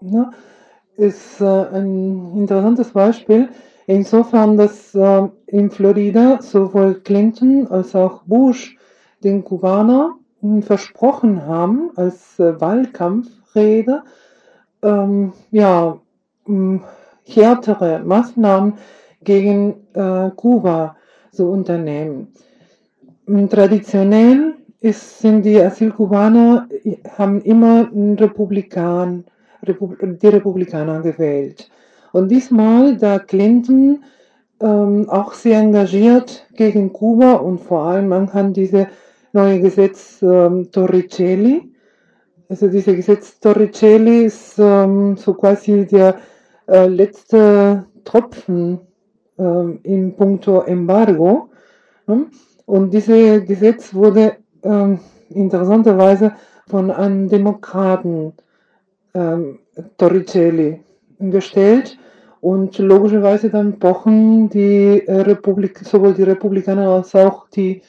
ne, 0.01 0.31
ist 0.97 1.41
äh, 1.41 1.45
ein 1.45 2.33
interessantes 2.35 2.91
Beispiel. 2.91 3.49
Insofern, 3.87 4.57
dass 4.57 4.95
äh, 4.95 5.27
in 5.47 5.69
Florida 5.69 6.41
sowohl 6.41 6.95
Clinton 6.95 7.67
als 7.67 7.95
auch 7.95 8.23
Bush 8.23 8.77
den 9.23 9.43
Kubaner 9.43 10.15
hm, 10.41 10.63
versprochen 10.63 11.45
haben 11.45 11.91
als 11.95 12.39
äh, 12.39 12.59
Wahlkampfrede, 12.59 14.03
ähm, 14.81 15.33
ja, 15.51 15.99
hm, 16.45 16.83
härtere 17.27 17.99
Maßnahmen 18.03 18.73
gegen 19.23 19.87
Kuba 20.35 20.97
zu 21.31 21.49
unternehmen. 21.49 22.27
Hm, 23.25 23.49
traditionell 23.49 24.53
ist, 24.79 25.19
sind 25.19 25.41
die 25.41 25.59
Asylkubaner, 25.59 26.67
haben 27.17 27.41
immer 27.41 27.89
Republikan, 27.91 29.23
Repub 29.23 29.34
die 29.65 30.27
Republikaner 30.27 31.01
gewählt. 31.01 31.69
Und 32.11 32.29
diesmal, 32.29 32.97
da 32.97 33.19
Clinton 33.19 34.03
ähm, 34.61 35.09
auch 35.09 35.33
sehr 35.33 35.59
engagiert 35.59 36.47
gegen 36.53 36.93
Kuba 36.93 37.33
und 37.33 37.59
vor 37.59 37.83
allem 37.85 38.07
man 38.07 38.27
kann 38.27 38.53
diese 38.53 38.87
neue 39.33 39.59
Gesetz 39.59 40.21
ähm, 40.21 40.71
Torricelli, 40.71 41.75
also 42.47 42.67
dieses 42.67 42.95
Gesetz 42.95 43.39
Torricelli 43.39 44.25
ist 44.25 44.59
ähm, 44.59 45.17
so 45.17 45.33
quasi 45.33 45.85
der 45.87 46.15
äh, 46.67 46.87
letzte 46.87 47.85
Tropfen 48.03 48.79
ähm, 49.39 49.79
in 49.83 50.15
puncto 50.15 50.61
Embargo. 50.61 51.49
Ne? 52.07 52.27
Und 52.65 52.93
dieses 52.93 53.45
Gesetz 53.47 53.93
wurde 53.93 54.37
ähm, 54.63 54.99
interessanterweise 55.29 56.33
von 56.67 56.91
einem 56.91 57.29
Demokraten 57.29 58.33
ähm, 59.15 59.59
Torricelli 59.97 60.81
gestellt 61.19 61.97
und 62.41 62.77
logischerweise 62.77 63.49
dann 63.49 63.79
pochen 63.79 64.49
die 64.49 65.01
äh, 65.07 65.21
Republik, 65.21 65.79
sowohl 65.79 66.13
die 66.13 66.23
Republikaner 66.23 66.89
als 66.89 67.15
auch 67.15 67.49
die 67.49 67.81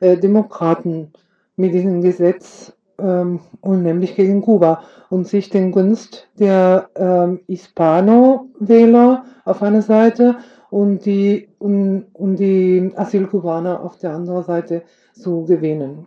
äh, 0.00 0.16
Demokraten 0.16 1.12
mit 1.56 1.74
diesem 1.74 2.00
Gesetz 2.02 2.72
ähm, 2.98 3.40
und 3.60 3.82
nämlich 3.82 4.14
gegen 4.14 4.42
Kuba 4.42 4.84
und 5.10 5.26
sich 5.26 5.50
den 5.50 5.72
Gunst 5.72 6.28
der 6.38 6.90
ähm, 6.94 7.40
Hispano-Wähler 7.48 9.24
auf 9.44 9.62
einer 9.62 9.82
Seite 9.82 10.36
und 10.70 11.06
die, 11.06 11.48
und, 11.58 12.06
und 12.12 12.36
die 12.36 12.92
Asylkubaner 12.96 13.80
auf 13.82 13.98
der 13.98 14.14
anderen 14.14 14.44
Seite 14.44 14.82
zu 15.12 15.44
gewinnen. 15.44 16.06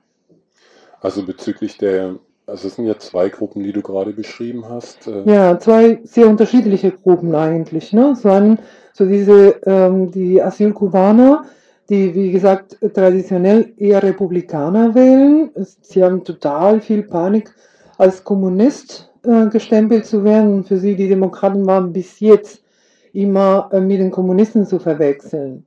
Also 1.01 1.25
bezüglich 1.25 1.77
der, 1.77 2.15
also 2.47 2.69
es 2.69 2.75
sind 2.75 2.85
ja 2.85 2.97
zwei 2.97 3.27
Gruppen, 3.27 3.61
die 3.61 3.73
du 3.73 3.81
gerade 3.81 4.13
beschrieben 4.13 4.63
hast. 4.69 5.05
Äh 5.05 5.23
ja, 5.29 5.59
zwei 5.59 5.99
sehr 6.05 6.27
unterschiedliche 6.27 6.91
Gruppen 6.91 7.35
eigentlich. 7.35 7.91
Ne? 7.91 8.15
So, 8.15 8.29
ein, 8.29 8.59
so 8.93 9.05
diese, 9.05 9.59
ähm, 9.65 10.11
die 10.11 10.41
Asylkubaner, 10.41 11.43
die, 11.89 12.15
wie 12.15 12.31
gesagt, 12.31 12.77
traditionell 12.93 13.73
eher 13.77 14.01
Republikaner 14.01 14.95
wählen. 14.95 15.51
Sie 15.81 16.03
haben 16.03 16.23
total 16.23 16.79
viel 16.79 17.03
Panik, 17.03 17.53
als 17.97 18.23
Kommunist 18.23 19.11
äh, 19.23 19.47
gestempelt 19.47 20.05
zu 20.05 20.23
werden. 20.23 20.63
Für 20.63 20.77
sie, 20.77 20.95
die 20.95 21.09
Demokraten 21.09 21.65
waren 21.65 21.91
bis 21.91 22.19
jetzt 22.21 22.63
immer 23.11 23.69
äh, 23.73 23.81
mit 23.81 23.99
den 23.99 24.11
Kommunisten 24.11 24.65
zu 24.65 24.79
verwechseln. 24.79 25.65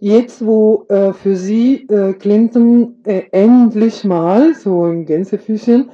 Jetzt, 0.00 0.44
wo 0.44 0.84
äh, 0.88 1.12
für 1.12 1.36
sie 1.36 1.86
äh, 1.88 2.12
Clinton 2.14 2.96
äh, 3.04 3.22
endlich 3.32 4.04
mal, 4.04 4.54
so 4.54 4.86
in 4.86 5.06
Gänsefüßchen, 5.06 5.90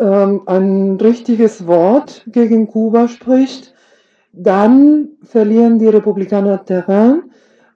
ähm, 0.00 0.42
ein 0.46 0.96
richtiges 0.96 1.66
Wort 1.66 2.24
gegen 2.26 2.66
Kuba 2.66 3.08
spricht, 3.08 3.74
dann 4.32 5.10
verlieren 5.22 5.78
die 5.78 5.88
Republikaner 5.88 6.64
Terrain 6.64 7.24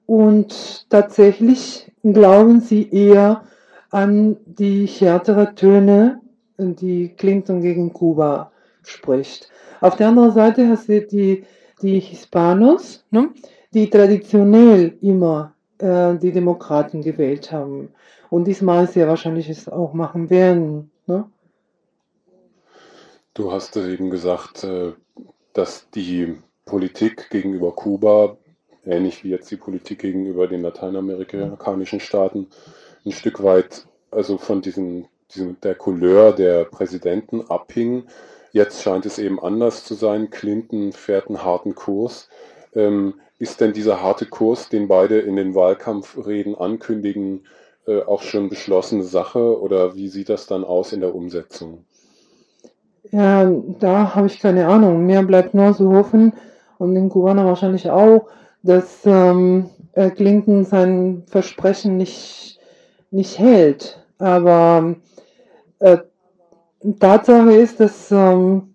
und 0.07 0.89
tatsächlich 0.91 1.93
glauben 2.03 2.61
sie 2.61 2.91
eher 2.91 3.43
an 3.91 4.37
die 4.47 4.87
härtere 4.87 5.55
Töne, 5.55 6.21
die 6.59 7.09
Clinton 7.17 7.61
gegen 7.61 7.93
Kuba 7.93 8.53
spricht. 8.83 9.49
Auf 9.81 9.97
der 9.97 10.09
anderen 10.09 10.33
Seite 10.33 10.69
hast 10.69 10.89
du 10.89 11.01
die, 11.01 11.45
die 11.83 12.01
Hispanos, 12.01 13.05
ne, 13.11 13.31
die 13.73 13.91
traditionell 13.91 14.97
immer 15.01 15.53
äh, 15.79 16.15
die 16.17 16.33
Demokraten 16.33 17.03
gewählt 17.03 17.53
haben 17.53 17.89
und 18.31 18.47
diesmal 18.47 18.87
sehr 18.87 19.09
wahrscheinlich 19.09 19.49
es 19.49 19.69
auch 19.69 19.93
machen 19.95 20.31
werden. 20.31 20.91
Ne? 21.07 21.25
Du 23.35 23.51
hast 23.53 23.77
eben 23.77 24.11
gesagt, 24.11 24.65
äh, 24.65 24.93
dass 25.53 25.91
die 25.91 26.37
Politik 26.65 27.31
gegenüber 27.31 27.73
Kuba 27.73 28.37
ähnlich 28.87 29.25
wie 29.25 29.31
jetzt 29.31 29.51
die 29.51 29.57
Politik 29.57 30.01
gegenüber 30.01 30.47
den 30.47 30.63
lateinamerikanischen 30.63 32.01
Staaten, 32.01 32.49
ein 33.05 33.13
Stück 33.13 33.43
weit 33.43 33.87
also 34.11 34.39
von 34.39 34.63
diesem, 34.63 35.07
diesem 35.35 35.61
der 35.63 35.75
Couleur 35.75 36.33
der 36.33 36.65
Präsidenten 36.65 37.43
abhing. 37.51 38.05
Jetzt 38.53 38.83
scheint 38.83 39.07
es 39.07 39.19
eben 39.19 39.41
anders 39.41 39.85
zu 39.85 39.95
sein. 39.95 40.31
Clinton 40.31 40.93
fährt 40.93 41.29
einen 41.29 41.43
harten 41.43 41.75
Kurs. 41.75 42.29
Ähm, 42.75 43.15
ist 43.39 43.61
denn 43.61 43.73
dieser 43.73 44.01
harte 44.01 44.27
Kurs, 44.27 44.69
den 44.69 44.87
beide 44.87 45.19
in 45.19 45.37
den 45.37 45.55
Wahlkampfreden 45.55 46.55
ankündigen, 46.55 47.47
äh, 47.87 48.01
auch 48.03 48.23
schon 48.23 48.49
beschlossene 48.49 49.03
Sache 49.03 49.61
oder 49.61 49.97
wie 49.97 50.09
sieht 50.09 50.29
das 50.29 50.47
dann 50.47 50.65
aus 50.65 50.93
in 50.93 51.01
der 51.01 51.15
Umsetzung? 51.15 51.85
Ja, 53.11 53.51
da 53.81 54.15
habe 54.15 54.27
ich 54.27 54.41
keine 54.41 54.67
Ahnung. 54.67 55.05
Mir 55.05 55.23
bleibt 55.23 55.55
nur 55.55 55.75
zu 55.75 55.93
hoffen 55.93 56.33
und 56.79 56.95
den 56.95 57.11
Kubaner 57.11 57.45
wahrscheinlich 57.45 57.91
auch, 57.91 58.27
dass 58.63 59.05
ähm, 59.05 59.69
äh, 59.93 60.11
Clinton 60.11 60.65
sein 60.65 61.23
Versprechen 61.27 61.97
nicht, 61.97 62.59
nicht 63.11 63.39
hält. 63.39 64.03
Aber 64.19 64.97
äh, 65.81 65.99
Tatsache 66.99 67.53
ist, 67.53 67.81
dass 67.81 68.11
ähm, 68.11 68.75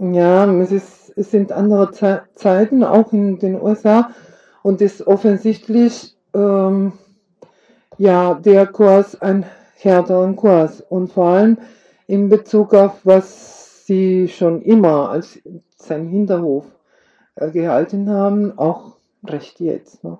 ja, 0.00 0.50
es, 0.60 0.72
ist, 0.72 1.12
es 1.16 1.30
sind 1.30 1.52
andere 1.52 1.90
Ze 1.92 2.22
Zeiten, 2.34 2.84
auch 2.84 3.12
in 3.12 3.38
den 3.38 3.60
USA, 3.60 4.10
und 4.62 4.80
ist 4.80 5.06
offensichtlich 5.06 6.16
ähm, 6.34 6.92
ja 7.98 8.34
der 8.34 8.66
Kurs 8.66 9.20
ein 9.20 9.44
härteren 9.76 10.36
Kurs. 10.36 10.80
Und 10.88 11.12
vor 11.12 11.26
allem 11.28 11.58
in 12.06 12.28
Bezug 12.28 12.74
auf 12.74 13.00
was 13.04 13.55
sie 13.86 14.28
schon 14.28 14.62
immer 14.62 15.10
als 15.10 15.38
sein 15.76 16.08
Hinterhof 16.08 16.64
äh, 17.36 17.50
gehalten 17.50 18.10
haben, 18.10 18.58
auch 18.58 18.96
recht 19.24 19.60
jetzt. 19.60 20.02
Ne? 20.02 20.18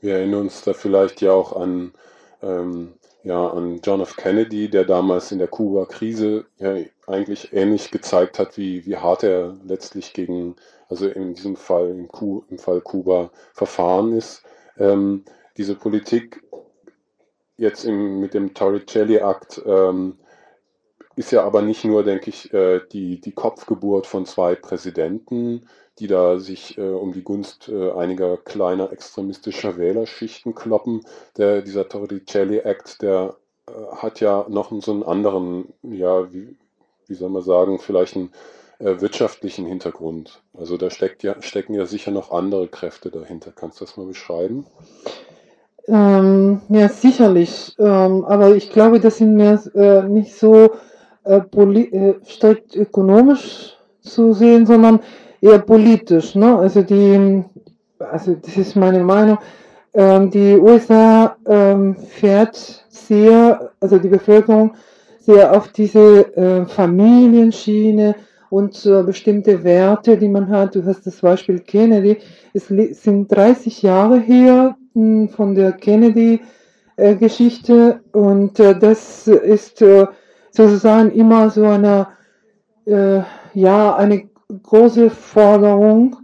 Wir 0.00 0.16
erinnern 0.16 0.42
uns 0.42 0.62
da 0.62 0.72
vielleicht 0.72 1.20
ja 1.20 1.32
auch 1.32 1.54
an, 1.54 1.92
ähm, 2.42 2.94
ja, 3.22 3.48
an 3.48 3.80
John 3.82 4.00
F. 4.00 4.16
Kennedy, 4.16 4.70
der 4.70 4.84
damals 4.84 5.32
in 5.32 5.38
der 5.38 5.48
Kuba-Krise 5.48 6.46
ja 6.58 6.76
eigentlich 7.06 7.52
ähnlich 7.52 7.90
gezeigt 7.90 8.38
hat, 8.38 8.56
wie, 8.56 8.86
wie 8.86 8.96
hart 8.96 9.22
er 9.22 9.54
letztlich 9.64 10.14
gegen, 10.14 10.56
also 10.88 11.06
in 11.06 11.34
diesem 11.34 11.56
Fall 11.56 11.90
im, 11.90 12.08
Ku, 12.08 12.44
im 12.48 12.58
Fall 12.58 12.80
Kuba 12.80 13.30
verfahren 13.52 14.12
ist. 14.12 14.42
Ähm, 14.78 15.24
diese 15.58 15.74
Politik 15.74 16.42
jetzt 17.58 17.84
im, 17.84 18.20
mit 18.20 18.32
dem 18.32 18.54
Torricelli-Akt 18.54 19.62
ähm, 19.66 20.18
ist 21.16 21.30
ja 21.32 21.44
aber 21.44 21.62
nicht 21.62 21.84
nur, 21.84 22.02
denke 22.04 22.30
ich, 22.30 22.52
äh, 22.52 22.80
die, 22.92 23.20
die 23.20 23.32
Kopfgeburt 23.32 24.06
von 24.06 24.26
zwei 24.26 24.54
Präsidenten, 24.54 25.66
die 25.98 26.06
da 26.06 26.38
sich 26.38 26.76
äh, 26.76 26.82
um 26.82 27.12
die 27.12 27.22
Gunst 27.22 27.68
äh, 27.68 27.92
einiger 27.92 28.36
kleiner 28.36 28.92
extremistischer 28.92 29.76
Wählerschichten 29.76 30.54
kloppen. 30.54 31.02
Der, 31.36 31.62
dieser 31.62 31.88
Torricelli 31.88 32.58
Act, 32.58 33.02
der 33.02 33.36
hat 33.96 34.20
ja 34.20 34.44
noch 34.50 34.70
so 34.82 34.92
einen 34.92 35.02
anderen, 35.02 35.72
ja, 35.82 36.30
wie, 36.34 36.54
wie 37.06 37.14
soll 37.14 37.30
man 37.30 37.40
sagen, 37.40 37.78
vielleicht 37.78 38.14
einen 38.14 38.30
wirtschaftlichen 38.78 39.64
Hintergrund. 39.64 40.42
Also 40.52 40.76
da 40.76 40.90
steckt 40.90 41.22
ja, 41.22 41.40
stecken 41.40 41.72
ja 41.72 41.86
sicher 41.86 42.10
noch 42.10 42.30
andere 42.30 42.68
Kräfte 42.68 43.10
dahinter. 43.10 43.52
Kannst 43.56 43.80
du 43.80 43.86
das 43.86 43.96
mal 43.96 44.04
beschreiben? 44.04 44.66
Ähm, 45.86 46.60
ja, 46.68 46.88
sicherlich. 46.90 47.74
Ähm, 47.78 48.24
aber 48.24 48.54
ich 48.54 48.70
glaube, 48.70 49.00
das 49.00 49.16
sind 49.16 49.34
mehr 49.36 49.58
äh, 49.74 50.02
nicht 50.02 50.34
so 50.34 50.72
äh, 51.24 51.38
äh, 51.38 52.56
ökonomisch 52.74 53.76
zu 54.00 54.32
sehen, 54.32 54.66
sondern 54.66 55.00
eher 55.40 55.58
politisch. 55.58 56.34
Ne? 56.34 56.58
Also 56.58 56.82
die, 56.82 57.44
also 57.98 58.34
das 58.34 58.56
ist 58.56 58.76
meine 58.76 59.02
Meinung. 59.02 59.38
Ähm, 59.94 60.30
die 60.30 60.58
USA 60.58 61.36
ähm, 61.46 61.96
fährt 61.96 62.84
sehr, 62.88 63.72
also 63.80 63.98
die 63.98 64.08
Bevölkerung 64.08 64.74
sehr 65.20 65.56
auf 65.56 65.68
diese 65.68 66.36
äh, 66.36 66.66
Familienschiene 66.66 68.16
und 68.50 68.84
äh, 68.86 69.02
bestimmte 69.02 69.64
Werte, 69.64 70.18
die 70.18 70.28
man 70.28 70.48
hat. 70.48 70.74
Du 70.74 70.84
hast 70.84 71.06
das 71.06 71.20
Beispiel 71.20 71.60
Kennedy. 71.60 72.18
Es 72.52 72.66
sind 72.68 73.28
30 73.28 73.82
Jahre 73.82 74.18
her 74.20 74.76
mh, 74.94 75.02
hm, 75.02 75.28
von 75.30 75.54
der 75.54 75.72
Kennedy-Geschichte 75.72 78.00
äh, 78.12 78.16
und 78.16 78.60
äh, 78.60 78.78
das 78.78 79.26
ist 79.28 79.80
äh, 79.82 80.06
sozusagen 80.54 81.10
immer 81.10 81.50
so 81.50 81.66
eine, 81.66 82.06
äh, 82.86 83.20
ja, 83.54 83.96
eine 83.96 84.28
große 84.62 85.10
Forderung 85.10 86.16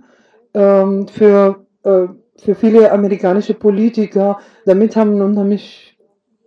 ähm, 0.54 1.08
für, 1.08 1.66
äh, 1.82 2.06
für 2.38 2.54
viele 2.54 2.92
amerikanische 2.92 3.54
Politiker. 3.54 4.38
Damit 4.64 4.94
haben 4.94 5.20
unheimlich 5.20 5.96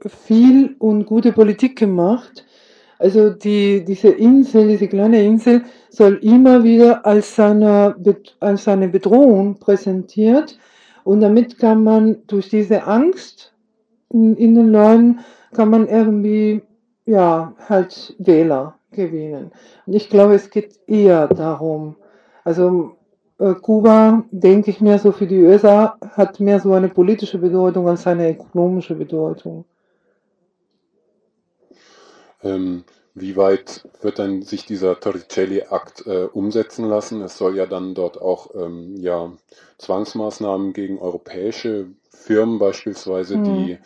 viel 0.07 0.75
und 0.79 1.05
gute 1.05 1.33
Politik 1.33 1.77
gemacht. 1.77 2.45
Also 2.99 3.31
die, 3.31 3.83
diese 3.83 4.09
Insel, 4.09 4.69
diese 4.69 4.87
kleine 4.87 5.21
Insel 5.21 5.63
soll 5.89 6.19
immer 6.21 6.63
wieder 6.63 7.05
als 7.05 7.37
eine, 7.37 7.95
als 8.39 8.67
eine 8.67 8.87
Bedrohung 8.87 9.59
präsentiert. 9.59 10.57
Und 11.03 11.19
damit 11.19 11.59
kann 11.59 11.83
man 11.83 12.17
durch 12.27 12.47
diese 12.47 12.85
Angst 12.85 13.53
in 14.09 14.35
den 14.37 14.69
Leuten, 14.69 15.19
kann 15.53 15.69
man 15.69 15.87
irgendwie, 15.87 16.61
ja, 17.05 17.53
halt 17.69 18.15
Wähler 18.19 18.75
gewinnen. 18.91 19.51
Und 19.85 19.93
ich 19.93 20.09
glaube, 20.09 20.35
es 20.35 20.49
geht 20.49 20.79
eher 20.87 21.27
darum, 21.27 21.95
also 22.43 22.95
äh, 23.39 23.53
Kuba, 23.55 24.23
denke 24.31 24.71
ich 24.71 24.81
mir 24.81 24.99
so 24.99 25.11
für 25.11 25.27
die 25.27 25.41
USA, 25.41 25.97
hat 26.11 26.39
mehr 26.39 26.59
so 26.59 26.73
eine 26.73 26.89
politische 26.89 27.37
Bedeutung 27.37 27.87
als 27.87 28.07
eine 28.07 28.31
ökonomische 28.31 28.95
Bedeutung. 28.95 29.65
Ähm, 32.43 32.83
wie 33.15 33.35
weit 33.37 33.87
wird 34.01 34.19
dann 34.19 34.41
sich 34.41 34.65
dieser 34.65 34.99
Torricelli-Akt 34.99 36.07
äh, 36.07 36.25
umsetzen 36.25 36.85
lassen? 36.85 37.21
Es 37.21 37.37
soll 37.37 37.55
ja 37.55 37.65
dann 37.65 37.93
dort 37.93 38.21
auch 38.21 38.53
ähm, 38.55 38.95
ja, 38.97 39.31
Zwangsmaßnahmen 39.77 40.73
gegen 40.73 40.99
europäische 40.99 41.87
Firmen 42.09 42.59
beispielsweise, 42.59 43.35
hm. 43.35 43.43
die 43.43 43.77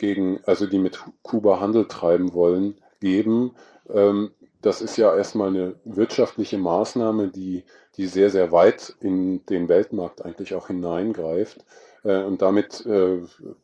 gegen, 0.00 0.40
also 0.46 0.66
die 0.66 0.80
mit 0.80 0.98
Kuba 1.22 1.60
Handel 1.60 1.86
treiben 1.86 2.34
wollen, 2.34 2.74
geben. 3.00 3.52
Ähm, 3.88 4.32
das 4.62 4.82
ist 4.82 4.96
ja 4.96 5.14
erstmal 5.16 5.48
eine 5.48 5.74
wirtschaftliche 5.84 6.58
Maßnahme, 6.58 7.28
die, 7.28 7.64
die 7.96 8.06
sehr, 8.06 8.30
sehr 8.30 8.50
weit 8.50 8.96
in 9.00 9.44
den 9.46 9.68
Weltmarkt 9.68 10.24
eigentlich 10.24 10.54
auch 10.54 10.66
hineingreift. 10.66 11.64
Äh, 12.02 12.22
und 12.24 12.42
damit 12.42 12.84
äh, 12.86 13.18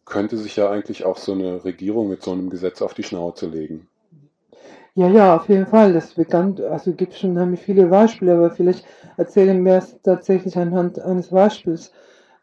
könnte 0.05 0.37
sich 0.37 0.57
ja 0.57 0.71
eigentlich 0.71 1.05
auch 1.05 1.19
so 1.19 1.33
eine 1.33 1.65
Regierung 1.65 2.09
mit 2.09 2.23
so 2.23 2.33
einem 2.33 2.51
Gesetz 2.51 2.83
auf 2.83 2.95
die 2.95 3.03
Schnauze 3.03 3.47
legen. 3.47 3.89
Ja, 4.95 5.09
ja, 5.09 5.37
auf 5.37 5.49
jeden 5.49 5.67
Fall. 5.67 5.93
Das 5.93 6.07
ist 6.07 6.17
bekannt. 6.17 6.61
Also 6.61 6.93
gibt 6.93 7.15
schon 7.15 7.35
nämlich 7.35 7.61
viele 7.61 7.87
Beispiele, 7.87 8.35
aber 8.35 8.51
vielleicht 8.51 8.85
erzählen 9.19 9.63
wir 9.65 9.75
es 9.77 10.01
tatsächlich 10.03 10.57
anhand 10.57 10.99
eines 10.99 11.29
Beispiels. 11.29 11.93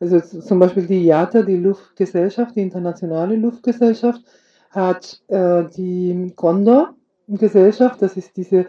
Also 0.04 0.20
zum 0.20 0.60
Beispiel 0.60 0.86
die 0.86 1.06
IATA, 1.06 1.43
die 1.43 1.56
Luftgesellschaft, 1.56 2.58
die 2.58 2.62
internationale 2.62 3.38
Luftgesellschaft, 3.38 4.22
hat 4.70 5.22
äh, 5.30 5.64
die 5.78 6.34
Condor 6.36 6.93
Gesellschaft, 7.30 8.01
das 8.01 8.18
ist 8.18 8.36
diese 8.36 8.66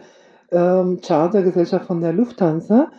ähm, 0.49 1.01
Chartergesellschaft 1.05 1.87
von 1.87 1.99
der 1.99 2.13
Lufthansa, 2.13 2.89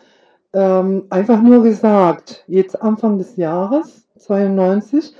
ähm, 0.52 1.04
einfach 1.08 1.40
nur 1.40 1.62
gesagt, 1.62 2.44
jetzt 2.46 2.82
Anfang 2.82 3.16
des 3.16 3.36
Jahres 3.36 4.06
92, 4.18 5.14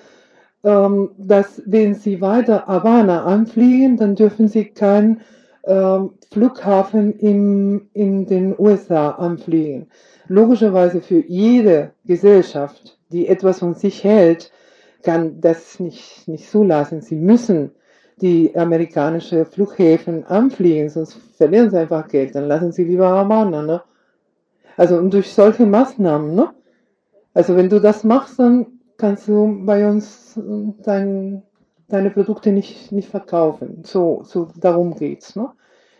ähm, 0.65 1.13
dass 1.17 1.63
wenn 1.65 1.95
Sie 1.95 2.21
weiter 2.21 2.67
Havana 2.67 3.25
anfliegen, 3.25 3.97
dann 3.97 4.15
dürfen 4.15 4.49
Sie 4.49 4.67
keinen 4.67 5.23
ähm, 5.65 6.11
Flughafen 6.31 7.19
im, 7.19 7.89
in 7.95 8.27
den 8.27 8.55
USA 8.59 9.13
anfliegen. 9.13 9.87
Logischerweise 10.29 11.01
für 11.01 11.25
jede 11.27 11.93
Gesellschaft, 12.05 12.96
die 13.11 13.29
etwas 13.29 13.61
von 13.61 13.75
sich 13.75 14.05
hält, 14.05 14.53
kann 15.03 15.41
das 15.41 15.79
nicht, 15.81 16.27
nicht 16.29 16.51
zulassen. 16.51 17.01
Sie 17.01 17.17
müssen 17.17 17.73
die 18.21 18.57
amerikanische 18.57 19.45
Flughäfen 19.45 20.25
anfliegen, 20.25 20.89
sonst 20.89 21.15
verlieren 21.37 21.71
sie 21.71 21.79
einfach 21.79 22.09
Geld, 22.09 22.35
dann 22.35 22.49
lassen 22.49 22.73
sie 22.73 22.85
lieber 22.85 23.09
Havana, 23.09 23.63
ne? 23.63 23.83
Also 24.77 24.99
und 24.99 25.13
durch 25.13 25.33
solche 25.33 25.67
Maßnahmen, 25.67 26.35
ne? 26.35 26.55
Also 27.35 27.57
wenn 27.57 27.69
du 27.69 27.81
das 27.81 28.05
machst, 28.05 28.39
dann 28.39 28.67
kannst 28.97 29.29
du 29.29 29.65
bei 29.65 29.89
uns 29.89 30.41
dein, 30.83 31.43
deine 31.89 32.11
Produkte 32.11 32.53
nicht, 32.53 32.93
nicht 32.93 33.11
verkaufen. 33.11 33.83
So, 33.85 34.23
so 34.25 34.49
darum 34.57 34.95
geht's, 34.95 35.37
ne? 35.37 35.51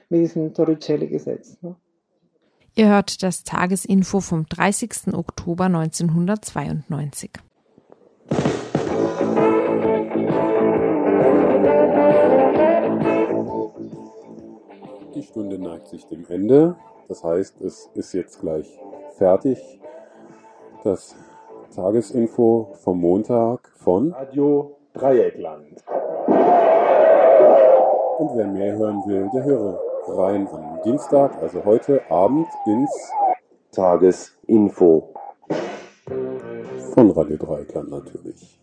Mit 0.09 0.21
diesem 0.21 0.55
Torricelli-Gesetz. 0.55 1.59
Ne? 1.63 1.77
Ihr 2.79 2.91
hört 2.91 3.23
das 3.23 3.43
Tagesinfo 3.43 4.21
vom 4.21 4.45
30. 4.51 5.15
Oktober 5.15 5.65
1992. 5.65 7.31
Die 15.15 15.23
Stunde 15.23 15.59
neigt 15.59 15.89
sich 15.89 16.05
dem 16.09 16.27
Ende. 16.29 16.77
Das 17.09 17.25
heißt, 17.25 17.63
es 17.63 17.89
ist 17.95 18.13
jetzt 18.13 18.43
gleich 18.43 18.69
fertig. 19.17 19.81
Das 20.85 21.17
Tagesinfo 21.75 22.75
vom 22.85 23.01
Montag 23.01 23.73
von 23.77 24.13
Radio 24.13 24.77
Dreieckland. 24.93 25.83
Und 28.19 28.37
wer 28.37 28.47
mehr 28.47 28.77
hören 28.77 29.03
will, 29.07 29.31
der 29.33 29.45
höre 29.45 29.96
rein 30.09 30.49
am 30.49 30.81
Dienstag, 30.85 31.43
also 31.43 31.65
heute 31.65 32.03
Abend 32.11 32.49
ins 32.67 32.91
Tagesinfo. 33.73 35.15
Von 36.95 37.11
Radio 37.11 37.37
Dreikland 37.37 37.91
natürlich. 37.91 38.59